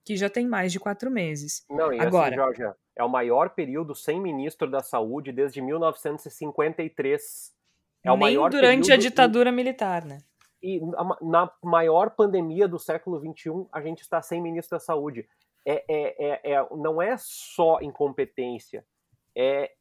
que 0.04 0.16
já 0.16 0.28
tem 0.28 0.46
mais 0.46 0.72
de 0.72 0.80
quatro 0.80 1.10
meses. 1.10 1.64
Não, 1.70 1.92
e 1.92 1.96
assim, 1.96 2.06
Agora, 2.06 2.28
assim, 2.28 2.36
Jorge, 2.36 2.76
é 2.96 3.04
o 3.04 3.08
maior 3.08 3.50
período 3.50 3.94
sem 3.94 4.18
ministro 4.20 4.68
da 4.70 4.80
saúde 4.80 5.30
desde 5.30 5.60
1953. 5.60 7.54
É 8.02 8.10
o 8.10 8.16
nem 8.16 8.20
maior 8.20 8.50
durante 8.50 8.90
a 8.92 8.96
ditadura 8.96 9.52
militar, 9.52 10.04
né? 10.04 10.18
E 10.62 10.80
na 11.20 11.52
maior 11.62 12.10
pandemia 12.10 12.66
do 12.66 12.78
século 12.78 13.20
XXI, 13.20 13.66
a 13.70 13.82
gente 13.82 14.00
está 14.00 14.22
sem 14.22 14.40
ministro 14.40 14.76
da 14.76 14.80
saúde. 14.80 15.28
É, 15.64 15.84
é, 15.88 16.16
é, 16.18 16.52
é, 16.52 16.66
não 16.76 17.02
é 17.02 17.16
só 17.18 17.80
incompetência, 17.82 18.84
é, 19.34 19.72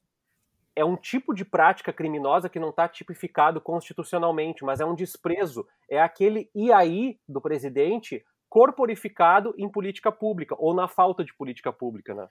é 0.76 0.84
um 0.84 0.98
tipo 0.98 1.34
de 1.34 1.46
prática 1.46 1.94
criminosa 1.94 2.50
que 2.50 2.60
não 2.60 2.70
está 2.70 2.88
tipificado 2.88 3.62
constitucionalmente, 3.62 4.66
mas 4.66 4.82
é 4.82 4.86
um 4.86 4.94
desprezo. 4.94 5.66
É 5.90 6.02
aquele 6.02 6.50
e 6.54 6.72
aí 6.74 7.18
do 7.28 7.40
presidente 7.40 8.26
corporificado 8.50 9.56
em 9.58 9.70
política 9.70 10.12
pública, 10.12 10.56
ou 10.60 10.74
na 10.74 10.88
falta 10.88 11.24
de 11.24 11.34
política 11.34 11.72
pública, 11.72 12.14
né? 12.14 12.28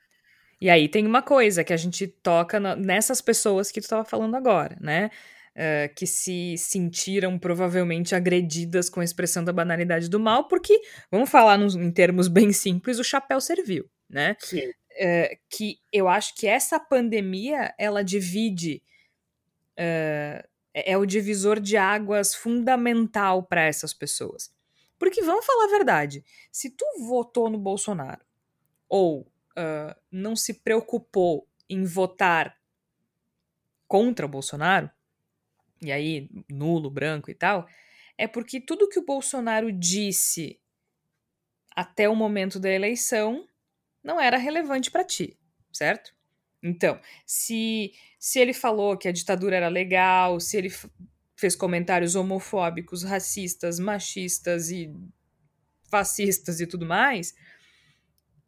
E 0.61 0.70
aí 0.70 0.88
tem 0.88 1.07
uma 1.07 1.22
coisa 1.22 1.64
que 1.64 1.72
a 1.72 1.76
gente 1.76 2.07
toca 2.07 2.59
nessas 2.76 3.20
pessoas 3.20 3.70
que 3.70 3.80
tu 3.80 3.84
estava 3.84 4.05
falando 4.05 4.34
agora, 4.36 4.76
né? 4.80 5.11
Uh, 5.57 5.94
que 5.94 6.05
se 6.07 6.57
sentiram 6.59 7.38
provavelmente 7.38 8.12
agredidas 8.12 8.90
com 8.90 9.00
a 9.00 9.05
expressão 9.05 9.44
da 9.44 9.52
banalidade 9.52 10.11
do 10.11 10.18
mal, 10.18 10.48
porque, 10.48 10.80
vamos 11.12 11.30
falar 11.30 11.57
nos, 11.57 11.76
em 11.76 11.92
termos 11.92 12.26
bem 12.26 12.52
simples, 12.52 12.98
o 12.98 13.05
chapéu 13.05 13.40
serviu, 13.40 13.88
né? 14.11 14.36
Sim. 14.40 14.68
Uh, 14.68 15.36
que 15.48 15.78
eu 15.92 16.09
acho 16.09 16.34
que 16.34 16.48
essa 16.48 16.80
pandemia, 16.80 17.72
ela 17.78 18.02
divide, 18.02 18.82
uh, 19.78 20.44
é 20.74 20.98
o 20.98 21.07
divisor 21.07 21.61
de 21.61 21.76
águas 21.76 22.34
fundamental 22.34 23.44
para 23.44 23.62
essas 23.62 23.94
pessoas. 23.94 24.52
Porque, 24.98 25.22
vamos 25.22 25.46
falar 25.46 25.66
a 25.66 25.70
verdade, 25.70 26.24
se 26.50 26.70
tu 26.70 26.84
votou 27.07 27.48
no 27.48 27.59
Bolsonaro, 27.59 28.24
ou 28.88 29.24
uh, 29.57 29.94
não 30.11 30.36
se 30.36 30.55
preocupou 30.55 31.48
em 31.68 31.84
votar 31.84 32.59
contra 33.86 34.26
o 34.26 34.28
Bolsonaro, 34.28 34.90
e 35.80 35.92
aí 35.92 36.28
nulo, 36.48 36.90
branco 36.90 37.30
e 37.30 37.34
tal, 37.34 37.68
é 38.16 38.26
porque 38.26 38.61
tudo 38.61 38.88
que 38.88 38.98
o 38.98 39.05
Bolsonaro 39.05 39.72
disse 39.72 40.61
até 41.74 42.09
o 42.09 42.14
momento 42.14 42.61
da 42.61 42.70
eleição 42.70 43.48
não 44.02 44.20
era 44.20 44.36
relevante 44.36 44.90
para 44.90 45.05
ti, 45.05 45.36
certo? 45.72 46.14
Então, 46.62 46.98
se, 47.26 47.92
se 48.18 48.38
ele 48.38 48.55
falou 48.55 48.96
que 48.96 49.09
a 49.09 49.12
ditadura 49.12 49.57
era 49.57 49.68
legal, 49.68 50.40
se 50.40 50.57
ele 50.57 50.72
fez 51.36 51.55
comentários 51.55 52.14
homofóbicos, 52.14 53.02
racistas, 53.02 53.78
machistas 53.78 54.70
e 54.70 54.90
fascistas 55.90 56.61
e 56.61 56.66
tudo 56.66 56.86
mais, 56.86 57.34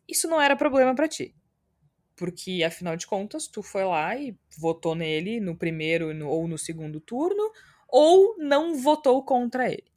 isso 0.09 0.29
não 0.29 0.41
era 0.41 0.57
problema 0.57 0.95
para 0.95 1.09
ti. 1.09 1.35
Porque, 2.15 2.63
afinal 2.65 2.97
de 2.97 3.07
contas, 3.07 3.47
tu 3.47 3.63
foi 3.63 3.85
lá 3.85 4.17
e 4.17 4.39
votou 4.59 4.95
nele 4.95 5.39
no 5.41 5.57
primeiro 5.57 6.15
no, 6.15 6.29
ou 6.29 6.49
no 6.49 6.57
segundo 6.57 7.01
turno, 7.01 7.53
ou 7.89 8.37
não 8.39 8.75
votou 8.75 9.23
contra 9.23 9.71
ele. 9.71 9.93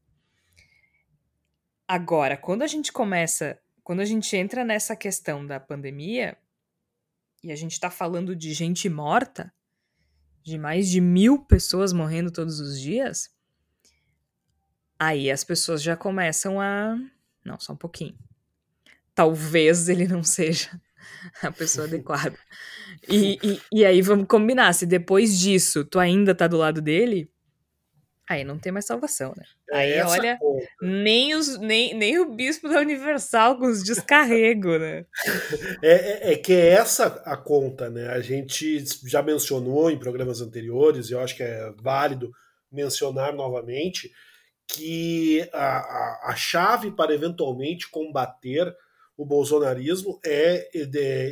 Agora, 1.88 2.36
quando 2.36 2.62
a 2.62 2.68
gente 2.68 2.92
começa, 2.92 3.60
quando 3.84 4.02
a 4.02 4.06
gente 4.06 4.36
entra 4.36 4.66
nessa 4.66 4.96
questão 4.96 5.46
da 5.46 5.60
pandemia, 5.60 6.38
e 7.42 7.52
a 7.52 7.56
gente 7.56 7.80
tá 7.80 7.90
falando 7.90 8.36
de 8.36 8.54
gente 8.54 8.90
morta, 8.90 9.54
de 10.44 10.58
mais 10.58 10.90
de 10.90 11.00
mil 11.00 11.46
pessoas 11.46 11.94
morrendo 11.94 12.32
todos 12.32 12.60
os 12.60 12.80
dias, 12.80 13.30
aí 15.00 15.32
as 15.32 15.44
pessoas 15.44 15.82
já 15.82 15.96
começam 15.96 16.60
a. 16.60 16.98
Não, 17.46 17.58
só 17.58 17.74
um 17.74 17.78
pouquinho 17.78 18.18
talvez 19.20 19.90
ele 19.90 20.08
não 20.08 20.24
seja 20.24 20.70
a 21.44 21.52
pessoa 21.52 21.86
adequada. 21.86 22.40
E, 23.06 23.38
e, 23.44 23.62
e, 23.70 23.86
aí 23.86 24.02
vamos 24.02 24.28
combinar, 24.28 24.72
se 24.72 24.86
depois 24.86 25.38
disso 25.38 25.84
tu 25.84 26.00
ainda 26.00 26.34
tá 26.34 26.48
do 26.48 26.56
lado 26.56 26.82
dele, 26.82 27.30
Aí 28.30 28.44
não 28.44 28.60
tem 28.60 28.72
mais 28.72 28.86
salvação, 28.86 29.34
né? 29.36 29.44
É 29.72 29.76
Aí, 29.76 30.02
olha, 30.04 30.40
nem, 30.80 31.34
os, 31.34 31.58
nem, 31.58 31.96
nem 31.96 32.20
o 32.20 32.36
bispo 32.36 32.70
da 32.70 32.80
Universal 32.80 33.58
com 33.58 33.66
os 33.66 33.84
descarrego, 33.84 34.78
né? 34.78 35.04
É, 35.82 35.94
é- 35.94 36.34
é 36.34 36.38
que 36.38 36.54
é 36.54 36.68
essa 36.74 37.08
a 37.26 37.36
conta, 37.36 37.90
né? 37.90 38.08
A 38.10 38.22
gente 38.22 38.84
já 39.08 39.24
mencionou 39.24 39.90
em 39.90 39.98
programas 39.98 40.42
anteriores, 40.42 41.10
e 41.10 41.14
eu 41.14 41.20
acho 41.22 41.36
que 41.36 41.42
é 41.42 41.74
válido 41.82 42.30
mencionar 42.72 43.34
novamente, 43.34 44.12
que 44.68 45.50
a, 45.52 45.78
a, 45.80 46.32
a 46.32 46.36
chave 46.36 46.92
para 46.92 47.16
eventualmente 47.16 47.90
combater 47.90 48.72
o 49.20 49.26
bolsonarismo 49.26 50.18
é, 50.26 50.70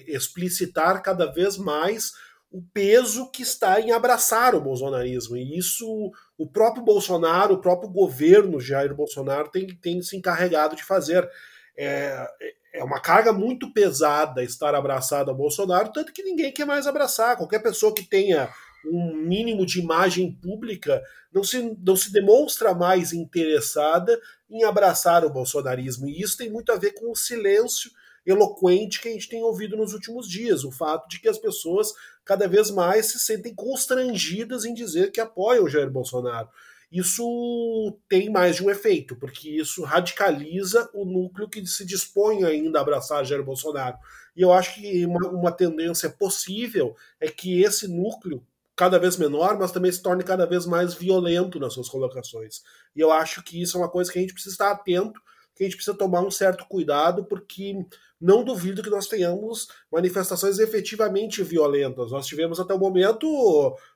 explicitar 0.07 1.01
cada 1.01 1.25
vez 1.25 1.57
mais 1.57 2.11
o 2.51 2.61
peso 2.61 3.31
que 3.31 3.41
está 3.41 3.79
em 3.79 3.93
abraçar 3.93 4.53
o 4.53 4.59
bolsonarismo. 4.59 5.37
E 5.37 5.57
isso 5.57 6.11
o 6.37 6.45
próprio 6.45 6.83
Bolsonaro, 6.83 7.53
o 7.53 7.61
próprio 7.61 7.89
governo 7.89 8.59
Jair 8.59 8.93
Bolsonaro 8.93 9.47
tem, 9.47 9.67
tem 9.67 10.01
se 10.01 10.17
encarregado 10.17 10.75
de 10.75 10.83
fazer. 10.83 11.29
É, 11.77 12.27
é 12.73 12.83
uma 12.83 12.99
carga 12.99 13.31
muito 13.31 13.71
pesada 13.71 14.43
estar 14.43 14.75
abraçado 14.75 15.31
ao 15.31 15.37
Bolsonaro, 15.37 15.93
tanto 15.93 16.11
que 16.11 16.23
ninguém 16.23 16.51
quer 16.51 16.65
mais 16.65 16.87
abraçar. 16.87 17.37
Qualquer 17.37 17.59
pessoa 17.59 17.95
que 17.95 18.03
tenha 18.03 18.49
um 18.85 19.15
mínimo 19.15 19.65
de 19.65 19.79
imagem 19.79 20.33
pública 20.33 21.01
não 21.33 21.43
se, 21.43 21.77
não 21.81 21.95
se 21.95 22.11
demonstra 22.11 22.73
mais 22.73 23.13
interessada 23.13 24.19
em 24.49 24.63
abraçar 24.63 25.25
o 25.25 25.29
bolsonarismo. 25.29 26.07
E 26.07 26.21
isso 26.21 26.37
tem 26.37 26.49
muito 26.49 26.71
a 26.71 26.77
ver 26.77 26.91
com 26.93 27.11
o 27.11 27.15
silêncio 27.15 27.91
eloquente 28.25 29.01
que 29.01 29.07
a 29.07 29.11
gente 29.11 29.29
tem 29.29 29.41
ouvido 29.41 29.77
nos 29.77 29.93
últimos 29.93 30.27
dias, 30.27 30.65
o 30.65 30.71
fato 30.71 31.07
de 31.07 31.19
que 31.19 31.29
as 31.29 31.37
pessoas 31.37 31.93
cada 32.25 32.47
vez 32.47 32.69
mais 32.69 33.05
se 33.07 33.19
sentem 33.19 33.55
constrangidas 33.55 34.65
em 34.65 34.73
dizer 34.73 35.11
que 35.11 35.21
apoiam 35.21 35.63
o 35.63 35.69
Jair 35.69 35.89
Bolsonaro. 35.89 36.49
Isso 36.91 37.97
tem 38.07 38.29
mais 38.29 38.57
de 38.57 38.63
um 38.63 38.69
efeito, 38.69 39.15
porque 39.15 39.49
isso 39.49 39.83
radicaliza 39.83 40.89
o 40.93 41.05
núcleo 41.05 41.49
que 41.49 41.65
se 41.65 41.85
dispõe 41.85 42.43
ainda 42.43 42.79
a 42.79 42.81
abraçar 42.81 43.25
Jair 43.25 43.43
Bolsonaro. 43.43 43.97
E 44.35 44.41
eu 44.41 44.53
acho 44.53 44.75
que 44.75 45.05
uma, 45.05 45.29
uma 45.29 45.51
tendência 45.51 46.09
possível 46.09 46.95
é 47.19 47.29
que 47.29 47.61
esse 47.61 47.87
núcleo, 47.87 48.45
cada 48.77 48.99
vez 48.99 49.17
menor, 49.17 49.57
mas 49.57 49.71
também 49.71 49.91
se 49.91 50.03
torne 50.03 50.23
cada 50.23 50.45
vez 50.45 50.67
mais 50.67 50.93
violento 50.93 51.59
nas 51.59 51.73
suas 51.73 51.89
colocações. 51.89 52.61
E 52.95 52.99
eu 52.99 53.11
acho 53.11 53.43
que 53.43 53.59
isso 53.59 53.75
é 53.75 53.81
uma 53.81 53.89
coisa 53.89 54.11
que 54.11 54.19
a 54.19 54.21
gente 54.21 54.33
precisa 54.33 54.53
estar 54.53 54.71
atento, 54.71 55.19
que 55.55 55.63
a 55.63 55.65
gente 55.65 55.75
precisa 55.75 55.97
tomar 55.97 56.21
um 56.21 56.29
certo 56.29 56.63
cuidado, 56.69 57.25
porque 57.25 57.75
não 58.21 58.43
duvido 58.43 58.83
que 58.83 58.89
nós 58.89 59.07
tenhamos 59.07 59.67
manifestações 59.91 60.59
efetivamente 60.59 61.41
violentas. 61.41 62.11
Nós 62.11 62.27
tivemos 62.27 62.59
até 62.59 62.71
o 62.71 62.79
momento 62.79 63.27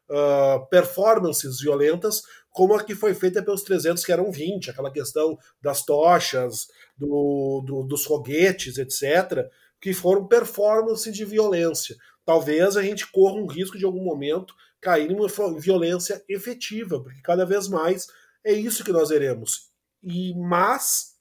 uh, 0.09 0.65
performances 0.71 1.61
violentas, 1.61 2.23
como 2.49 2.73
a 2.73 2.83
que 2.83 2.95
foi 2.95 3.13
feita 3.13 3.43
pelos 3.43 3.61
300, 3.61 4.03
que 4.03 4.11
eram 4.11 4.31
20, 4.31 4.71
aquela 4.71 4.91
questão 4.91 5.37
das 5.61 5.85
tochas, 5.85 6.67
do, 6.97 7.63
do, 7.63 7.83
dos 7.83 8.03
foguetes, 8.03 8.79
etc., 8.79 9.47
que 9.79 9.93
foram 9.93 10.27
performances 10.27 11.15
de 11.15 11.23
violência. 11.23 11.95
Talvez 12.25 12.77
a 12.77 12.83
gente 12.83 13.11
corra 13.11 13.35
um 13.35 13.47
risco 13.47 13.77
de 13.77 13.85
algum 13.85 14.03
momento 14.03 14.53
cair 14.81 15.11
em 15.11 15.15
uma 15.15 15.27
violência 15.59 16.23
efetiva, 16.27 17.01
porque 17.01 17.21
cada 17.21 17.45
vez 17.45 17.67
mais 17.67 18.07
é 18.43 18.51
isso 18.53 18.83
que 18.83 18.91
nós 18.91 19.09
veremos. 19.09 19.69
E, 20.03 20.33
mas 20.35 21.11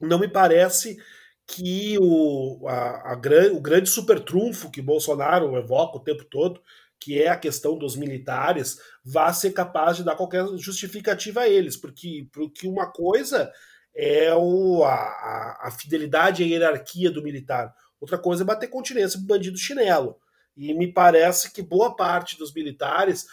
não 0.00 0.18
me 0.18 0.28
parece 0.28 0.98
que 1.46 1.98
o, 1.98 2.66
a, 2.68 3.12
a, 3.12 3.20
o 3.52 3.60
grande 3.60 3.88
super 3.88 4.20
trunfo 4.20 4.70
que 4.70 4.82
Bolsonaro 4.82 5.56
evoca 5.56 5.98
o 5.98 6.04
tempo 6.04 6.24
todo, 6.24 6.60
que 6.98 7.20
é 7.22 7.28
a 7.28 7.36
questão 7.36 7.76
dos 7.76 7.96
militares, 7.96 8.78
vá 9.04 9.32
ser 9.32 9.52
capaz 9.52 9.96
de 9.96 10.04
dar 10.04 10.16
qualquer 10.16 10.46
justificativa 10.56 11.42
a 11.42 11.48
eles, 11.48 11.76
porque, 11.76 12.28
porque 12.32 12.66
uma 12.66 12.90
coisa 12.90 13.52
é 13.94 14.34
o, 14.34 14.82
a, 14.84 15.66
a 15.66 15.70
fidelidade 15.70 16.42
à 16.42 16.46
hierarquia 16.46 17.10
do 17.10 17.22
militar, 17.22 17.74
outra 18.00 18.18
coisa 18.18 18.42
é 18.42 18.46
bater 18.46 18.68
continência 18.68 19.18
pro 19.18 19.28
bandido 19.28 19.58
chinelo. 19.58 20.18
E 20.56 20.72
me 20.74 20.92
parece 20.92 21.52
que 21.52 21.62
boa 21.62 21.94
parte 21.94 22.38
dos 22.38 22.52
militares 22.52 23.26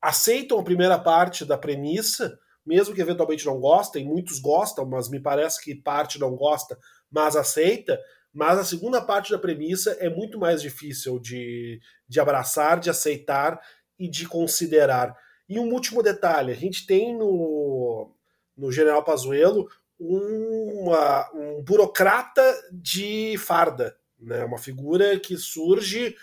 aceitam 0.00 0.58
a 0.58 0.64
primeira 0.64 0.98
parte 0.98 1.44
da 1.44 1.56
premissa, 1.56 2.38
mesmo 2.64 2.94
que 2.94 3.00
eventualmente 3.00 3.46
não 3.46 3.60
gostem, 3.60 4.04
muitos 4.04 4.40
gostam, 4.40 4.84
mas 4.84 5.08
me 5.08 5.20
parece 5.20 5.62
que 5.62 5.74
parte 5.74 6.18
não 6.18 6.34
gosta, 6.34 6.78
mas 7.10 7.36
aceita. 7.36 8.00
Mas 8.32 8.58
a 8.58 8.64
segunda 8.64 9.00
parte 9.00 9.30
da 9.30 9.38
premissa 9.38 9.92
é 10.00 10.10
muito 10.10 10.38
mais 10.38 10.60
difícil 10.60 11.18
de, 11.18 11.80
de 12.08 12.20
abraçar, 12.20 12.78
de 12.78 12.90
aceitar 12.90 13.60
e 13.98 14.08
de 14.08 14.26
considerar. 14.26 15.16
E 15.48 15.58
um 15.58 15.72
último 15.72 16.02
detalhe: 16.02 16.52
a 16.52 16.56
gente 16.56 16.86
tem 16.86 17.16
no, 17.16 18.12
no 18.56 18.70
General 18.70 19.02
Pazuello 19.02 19.68
uma, 19.98 21.30
um 21.34 21.62
burocrata 21.62 22.42
de 22.70 23.38
farda, 23.38 23.96
né? 24.18 24.44
uma 24.44 24.58
figura 24.58 25.18
que 25.18 25.36
surge 25.36 26.14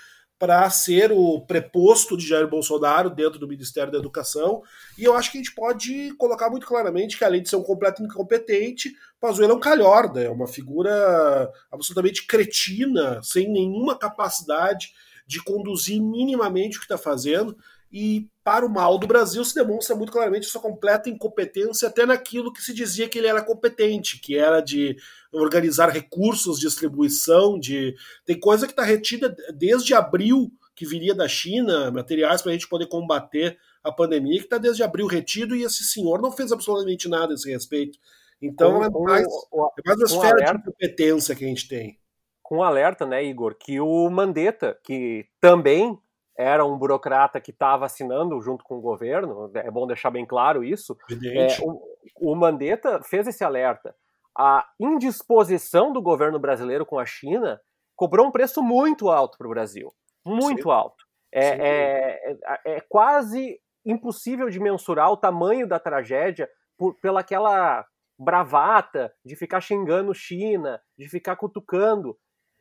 para 0.44 0.70
ser 0.70 1.10
o 1.10 1.40
preposto 1.40 2.18
de 2.18 2.28
Jair 2.28 2.50
Bolsonaro 2.50 3.10
dentro 3.10 3.40
do 3.40 3.48
Ministério 3.48 3.94
da 3.94 3.98
Educação. 3.98 4.62
E 4.98 5.06
eu 5.06 5.16
acho 5.16 5.32
que 5.32 5.38
a 5.38 5.42
gente 5.42 5.56
pode 5.56 6.14
colocar 6.18 6.50
muito 6.50 6.68
claramente 6.68 7.18
que, 7.18 7.24
além 7.24 7.42
de 7.42 7.48
ser 7.48 7.56
um 7.56 7.64
completo 7.64 8.04
incompetente, 8.04 8.94
Pazuello 9.22 9.54
é 9.54 9.56
um 9.56 9.60
calhorda, 9.62 10.22
é 10.22 10.30
uma 10.30 10.46
figura 10.46 11.50
absolutamente 11.72 12.28
cretina, 12.28 13.24
sem 13.24 13.50
nenhuma 13.50 13.98
capacidade 13.98 14.92
de 15.26 15.42
conduzir 15.42 16.02
minimamente 16.02 16.76
o 16.76 16.82
que 16.82 16.88
está 16.88 16.98
fazendo. 16.98 17.58
E, 17.96 18.28
para 18.44 18.66
o 18.66 18.70
mal 18.70 18.98
do 18.98 19.06
Brasil, 19.06 19.46
se 19.46 19.54
demonstra 19.54 19.96
muito 19.96 20.12
claramente 20.12 20.48
sua 20.48 20.60
completa 20.60 21.10
incompetência, 21.12 21.88
até 21.88 22.08
naquilo 22.08 22.52
que 22.52 22.62
se 22.62 22.74
dizia 22.74 23.08
que 23.08 23.20
ele 23.20 23.28
era 23.28 23.44
competente, 23.44 24.20
que 24.20 24.36
era 24.36 24.60
de 24.62 24.98
organizar 25.32 25.90
recursos, 25.90 26.60
distribuição, 26.60 27.60
de. 27.60 27.94
Tem 28.26 28.40
coisa 28.40 28.66
que 28.66 28.74
está 28.74 28.84
retida 28.84 29.36
desde 29.56 29.94
abril, 29.94 30.52
que 30.76 30.88
viria 30.88 31.14
da 31.14 31.28
China, 31.28 31.92
materiais 31.92 32.42
para 32.42 32.50
a 32.50 32.54
gente 32.54 32.68
poder 32.68 32.88
combater 32.88 33.60
a 33.84 33.92
pandemia, 33.92 34.40
que 34.40 34.46
está 34.46 34.58
desde 34.58 34.82
abril 34.82 35.06
retido, 35.06 35.56
e 35.56 35.62
esse 35.64 35.84
senhor 35.84 36.20
não 36.20 36.32
fez 36.32 36.52
absolutamente 36.52 37.08
nada 37.08 37.34
a 37.34 37.36
esse 37.36 37.52
respeito. 37.52 38.00
Então, 38.42 38.80
Com- 38.80 38.84
é 38.86 38.90
com 38.90 39.04
mais, 39.04 39.28
o- 39.52 39.72
é 39.78 39.82
mais 39.86 40.00
uma 40.00 40.08
com 40.08 40.16
esfera 40.16 40.36
de 40.38 40.44
alerta. 40.44 40.62
incompetência 40.62 41.36
que 41.36 41.46
a 41.46 41.48
gente 41.48 41.68
tem. 41.68 42.00
com 42.42 42.58
um 42.58 42.64
alerta, 42.64 43.06
né, 43.06 43.24
Igor, 43.24 43.56
que 43.58 43.80
o 43.80 44.10
Mandetta, 44.10 44.78
que 44.84 45.26
também 45.40 45.98
era 46.38 46.66
um 46.66 46.78
burocrata 46.78 47.40
que 47.40 47.52
estava 47.52 47.86
assinando 47.86 48.42
junto 48.42 48.64
com 48.64 48.78
o 48.78 48.82
governo, 48.82 49.52
é 49.56 49.70
bom 49.70 49.86
deixar 49.86 50.10
bem 50.10 50.26
claro 50.26 50.64
isso, 50.64 50.98
é, 51.10 51.58
o, 51.62 52.32
o 52.32 52.36
Mandetta 52.36 53.02
fez 53.04 53.28
esse 53.28 53.44
alerta. 53.44 53.96
A 54.38 54.68
indisposição 54.80 55.94
do 55.94 56.02
governo 56.02 56.40
brasileiro 56.40 56.86
com 56.86 56.98
a 56.98 57.06
China 57.06 57.62
cobrou 57.96 58.28
um 58.28 58.32
preço 58.32 58.64
muito 58.64 59.10
alto 59.10 59.38
para 59.38 59.46
o 59.46 59.52
Brasil. 59.52 59.94
Muito 60.26 60.64
Sim. 60.64 60.72
alto. 60.72 61.04
É, 61.32 61.48
é, 61.48 62.32
é- 62.32 62.76
é 62.78 62.82
quase 62.82 63.60
impossível 63.86 64.50
de 64.50 64.60
mensurar 64.60 65.12
o 65.12 65.18
tamanho 65.18 65.68
da 65.68 65.80
tragédia 65.80 66.50
por, 66.78 66.96
pela 67.00 67.20
aquela 67.20 67.86
bravata 68.18 69.14
de 69.26 69.36
ficar 69.36 69.62
xingando 69.62 70.14
China, 70.14 70.82
de 70.98 71.08
ficar 71.08 71.36
cutucando. 71.36 72.18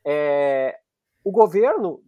É, 0.07 0.77
o 1.25 1.31
governo 1.31 2.03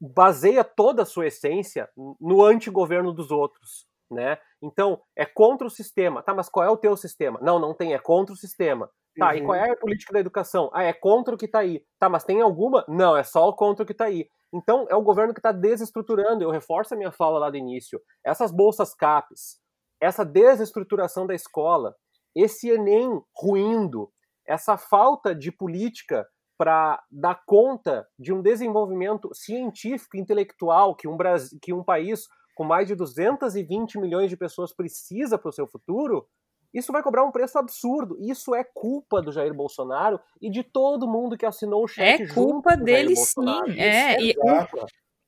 baseia 0.00 0.62
toda 0.64 1.02
a 1.02 1.06
sua 1.06 1.26
essência 1.26 1.88
no 2.20 2.44
antigoverno 2.44 3.12
dos 3.12 3.30
outros, 3.30 3.86
né? 4.10 4.38
Então, 4.62 5.00
é 5.16 5.24
contra 5.26 5.66
o 5.66 5.70
sistema. 5.70 6.22
Tá, 6.22 6.34
mas 6.34 6.48
qual 6.48 6.64
é 6.66 6.70
o 6.70 6.76
teu 6.76 6.96
sistema? 6.96 7.38
Não, 7.42 7.58
não 7.58 7.74
tem, 7.74 7.94
é 7.94 7.98
contra 7.98 8.32
o 8.32 8.36
sistema. 8.36 8.90
Tá, 9.18 9.34
e 9.34 9.40
Uhum. 9.40 9.46
qual 9.46 9.56
é 9.56 9.70
a 9.70 9.76
política 9.76 10.12
da 10.12 10.20
educação? 10.20 10.70
Ah, 10.72 10.84
é 10.84 10.92
contra 10.92 11.34
o 11.34 11.38
que 11.38 11.48
tá 11.48 11.58
aí. 11.60 11.84
Tá, 11.98 12.08
mas 12.08 12.24
tem 12.24 12.40
alguma? 12.40 12.84
Não, 12.88 13.16
é 13.16 13.24
só 13.24 13.52
contra 13.52 13.82
o 13.82 13.86
que 13.86 13.94
tá 13.94 14.04
aí. 14.04 14.28
Então, 14.52 14.86
é 14.88 14.94
o 14.94 15.02
governo 15.02 15.34
que 15.34 15.40
está 15.40 15.52
desestruturando. 15.52 16.42
Eu 16.42 16.50
reforço 16.50 16.94
a 16.94 16.96
minha 16.96 17.10
fala 17.12 17.38
lá 17.38 17.50
do 17.50 17.56
início. 17.56 18.00
Essas 18.24 18.50
bolsas 18.52 18.94
CAPES, 18.94 19.58
essa 20.00 20.24
desestruturação 20.24 21.26
da 21.26 21.34
escola, 21.34 21.94
esse 22.34 22.68
Enem 22.70 23.20
ruindo, 23.36 24.10
essa 24.46 24.78
falta 24.78 25.34
de 25.34 25.50
política 25.52 26.26
para 26.58 27.00
dar 27.10 27.40
conta 27.46 28.06
de 28.18 28.32
um 28.32 28.42
desenvolvimento 28.42 29.30
científico 29.32 30.16
e 30.16 30.20
intelectual 30.20 30.94
que 30.94 31.06
um, 31.06 31.16
Bras- 31.16 31.56
que 31.62 31.72
um 31.72 31.84
país 31.84 32.26
com 32.56 32.64
mais 32.64 32.88
de 32.88 32.96
220 32.96 34.00
milhões 34.00 34.28
de 34.28 34.36
pessoas 34.36 34.74
precisa 34.74 35.38
para 35.38 35.48
o 35.48 35.52
seu 35.52 35.68
futuro, 35.68 36.26
isso 36.74 36.90
vai 36.90 37.02
cobrar 37.04 37.24
um 37.24 37.30
preço 37.30 37.56
absurdo. 37.56 38.16
Isso 38.20 38.52
é 38.52 38.64
culpa 38.64 39.22
do 39.22 39.30
Jair 39.30 39.54
Bolsonaro 39.54 40.18
e 40.42 40.50
de 40.50 40.64
todo 40.64 41.06
mundo 41.06 41.38
que 41.38 41.46
assinou 41.46 41.84
o 41.84 41.88
cheque 41.88 42.24
É 42.24 42.34
culpa 42.34 42.76
dele 42.76 43.14
sim. 43.14 43.40
É, 43.76 44.20
e. 44.20 44.34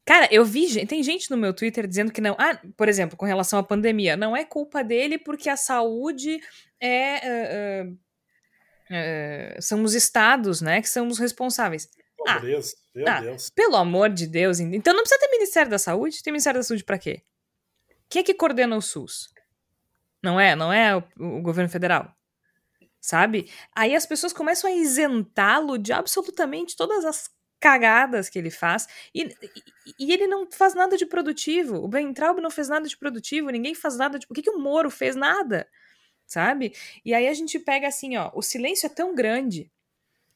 Cara, 0.04 0.28
eu 0.32 0.44
vi, 0.44 0.84
tem 0.86 1.04
gente 1.04 1.30
no 1.30 1.36
meu 1.36 1.54
Twitter 1.54 1.86
dizendo 1.86 2.12
que 2.12 2.20
não. 2.20 2.34
Ah, 2.36 2.60
por 2.76 2.88
exemplo, 2.88 3.16
com 3.16 3.24
relação 3.24 3.60
à 3.60 3.62
pandemia, 3.62 4.16
não 4.16 4.36
é 4.36 4.44
culpa 4.44 4.82
dele 4.82 5.16
porque 5.16 5.48
a 5.48 5.56
saúde 5.56 6.40
é. 6.80 7.14
ah, 7.16 7.84
ah, 7.86 8.09
ah, 8.90 9.60
são 9.60 9.82
os 9.82 9.94
estados, 9.94 10.60
né, 10.60 10.80
que 10.80 10.88
são 10.88 11.06
os 11.08 11.18
responsáveis. 11.18 11.88
Ah, 12.26 12.38
Beleza. 12.38 12.74
Meu 12.94 13.08
ah, 13.08 13.20
Deus. 13.20 13.50
Pelo 13.50 13.76
amor 13.76 14.10
de 14.10 14.26
Deus. 14.26 14.60
en- 14.60 14.74
Então 14.74 14.92
não 14.92 15.02
precisa 15.02 15.20
ter 15.20 15.30
Ministério 15.30 15.70
da 15.70 15.78
Saúde? 15.78 16.22
Tem 16.22 16.32
Ministério 16.32 16.60
da 16.60 16.64
Saúde 16.64 16.84
pra 16.84 16.98
quê? 16.98 17.22
Quem 18.08 18.20
é 18.20 18.22
que 18.24 18.34
coordena 18.34 18.76
o 18.76 18.82
SUS? 18.82 19.28
Não 20.22 20.38
é? 20.38 20.54
Não 20.54 20.72
é 20.72 20.96
o, 20.96 21.02
o 21.18 21.40
governo 21.40 21.70
federal? 21.70 22.14
Sabe? 23.00 23.50
Aí 23.74 23.94
as 23.96 24.04
pessoas 24.04 24.32
começam 24.32 24.68
a 24.68 24.74
isentá-lo 24.74 25.78
de 25.78 25.92
absolutamente 25.92 26.76
todas 26.76 27.04
as 27.04 27.30
cagadas 27.58 28.28
que 28.28 28.38
ele 28.38 28.50
faz. 28.50 28.86
E, 29.14 29.22
e, 29.22 29.94
e, 29.98 30.12
ele 30.12 30.26
não 30.26 30.50
faz 30.50 30.74
nada 30.74 30.96
de 30.96 31.06
produtivo. 31.06 31.76
O 31.76 31.88
Ben 31.88 32.12
Traub 32.12 32.40
não 32.40 32.50
fez 32.50 32.68
nada 32.68 32.86
de 32.86 32.96
produtivo, 32.96 33.48
ninguém 33.50 33.74
faz 33.74 33.96
nada 33.96 34.18
de. 34.18 34.26
Por 34.26 34.34
que, 34.34 34.42
que 34.42 34.50
o 34.50 34.58
Moro 34.58 34.90
fez 34.90 35.16
nada? 35.16 35.66
Sabe? 36.30 36.72
E 37.04 37.12
aí 37.12 37.26
a 37.26 37.34
gente 37.34 37.58
pega 37.58 37.88
assim, 37.88 38.16
ó, 38.16 38.30
o 38.32 38.40
silêncio 38.40 38.86
é 38.86 38.88
tão 38.88 39.16
grande 39.16 39.68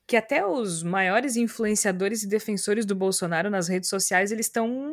que 0.09 0.17
até 0.17 0.45
os 0.45 0.83
maiores 0.83 1.37
influenciadores 1.37 2.25
e 2.25 2.29
defensores 2.29 2.85
do 2.85 2.97
Bolsonaro 2.97 3.49
nas 3.49 3.69
redes 3.69 3.89
sociais, 3.89 4.33
eles 4.33 4.47
estão 4.47 4.93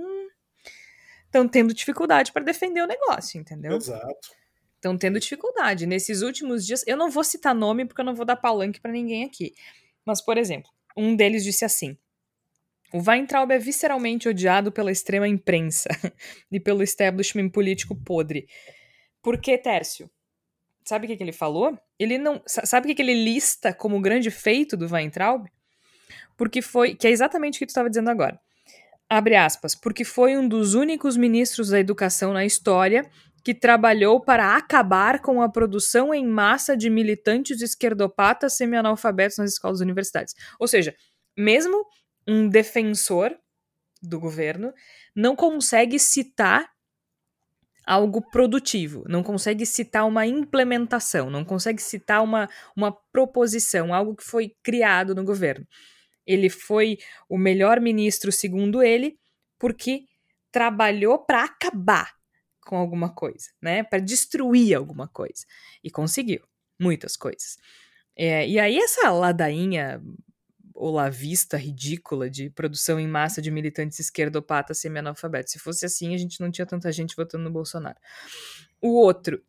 estão 1.26 1.47
tendo 1.47 1.74
dificuldade 1.74 2.32
para 2.32 2.43
defender 2.43 2.84
o 2.84 2.88
negócio, 2.88 3.39
entendeu? 3.39 3.78
Exato. 3.78 4.30
Estão 4.76 4.95
tendo 4.95 5.20
dificuldade. 5.20 5.88
Nesses 5.88 6.22
últimos 6.22 6.68
dias, 6.68 6.84
eu 6.86 6.95
não 6.95 7.10
vou 7.10 7.24
citar 7.24 7.56
nome 7.56 7.86
porque 7.86 8.02
eu 8.02 8.06
não 8.06 8.14
vou 8.14 8.26
dar 8.26 8.36
palanque 8.36 8.80
para 8.80 8.91
ninguém 8.91 9.24
aqui. 9.24 9.56
Mas, 10.06 10.22
por 10.22 10.38
exemplo, 10.38 10.70
um 10.95 11.16
deles 11.16 11.43
disse 11.43 11.66
assim: 11.66 11.97
o 12.93 13.02
Weintraub 13.02 13.52
é 13.52 13.58
visceralmente 13.58 14.30
odiado 14.30 14.72
pela 14.72 14.91
extrema 14.91 15.28
imprensa 15.28 15.89
e 16.52 16.60
pelo 16.60 16.84
establishment 16.84 17.49
político 17.49 17.95
podre. 17.95 18.47
Por 19.20 19.39
que, 19.39 19.58
Tércio? 19.58 20.08
Sabe 20.84 21.06
o 21.06 21.10
que, 21.10 21.18
que 21.18 21.24
ele 21.24 21.32
falou? 21.32 21.78
Ele 22.00 22.18
não. 22.18 22.42
Sabe 22.46 22.86
o 22.86 22.88
que, 22.90 22.96
que 22.96 23.02
ele 23.02 23.24
lista 23.24 23.74
como 23.74 24.02
grande 24.02 24.32
feito 24.32 24.76
do 24.76 24.92
Weintraub? 24.92 25.46
Porque 26.36 26.62
foi. 26.62 26.96
Que 26.96 27.08
é 27.08 27.12
exatamente 27.12 27.56
o 27.56 27.60
que 27.60 27.66
tu 27.66 27.70
estava 27.70 27.90
dizendo 27.90 28.10
agora 28.10 28.40
abre 29.12 29.36
aspas, 29.36 29.76
porque 29.76 30.06
foi 30.06 30.38
um 30.38 30.48
dos 30.48 30.74
únicos 30.74 31.18
ministros 31.18 31.68
da 31.68 31.78
educação 31.78 32.32
na 32.32 32.46
história 32.46 33.06
que 33.44 33.54
trabalhou 33.54 34.22
para 34.22 34.56
acabar 34.56 35.20
com 35.20 35.42
a 35.42 35.50
produção 35.50 36.14
em 36.14 36.26
massa 36.26 36.78
de 36.78 36.90
militantes 36.90 37.62
esquerdopatas 37.62 38.54
semi-analfabetos 38.54 39.38
nas 39.38 39.52
escolas 39.52 39.82
e 39.82 39.84
universidades. 39.84 40.34
Ou 40.58 40.66
seja, 40.66 40.96
mesmo 41.38 41.86
um 42.26 42.48
defensor 42.48 43.38
do 44.02 44.18
governo 44.18 44.74
não 45.14 45.36
consegue 45.36 46.00
citar 46.00 46.70
algo 47.92 48.22
produtivo, 48.22 49.04
não 49.06 49.22
consegue 49.22 49.66
citar 49.66 50.08
uma 50.08 50.26
implementação, 50.26 51.30
não 51.30 51.44
consegue 51.44 51.82
citar 51.82 52.24
uma, 52.24 52.50
uma 52.74 52.89
proposição, 53.12 53.94
algo 53.94 54.16
que 54.16 54.24
foi 54.24 54.56
criado 54.64 55.14
no 55.14 55.26
governo. 55.26 55.68
Ele 56.26 56.50
foi 56.50 57.00
o 57.28 57.38
melhor 57.38 57.82
ministro, 57.82 58.32
segundo 58.32 58.82
ele, 58.82 59.20
porque 59.60 60.06
trabalhou 60.54 61.20
para 61.20 61.44
acabar 61.44 62.14
com 62.66 62.78
alguma 62.78 63.14
coisa, 63.14 63.50
né? 63.62 63.84
Para 63.84 64.00
destruir 64.00 64.74
alguma 64.74 65.10
coisa. 65.10 65.46
E 65.84 65.92
conseguiu 65.92 66.39
muitas 66.80 67.18
coisas. 67.18 67.58
É, 68.16 68.48
e 68.48 68.58
aí, 68.58 68.78
essa 68.78 69.12
ladainha 69.12 70.02
olavista 70.84 71.58
ridícula 71.58 72.30
de 72.30 72.50
produção 72.50 73.00
em 73.00 73.08
massa 73.08 73.42
de 73.42 73.52
militantes 73.52 74.00
esquerdopatas 74.00 74.80
semi-analfabetos. 74.80 75.54
Se 75.54 75.60
fosse 75.60 75.86
assim, 75.86 76.14
a 76.14 76.18
gente 76.18 76.40
não 76.42 76.50
tinha 76.50 76.66
tanta 76.66 76.92
gente 76.92 77.16
votando 77.16 77.44
no 77.44 77.52
Bolsonaro. 77.52 77.98
O 78.82 79.00
outro, 79.00 79.42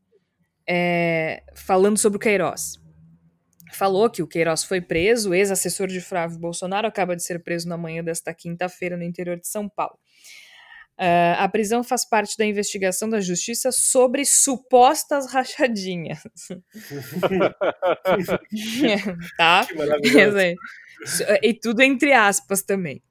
é, 0.69 1.43
falando 1.55 1.99
sobre 1.99 2.17
o 2.17 2.21
Queiroz 2.21 2.81
falou 3.73 4.11
que 4.11 4.23
o 4.23 4.27
Queiroz 4.27 4.63
foi 4.63 4.81
preso, 4.81 5.35
ex-assessor 5.35 5.89
de 5.89 6.01
Flávio 6.01 6.39
Bolsonaro, 6.39 6.87
acaba 6.87 7.17
de 7.17 7.23
ser 7.23 7.43
preso 7.43 7.69
na 7.69 7.77
manhã 7.77 8.05
desta 8.05 8.33
quinta-feira 8.35 8.97
no 8.97 9.03
interior 9.03 9.39
de 9.41 9.49
São 9.49 9.69
Paulo. 9.69 9.99
Uh, 11.03 11.35
a 11.37 11.49
prisão 11.49 11.83
faz 11.83 12.05
parte 12.05 12.39
da 12.39 12.47
investigação 12.47 13.09
da 13.09 13.21
justiça 13.21 13.73
sobre 13.73 14.25
supostas 14.25 15.27
rachadinhas. 15.27 16.23
tá? 19.37 19.67
E 21.43 21.55
tudo 21.55 21.83
entre 21.83 22.13
aspas 22.13 22.63
também. 22.63 23.03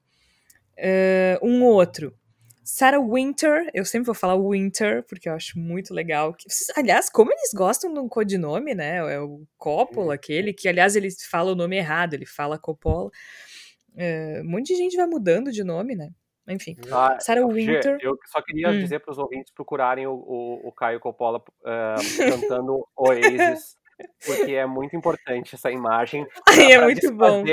Uh, 0.78 1.46
um 1.46 1.66
outro. 1.66 2.18
Sarah 2.64 3.02
Winter, 3.02 3.70
eu 3.74 3.84
sempre 3.84 4.06
vou 4.06 4.16
falar 4.16 4.38
Winter, 4.38 5.04
porque 5.10 5.28
eu 5.28 5.34
acho 5.34 5.60
muito 5.60 5.94
legal. 5.94 6.34
Aliás, 6.78 7.10
como 7.10 7.34
eles 7.34 7.52
gostam 7.54 7.94
de 7.94 8.00
um 8.00 8.08
codinome, 8.08 8.74
né? 8.74 9.00
É 9.14 9.20
o 9.20 9.46
Coppola, 9.58 10.14
aquele, 10.14 10.54
que 10.54 10.70
aliás 10.70 10.96
ele 10.96 11.10
fala 11.30 11.52
o 11.52 11.56
nome 11.56 11.76
errado, 11.76 12.14
ele 12.14 12.26
fala 12.26 12.58
Coppola. 12.58 13.10
É, 13.98 14.40
um 14.42 14.50
monte 14.50 14.68
de 14.68 14.78
gente 14.78 14.96
vai 14.96 15.08
mudando 15.08 15.52
de 15.52 15.62
nome, 15.62 15.94
né? 15.94 16.10
Enfim. 16.52 16.76
Ah, 16.92 17.18
Sarah 17.20 17.46
Winter. 17.46 17.98
Eu 18.02 18.18
só 18.26 18.42
queria 18.42 18.70
hum. 18.70 18.80
dizer 18.80 19.00
para 19.00 19.12
os 19.12 19.18
ouvintes 19.18 19.54
procurarem 19.54 20.08
o, 20.08 20.14
o, 20.14 20.68
o 20.68 20.72
Caio 20.72 21.00
Coppola 21.00 21.40
uh, 21.40 21.42
cantando 22.50 22.88
Oasis, 22.96 23.76
porque 24.26 24.54
é 24.54 24.66
muito 24.66 24.96
importante 24.96 25.56
essa 25.56 25.72
imagem. 25.72 26.26
Ai, 26.48 26.74
é 26.74 26.82
muito 26.82 27.12
bom 27.14 27.44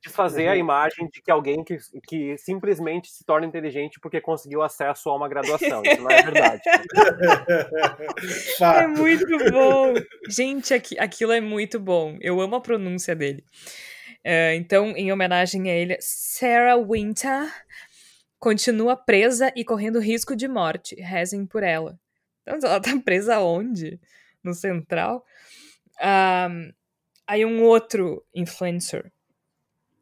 desfazer 0.00 0.46
uhum. 0.46 0.52
a 0.52 0.56
imagem 0.56 1.08
de 1.12 1.20
que 1.20 1.30
alguém 1.30 1.64
que, 1.64 1.76
que 2.06 2.38
simplesmente 2.38 3.10
se 3.10 3.24
torna 3.24 3.46
inteligente 3.46 3.98
porque 4.00 4.20
conseguiu 4.20 4.62
acesso 4.62 5.10
a 5.10 5.16
uma 5.16 5.28
graduação. 5.28 5.82
Isso 5.84 6.02
não 6.02 6.10
é 6.10 6.22
verdade. 6.22 6.62
é 8.60 8.86
muito 8.86 9.50
bom. 9.50 9.94
Gente, 10.28 10.72
aqui, 10.72 10.98
aquilo 10.98 11.32
é 11.32 11.40
muito 11.40 11.80
bom. 11.80 12.16
Eu 12.20 12.40
amo 12.40 12.56
a 12.56 12.60
pronúncia 12.60 13.14
dele. 13.14 13.44
Uh, 14.24 14.54
então, 14.56 14.90
em 14.96 15.12
homenagem 15.12 15.70
a 15.70 15.74
ele, 15.74 15.96
Sarah 16.00 16.76
Winter 16.76 17.50
continua 18.38 18.96
presa 18.96 19.52
e 19.56 19.64
correndo 19.64 19.98
risco 19.98 20.36
de 20.36 20.48
morte. 20.48 20.94
Rezem 20.96 21.46
por 21.46 21.62
ela. 21.62 21.98
Então, 22.42 22.58
ela 22.70 22.80
tá 22.80 22.90
presa 23.04 23.40
onde? 23.40 24.00
No 24.42 24.54
Central? 24.54 25.24
Um, 26.00 26.72
aí 27.26 27.44
um 27.44 27.62
outro 27.64 28.24
influencer 28.34 29.12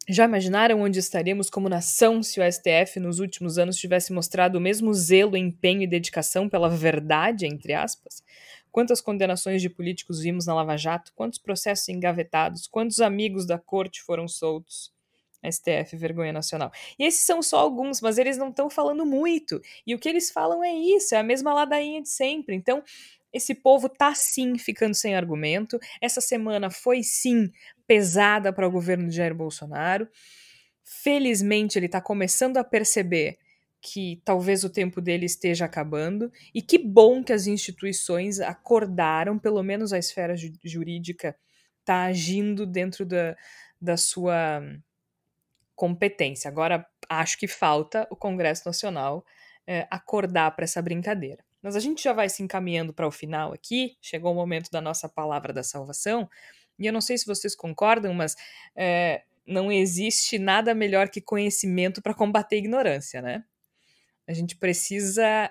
já 0.09 0.24
imaginaram 0.24 0.82
onde 0.82 1.01
estaríamos 1.01 1.51
como 1.51 1.68
nação 1.68 2.22
se 2.22 2.41
o 2.41 2.53
STF 2.53 3.01
nos 3.01 3.18
últimos 3.18 3.59
anos 3.59 3.76
tivesse 3.76 4.12
mostrado 4.12 4.59
o 4.59 4.61
mesmo 4.61 4.95
zelo, 4.95 5.37
empenho 5.37 5.82
e 5.82 5.87
dedicação 5.87 6.49
pela 6.49 6.68
verdade, 6.68 7.45
entre 7.45 7.72
aspas? 7.72 8.22
Quantas 8.70 9.01
condenações 9.01 9.61
de 9.61 9.68
políticos 9.68 10.20
vimos 10.20 10.47
na 10.47 10.55
Lava 10.55 10.76
Jato? 10.76 11.12
Quantos 11.14 11.39
processos 11.39 11.89
engavetados? 11.89 12.68
Quantos 12.68 13.01
amigos 13.01 13.47
da 13.47 13.59
corte 13.59 14.03
foram 14.03 14.28
soltos? 14.28 14.93
STF, 15.51 15.97
vergonha 15.97 16.32
nacional. 16.32 16.70
E 16.99 17.05
esses 17.05 17.24
são 17.24 17.42
só 17.42 17.59
alguns, 17.59 18.01
mas 18.01 18.18
eles 18.18 18.36
não 18.36 18.49
estão 18.51 18.68
falando 18.68 19.05
muito. 19.05 19.61
E 19.86 19.94
o 19.94 19.99
que 19.99 20.09
eles 20.09 20.30
falam 20.30 20.62
é 20.62 20.72
isso, 20.72 21.14
é 21.14 21.18
a 21.18 21.22
mesma 21.22 21.55
ladainha 21.55 22.03
de 22.03 22.09
sempre. 22.09 22.55
Então, 22.55 22.82
esse 23.32 23.55
povo 23.55 23.88
tá 23.88 24.14
sim 24.14 24.57
ficando 24.59 24.94
sem 24.94 25.14
argumento. 25.14 25.78
Essa 26.01 26.20
semana 26.20 26.70
foi 26.70 27.03
sim 27.03 27.51
pesada 27.86 28.53
para 28.53 28.66
o 28.66 28.70
governo 28.70 29.09
de 29.09 29.16
Jair 29.16 29.34
Bolsonaro. 29.34 30.09
Felizmente 30.82 31.78
ele 31.78 31.86
está 31.86 32.01
começando 32.01 32.57
a 32.57 32.64
perceber 32.64 33.38
que 33.80 34.20
talvez 34.24 34.64
o 34.64 34.70
tempo 34.70 35.01
dele 35.01 35.26
esteja 35.26 35.64
acabando 35.64 36.32
e 36.55 36.62
que 36.62 36.78
bom 36.78 37.22
que 37.22 37.32
as 37.32 37.47
instituições 37.47 38.40
acordaram, 38.40 39.38
pelo 39.38 39.62
menos 39.62 39.92
a 39.92 39.99
esfera 39.99 40.34
jurídica 40.64 41.36
está 41.80 42.05
agindo 42.05 42.66
dentro 42.66 43.05
da, 43.05 43.36
da 43.80 43.97
sua 43.97 44.61
competência. 45.77 46.49
Agora 46.49 46.85
acho 47.09 47.39
que 47.39 47.47
falta 47.47 48.09
o 48.11 48.16
Congresso 48.16 48.62
Nacional 48.66 49.24
é, 49.66 49.87
acordar 49.91 50.57
para 50.57 50.64
essa 50.64 50.81
brincadeira. 50.81 51.45
Mas 51.62 51.77
a 51.77 51.81
gente 51.81 52.03
já 52.03 52.12
vai 52.12 52.29
se 52.29 52.43
encaminhando 52.43 52.93
para 52.93 53.07
o 53.07 53.11
final 53.11 53.53
aqui, 53.53 53.97
chegou 54.01 54.33
o 54.33 54.35
momento 54.35 54.70
da 54.70 54.81
nossa 54.81 55.09
palavra 55.09 55.53
da 55.53 55.62
salvação. 55.62 56.29
E 56.79 56.87
eu 56.87 56.93
não 56.93 57.01
sei 57.01 57.18
se 57.18 57.27
vocês 57.27 57.55
concordam, 57.55 58.14
mas 58.14 58.35
é, 58.74 59.22
não 59.47 59.70
existe 59.70 60.39
nada 60.39 60.74
melhor 60.74 61.09
que 61.09 61.20
conhecimento 61.20 62.01
para 62.01 62.14
combater 62.14 62.57
a 62.57 62.59
ignorância, 62.59 63.20
né? 63.20 63.45
A 64.27 64.33
gente 64.33 64.57
precisa. 64.57 65.51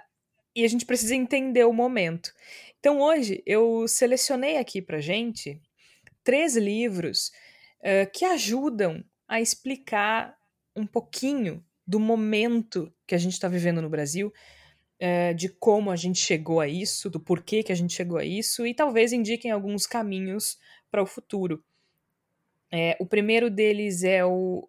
E 0.55 0.63
a 0.63 0.67
gente 0.69 0.85
precisa 0.85 1.13
entender 1.13 1.65
o 1.65 1.73
momento. 1.73 2.33
Então 2.79 3.01
hoje 3.01 3.43
eu 3.45 3.85
selecionei 3.87 4.57
aqui 4.57 4.81
para 4.81 5.01
gente 5.01 5.61
três 6.23 6.55
livros 6.55 7.29
uh, 7.81 8.09
que 8.13 8.23
ajudam 8.23 9.03
a 9.27 9.41
explicar 9.41 10.37
um 10.75 10.85
pouquinho 10.85 11.63
do 11.87 11.99
momento 11.99 12.91
que 13.05 13.15
a 13.15 13.17
gente 13.17 13.33
está 13.33 13.47
vivendo 13.47 13.81
no 13.81 13.89
Brasil, 13.89 14.33
uh, 15.01 15.33
de 15.35 15.49
como 15.49 15.91
a 15.91 15.95
gente 15.95 16.19
chegou 16.19 16.59
a 16.59 16.67
isso, 16.67 17.09
do 17.09 17.19
porquê 17.19 17.63
que 17.63 17.71
a 17.71 17.75
gente 17.75 17.93
chegou 17.93 18.17
a 18.17 18.25
isso, 18.25 18.65
e 18.65 18.73
talvez 18.73 19.13
indiquem 19.13 19.51
alguns 19.51 19.85
caminhos 19.85 20.57
para 20.89 21.01
o 21.01 21.05
futuro. 21.05 21.63
É, 22.71 22.97
o 22.99 23.05
primeiro 23.05 23.49
deles 23.49 24.03
é 24.03 24.25
o 24.25 24.67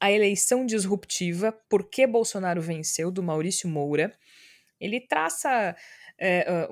A 0.00 0.10
Eleição 0.10 0.66
Disruptiva, 0.66 1.52
Por 1.68 1.88
que 1.88 2.06
Bolsonaro 2.06 2.60
Venceu, 2.60 3.10
do 3.10 3.22
Maurício 3.22 3.68
Moura. 3.68 4.12
Ele 4.80 5.00
traça 5.00 5.74
é, 6.18 6.68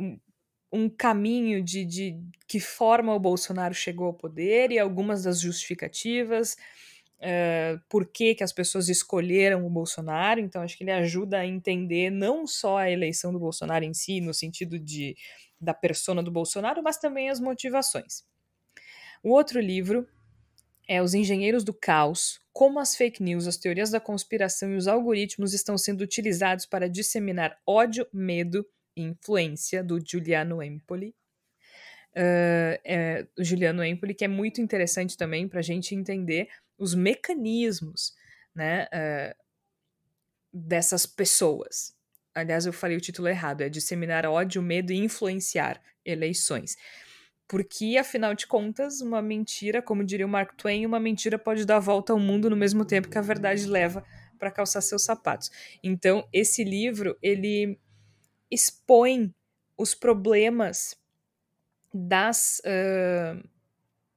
um, 0.76 0.88
caminho 0.88 1.62
de, 1.62 1.84
de 1.84 2.20
que 2.46 2.60
forma 2.60 3.14
o 3.14 3.20
Bolsonaro 3.20 3.74
chegou 3.74 4.06
ao 4.06 4.14
poder 4.14 4.70
e 4.70 4.78
algumas 4.78 5.24
das 5.24 5.40
justificativas. 5.40 6.56
Uh, 7.18 7.80
por 7.88 8.06
que, 8.06 8.34
que 8.34 8.44
as 8.44 8.52
pessoas 8.52 8.90
escolheram 8.90 9.66
o 9.66 9.70
Bolsonaro, 9.70 10.38
então 10.38 10.60
acho 10.60 10.76
que 10.76 10.84
ele 10.84 10.92
ajuda 10.92 11.38
a 11.38 11.46
entender 11.46 12.10
não 12.10 12.46
só 12.46 12.76
a 12.76 12.90
eleição 12.90 13.32
do 13.32 13.38
Bolsonaro 13.38 13.84
em 13.84 13.94
si, 13.94 14.20
no 14.20 14.34
sentido 14.34 14.78
de 14.78 15.16
da 15.58 15.72
persona 15.72 16.22
do 16.22 16.30
Bolsonaro, 16.30 16.82
mas 16.82 16.98
também 16.98 17.30
as 17.30 17.40
motivações. 17.40 18.24
O 19.22 19.30
outro 19.30 19.60
livro 19.60 20.06
é 20.88 21.02
Os 21.02 21.14
Engenheiros 21.14 21.64
do 21.64 21.72
Caos: 21.72 22.40
Como 22.52 22.78
as 22.78 22.94
fake 22.94 23.22
news, 23.22 23.46
as 23.46 23.56
teorias 23.56 23.90
da 23.90 23.98
conspiração 23.98 24.72
e 24.72 24.76
os 24.76 24.86
algoritmos 24.86 25.52
estão 25.54 25.76
sendo 25.76 26.02
utilizados 26.02 26.66
para 26.66 26.88
disseminar 26.88 27.58
ódio, 27.66 28.06
medo 28.12 28.64
influência, 28.96 29.82
do 29.82 30.00
Giuliano 30.00 30.62
Empoli. 30.62 31.14
Uh, 32.16 32.80
é, 32.82 33.26
o 33.38 33.44
Juliano 33.44 33.84
Empoli, 33.84 34.14
que 34.14 34.24
é 34.24 34.28
muito 34.28 34.60
interessante 34.60 35.16
também 35.16 35.46
para 35.46 35.60
a 35.60 35.62
gente 35.62 35.94
entender 35.94 36.48
os 36.78 36.94
mecanismos 36.94 38.14
né, 38.54 38.84
uh, 38.86 39.36
dessas 40.52 41.04
pessoas. 41.04 41.94
Aliás, 42.34 42.64
eu 42.66 42.72
falei 42.72 42.96
o 42.96 43.00
título 43.00 43.28
errado: 43.28 43.60
é 43.62 43.68
disseminar 43.68 44.24
ódio, 44.24 44.62
medo 44.62 44.92
e 44.92 44.96
influenciar 44.96 45.80
eleições. 46.04 46.76
Porque, 47.48 47.96
afinal 47.96 48.34
de 48.34 48.46
contas, 48.46 49.00
uma 49.00 49.22
mentira, 49.22 49.80
como 49.80 50.04
diria 50.04 50.26
o 50.26 50.28
Mark 50.28 50.56
Twain, 50.56 50.84
uma 50.84 50.98
mentira 50.98 51.38
pode 51.38 51.64
dar 51.64 51.78
volta 51.78 52.12
ao 52.12 52.18
mundo 52.18 52.50
no 52.50 52.56
mesmo 52.56 52.84
tempo 52.84 53.08
que 53.08 53.18
a 53.18 53.22
verdade 53.22 53.66
leva 53.66 54.04
para 54.38 54.50
calçar 54.50 54.80
seus 54.80 55.02
sapatos. 55.02 55.50
Então, 55.82 56.28
esse 56.32 56.64
livro, 56.64 57.16
ele 57.22 57.78
expõe 58.50 59.34
os 59.76 59.94
problemas 59.94 60.96
das, 61.92 62.60
uh, 62.64 63.48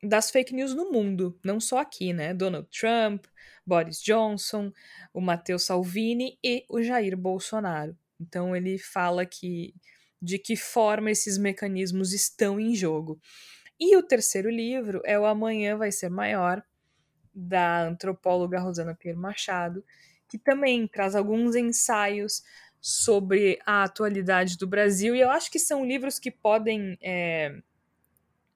das 0.04 0.32
fake 0.32 0.54
news 0.54 0.74
no 0.74 0.92
mundo, 0.92 1.38
não 1.44 1.60
só 1.60 1.80
aqui, 1.80 2.14
né? 2.14 2.34
Donald 2.34 2.68
Trump, 2.70 3.26
Boris 3.66 4.02
Johnson, 4.02 4.72
o 5.14 5.22
Matteo 5.22 5.60
Salvini 5.60 6.38
e 6.44 6.66
o 6.70 6.82
Jair 6.82 7.18
Bolsonaro. 7.18 7.98
Então, 8.20 8.56
ele 8.56 8.78
fala 8.78 9.26
que 9.26 9.74
de 10.22 10.38
que 10.38 10.56
forma 10.56 11.12
esses 11.12 11.38
mecanismos 11.38 12.14
estão 12.14 12.60
em 12.60 12.76
jogo. 12.76 13.20
E 13.80 13.96
o 13.96 14.04
terceiro 14.04 14.50
livro 14.50 15.02
é 15.06 15.18
O 15.18 15.26
Amanhã 15.26 15.78
Vai 15.78 15.92
Ser 15.92 16.10
Maior, 16.10 16.62
da 17.34 17.84
antropóloga 17.84 18.60
Rosana 18.60 18.94
Pierre 18.94 19.18
Machado, 19.18 19.84
que 20.28 20.38
também 20.38 20.86
traz 20.88 21.16
alguns 21.16 21.56
ensaios 21.56 22.44
sobre 22.82 23.60
a 23.66 23.84
atualidade 23.84 24.58
do 24.58 24.68
Brasil, 24.68 25.16
e 25.16 25.20
eu 25.20 25.30
acho 25.30 25.52
que 25.52 25.60
são 25.60 25.86
livros 25.86 26.18
que 26.18 26.32
podem 26.32 26.98
é, 27.02 27.54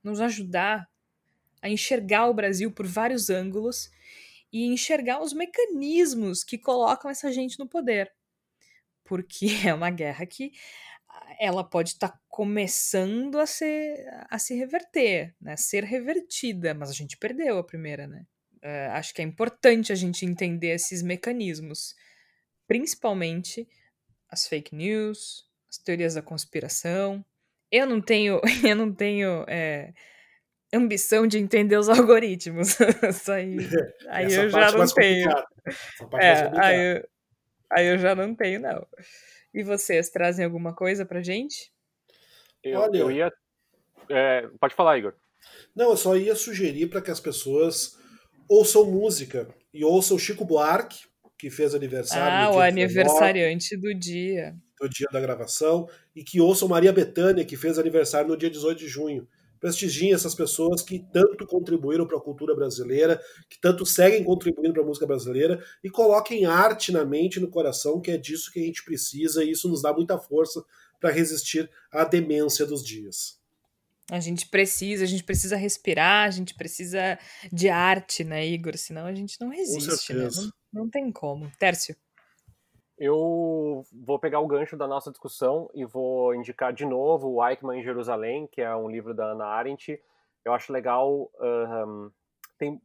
nos 0.04 0.22
ajudar 0.22 0.90
a 1.62 1.70
enxergar 1.70 2.28
o 2.28 2.34
Brasil 2.34 2.72
por 2.72 2.86
vários 2.86 3.30
ângulos 3.30 3.90
e 4.52 4.66
enxergar 4.66 5.22
os 5.22 5.34
mecanismos 5.34 6.44
que 6.44 6.58
colocam 6.58 7.10
essa 7.10 7.32
gente 7.32 7.58
no 7.58 7.68
poder. 7.68 8.14
Porque 9.04 9.48
é 9.66 9.74
uma 9.74 9.90
guerra 9.90 10.26
que 10.26 10.52
ela 11.40 11.64
pode 11.64 11.90
estar 11.90 12.10
tá 12.10 12.20
começando 12.28 13.40
a, 13.40 13.46
ser, 13.46 14.06
a 14.30 14.38
se 14.40 14.56
reverter, 14.56 15.36
né? 15.40 15.56
Ser 15.56 15.84
revertida, 15.84 16.74
mas 16.74 16.90
a 16.90 16.94
gente 16.94 17.18
perdeu 17.18 17.58
a 17.58 17.64
primeira, 17.64 18.08
né? 18.08 18.26
Uh, 18.64 18.92
acho 18.92 19.14
que 19.14 19.22
é 19.22 19.26
importante 19.26 19.92
a 19.92 19.96
gente 19.96 20.26
entender 20.26 20.70
esses 20.70 21.02
mecanismos, 21.02 21.96
principalmente 22.68 23.68
as 24.34 24.48
fake 24.48 24.76
news, 24.76 25.46
as 25.70 25.78
teorias 25.78 26.16
da 26.16 26.22
conspiração. 26.22 27.24
Eu 27.72 27.86
não 27.86 28.02
tenho, 28.02 28.42
eu 28.68 28.76
não 28.76 28.94
tenho 28.94 29.46
é, 29.48 29.94
ambição 30.74 31.26
de 31.28 31.38
entender 31.38 31.78
os 31.78 31.88
algoritmos. 31.90 32.78
Isso 33.08 33.32
aí, 33.32 33.58
aí 34.10 34.34
eu 34.34 34.50
já 34.50 34.72
não 34.72 34.86
tenho. 34.88 35.30
É, 36.20 36.52
aí, 36.60 36.98
eu, 36.98 37.08
aí 37.72 37.88
eu 37.88 37.98
já 37.98 38.16
não 38.16 38.36
tenho, 38.36 38.60
não. 38.60 38.86
E 39.54 39.64
vocês 39.64 40.10
trazem 40.10 40.44
alguma 40.44 40.76
coisa 40.76 41.06
pra 41.06 41.22
gente? 41.22 41.72
Eu, 42.64 42.80
Olha, 42.80 42.98
eu 42.98 43.12
ia. 43.12 43.32
É, 44.10 44.48
pode 44.60 44.74
falar, 44.74 44.98
Igor. 44.98 45.14
Não, 45.76 45.92
eu 45.92 45.98
só 45.98 46.16
ia 46.16 46.36
sugerir 46.36 46.88
para 46.88 47.02
que 47.02 47.12
as 47.12 47.20
pessoas 47.20 47.98
ouçam 48.50 48.86
música 48.86 49.48
e 49.74 49.84
ouçam 49.84 50.18
Chico 50.18 50.46
Buarque, 50.46 51.06
que 51.44 51.50
fez 51.50 51.76
aniversário. 51.76 52.48
Ah, 52.48 52.56
o 52.56 52.62
aniversariante 52.62 53.76
do 53.76 53.94
dia. 53.94 54.56
Do 54.80 54.88
dia 54.88 55.08
da 55.12 55.20
gravação. 55.20 55.90
E 56.16 56.24
que 56.24 56.40
ouçam 56.40 56.70
Maria 56.70 56.94
Bethânia, 56.94 57.44
que 57.44 57.58
fez 57.58 57.78
aniversário 57.78 58.30
no 58.30 58.38
dia 58.38 58.50
18 58.50 58.80
de 58.80 58.88
junho 58.88 59.28
prestigiem 59.60 60.14
essas 60.14 60.36
pessoas 60.36 60.82
que 60.82 61.00
tanto 61.14 61.48
contribuíram 61.48 62.06
para 62.06 62.18
a 62.18 62.22
cultura 62.22 62.54
brasileira, 62.54 63.18
que 63.50 63.58
tanto 63.62 63.86
seguem 63.86 64.22
contribuindo 64.22 64.74
para 64.74 64.84
a 64.84 64.86
música 64.86 65.08
brasileira 65.08 65.64
e 65.82 65.90
coloquem 65.90 66.46
arte 66.46 66.92
na 66.92 67.06
mente 67.06 67.38
e 67.38 67.40
no 67.40 67.50
coração, 67.50 68.02
que 68.02 68.12
é 68.12 68.18
disso 68.18 68.52
que 68.52 68.60
a 68.60 68.66
gente 68.66 68.84
precisa 68.84 69.42
e 69.42 69.52
isso 69.52 69.70
nos 69.70 69.82
dá 69.82 69.94
muita 69.94 70.20
força 70.20 70.62
para 71.00 71.12
resistir 71.12 71.72
à 71.90 72.04
demência 72.04 72.66
dos 72.66 72.84
dias. 72.84 73.40
A 74.12 74.20
gente 74.20 74.50
precisa, 74.50 75.06
a 75.06 75.08
gente 75.08 75.24
precisa 75.24 75.56
respirar, 75.56 76.28
a 76.28 76.32
gente 76.32 76.54
precisa 76.56 77.18
de 77.50 77.70
arte, 77.70 78.26
né, 78.26 78.46
Igor? 78.46 78.78
Senão 78.78 79.06
a 79.06 79.16
gente 79.16 79.40
não 79.40 79.48
resiste, 79.48 80.14
né? 80.14 80.28
Não, 80.36 80.52
não 80.74 80.90
tem 80.90 81.12
como. 81.12 81.50
Tércio. 81.60 81.96
Eu 82.98 83.84
vou 83.92 84.20
pegar 84.20 84.40
o 84.40 84.48
gancho 84.48 84.78
da 84.78 84.88
nossa 84.88 85.12
discussão 85.12 85.70
e 85.74 85.86
vou 85.86 86.34
indicar 86.36 86.74
de 86.74 86.86
novo 86.86 87.30
o 87.30 87.48
Eichmann 87.48 87.80
em 87.80 87.84
Jerusalém, 87.84 88.48
que 88.48 88.62
é 88.62 88.76
um 88.76 88.90
livro 88.90 89.14
da 89.14 89.32
Ana 89.32 89.46
Arendt. 89.46 90.02
Eu 90.44 90.54
acho 90.54 90.72
legal. 90.72 91.32
Tem, 92.58 92.82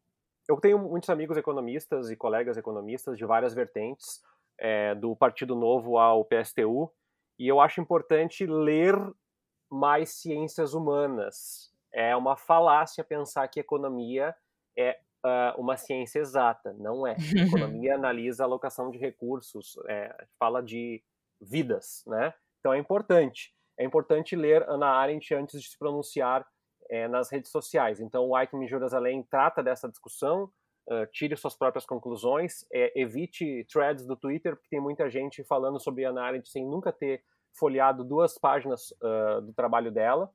eu 0.49 0.57
tenho 0.57 0.79
muitos 0.79 1.11
amigos 1.11 1.37
economistas 1.37 2.11
e 2.11 2.17
colegas 2.17 2.57
economistas 2.57 3.19
de 3.19 3.25
várias 3.25 3.55
vertentes, 3.55 4.23
é, 4.59 4.95
do 4.95 5.15
Partido 5.15 5.55
Novo 5.55 5.99
ao 5.99 6.25
PSTU, 6.25 6.91
e 7.39 7.47
eu 7.47 7.61
acho 7.61 7.81
importante 7.81 8.45
ler 8.45 8.97
mais 9.71 10.11
ciências 10.11 10.75
humanas. 10.75 11.73
É 11.93 12.17
uma 12.17 12.37
falácia 12.37 13.05
pensar 13.05 13.47
que 13.49 13.61
economia 13.61 14.35
é 14.77 14.99
uh, 15.25 15.61
uma 15.61 15.77
ciência 15.77 16.21
exata, 16.21 16.75
não 16.79 17.07
é. 17.07 17.13
A 17.13 17.17
economia 17.47 17.95
analisa 17.95 18.45
a 18.45 18.47
alocação 18.47 18.91
de 18.91 18.99
recursos, 18.99 19.77
é, 19.89 20.15
fala 20.39 20.63
de 20.63 21.03
vidas, 21.41 22.03
né? 22.07 22.33
Então 22.61 22.73
é 22.73 22.79
importante. 22.79 23.55
É 23.79 23.85
importante 23.85 24.35
ler 24.35 24.69
Ana 24.69 24.89
Arendt 24.89 25.33
antes 25.35 25.63
de 25.63 25.69
se 25.69 25.79
pronunciar 25.79 26.47
é, 26.91 27.07
nas 27.07 27.31
redes 27.31 27.51
sociais. 27.51 28.01
Então 28.01 28.29
o 28.29 28.39
Eichmann 28.39 28.67
Jerusalém 28.67 29.23
trata 29.31 29.63
dessa 29.63 29.89
discussão, 29.89 30.51
uh, 30.91 31.07
tire 31.13 31.37
suas 31.37 31.57
próprias 31.57 31.87
conclusões, 31.87 32.67
é, 32.73 32.93
evite 33.01 33.65
threads 33.71 34.07
do 34.07 34.17
Twitter, 34.17 34.57
porque 34.57 34.71
tem 34.71 34.81
muita 34.81 35.09
gente 35.09 35.45
falando 35.45 35.79
sobre 35.81 36.05
Ana 36.05 36.23
Arendt 36.23 36.49
sem 36.49 36.67
nunca 36.67 36.93
ter 36.93 37.23
folheado 37.57 38.05
duas 38.05 38.39
páginas 38.39 38.91
uh, 39.03 39.41
do 39.43 39.53
trabalho 39.53 39.93
dela. 39.93 40.31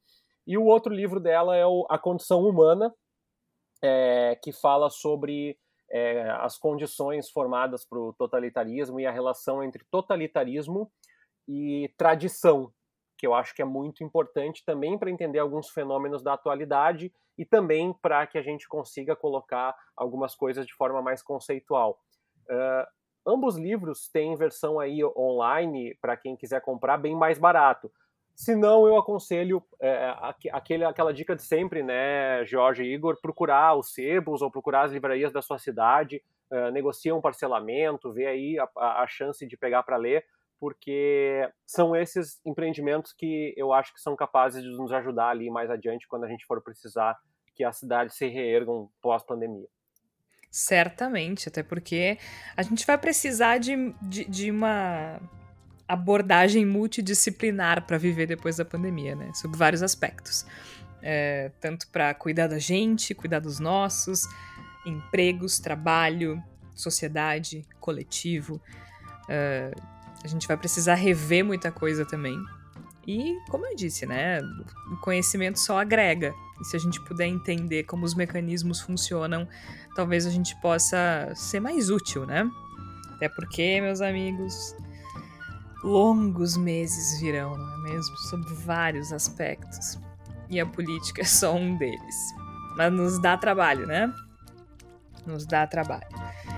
E 0.46 0.58
o 0.58 0.66
outro 0.66 0.94
livro 0.94 1.20
dela 1.20 1.56
é 1.56 1.66
o 1.66 1.86
A 1.90 1.98
Condição 1.98 2.42
Humana, 2.42 2.94
é, 3.84 4.40
que 4.42 4.54
fala 4.54 4.90
sobre 4.90 5.60
é, 5.92 6.30
as 6.40 6.58
condições 6.58 7.30
formadas 7.30 7.86
para 7.86 8.00
o 8.00 8.14
totalitarismo 8.14 9.00
e 9.00 9.06
a 9.06 9.12
relação 9.12 9.62
entre 9.62 9.84
totalitarismo 9.92 10.90
e 11.48 11.94
tradição, 11.98 12.72
que 13.18 13.28
eu 13.28 13.34
acho 13.34 13.54
que 13.54 13.62
é 13.62 13.66
muito 13.66 14.04
importante 14.04 14.64
também 14.66 14.98
para 14.98 15.12
entender 15.12 15.40
alguns 15.40 15.70
fenômenos 15.70 16.24
da 16.24 16.34
atualidade 16.34 17.14
e 17.38 17.46
também 17.46 17.94
para 17.94 18.26
que 18.26 18.38
a 18.38 18.42
gente 18.42 18.68
consiga 18.68 19.16
colocar 19.16 19.76
algumas 19.96 20.34
coisas 20.34 20.66
de 20.66 20.74
forma 20.74 21.02
mais 21.02 21.22
conceitual. 21.22 22.00
Uh, 22.50 22.88
ambos 23.28 23.58
livros 23.58 24.10
têm 24.10 24.36
versão 24.36 24.80
aí 24.80 25.04
online 25.18 25.98
para 26.02 26.16
quem 26.16 26.36
quiser 26.36 26.62
comprar 26.62 26.98
bem 26.98 27.16
mais 27.16 27.38
barato. 27.38 27.92
Se 28.36 28.56
não, 28.56 28.88
eu 28.88 28.98
aconselho 28.98 29.64
é, 29.80 30.16
aquele, 30.52 30.84
aquela 30.84 31.14
dica 31.14 31.36
de 31.36 31.44
sempre, 31.44 31.84
né, 31.84 32.44
Jorge 32.46 32.84
e 32.84 32.94
Igor, 32.94 33.20
procurar 33.22 33.76
os 33.76 33.94
sebos 33.94 34.42
ou 34.42 34.50
procurar 34.50 34.84
as 34.84 34.92
livrarias 34.92 35.32
da 35.32 35.42
sua 35.42 35.60
cidade, 35.60 36.22
é, 36.52 36.72
negocia 36.72 37.16
um 37.16 37.22
parcelamento, 37.22 38.12
vê 38.12 38.26
aí 38.26 38.58
a, 38.60 39.04
a 39.04 39.08
chance 39.08 39.46
de 39.46 39.56
pegar 39.56 39.84
para 39.84 39.98
ler, 39.98 40.26
porque 40.60 41.48
são 41.66 41.96
esses 41.96 42.40
empreendimentos 42.46 43.14
que 43.14 43.54
eu 43.56 43.72
acho 43.72 43.94
que 43.94 44.02
são 44.02 44.16
capazes 44.16 44.64
de 44.64 44.70
nos 44.70 44.92
ajudar 44.92 45.30
ali 45.30 45.50
mais 45.50 45.70
adiante 45.70 46.08
quando 46.08 46.24
a 46.24 46.28
gente 46.28 46.46
for 46.46 46.62
precisar 46.62 47.18
que 47.54 47.64
as 47.64 47.78
cidades 47.78 48.16
se 48.16 48.28
reergam 48.28 48.90
pós-pandemia. 49.02 49.68
Certamente, 50.50 51.50
até 51.50 51.64
porque 51.64 52.18
a 52.56 52.62
gente 52.62 52.86
vai 52.86 52.98
precisar 52.98 53.58
de, 53.58 53.94
de, 54.02 54.26
de 54.26 54.52
uma 54.52 55.20
abordagem 55.88 56.66
multidisciplinar 56.66 57.86
para 57.86 57.98
viver 57.98 58.26
depois 58.28 58.58
da 58.58 58.66
pandemia, 58.66 59.16
né? 59.16 59.32
Sob 59.34 59.58
vários 59.58 59.84
aspectos. 59.84 60.46
É, 61.02 61.52
tanto 61.60 61.88
para 61.90 62.14
cuidar 62.14 62.48
da 62.48 62.60
gente, 62.60 63.14
cuidar 63.14 63.40
dos 63.40 63.60
nossos, 63.60 64.26
empregos, 64.86 65.60
trabalho, 65.60 66.42
sociedade, 66.74 67.66
coletivo. 67.80 68.62
É, 69.30 69.72
a 70.24 70.28
gente 70.28 70.48
vai 70.48 70.56
precisar 70.56 70.96
rever 70.96 71.44
muita 71.44 71.72
coisa 71.72 72.06
também. 72.06 72.38
E, 73.06 73.38
como 73.50 73.66
eu 73.66 73.76
disse, 73.76 74.06
né? 74.06 74.40
O 74.92 74.98
conhecimento 75.02 75.60
só 75.60 75.80
agrega. 75.80 76.34
E 76.62 76.66
se 76.66 76.78
a 76.78 76.80
gente 76.80 77.02
puder 77.02 77.28
entender 77.28 77.84
como 77.84 78.06
os 78.06 78.16
mecanismos 78.16 78.80
funcionam, 78.80 79.48
talvez 79.96 80.26
a 80.26 80.30
gente 80.30 80.56
possa 80.62 81.34
ser 81.36 81.60
mais 81.60 81.90
útil, 81.90 82.26
né? 82.26 82.50
Até 83.16 83.28
porque, 83.28 83.82
meus 83.82 84.00
amigos, 84.00 84.76
longos 85.84 86.56
meses 86.58 87.20
virão, 87.20 87.58
não 87.58 87.74
é 87.76 87.92
mesmo? 87.92 88.16
Sob 88.30 88.46
vários 88.66 89.12
aspectos. 89.12 90.00
E 90.50 90.60
a 90.60 90.66
política 90.66 91.22
é 91.22 91.26
só 91.26 91.54
um 91.54 91.76
deles. 91.76 92.16
Mas 92.78 92.92
nos 92.92 93.20
dá 93.20 93.38
trabalho, 93.38 93.86
né? 93.86 94.12
Nos 95.26 95.46
dá 95.46 95.66
trabalho. 95.66 96.08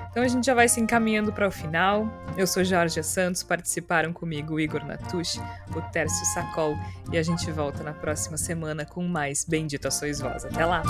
Então 0.09 0.23
a 0.23 0.28
gente 0.28 0.45
já 0.45 0.53
vai 0.53 0.67
se 0.67 0.80
encaminhando 0.80 1.34
para 1.34 1.47
o 1.47 1.51
final. 1.51 2.07
Eu 2.38 2.47
sou 2.47 2.63
Jorge 2.63 3.03
Santos, 3.03 3.43
participaram 3.43 4.13
comigo 4.13 4.55
o 4.55 4.59
Igor 4.59 4.84
Natush, 4.86 5.41
o 5.76 5.82
Tércio 5.91 6.26
Sacol 6.34 6.76
e 7.11 7.17
a 7.17 7.23
gente 7.23 7.51
volta 7.51 7.84
na 7.84 7.93
próxima 7.93 8.38
semana 8.38 8.86
com 8.86 9.03
mais 9.03 9.45
Bendito 9.45 9.88
a 9.88 9.91
Sois 9.91 10.19
Vós. 10.19 10.45
Até 10.45 10.65
lá! 10.65 10.84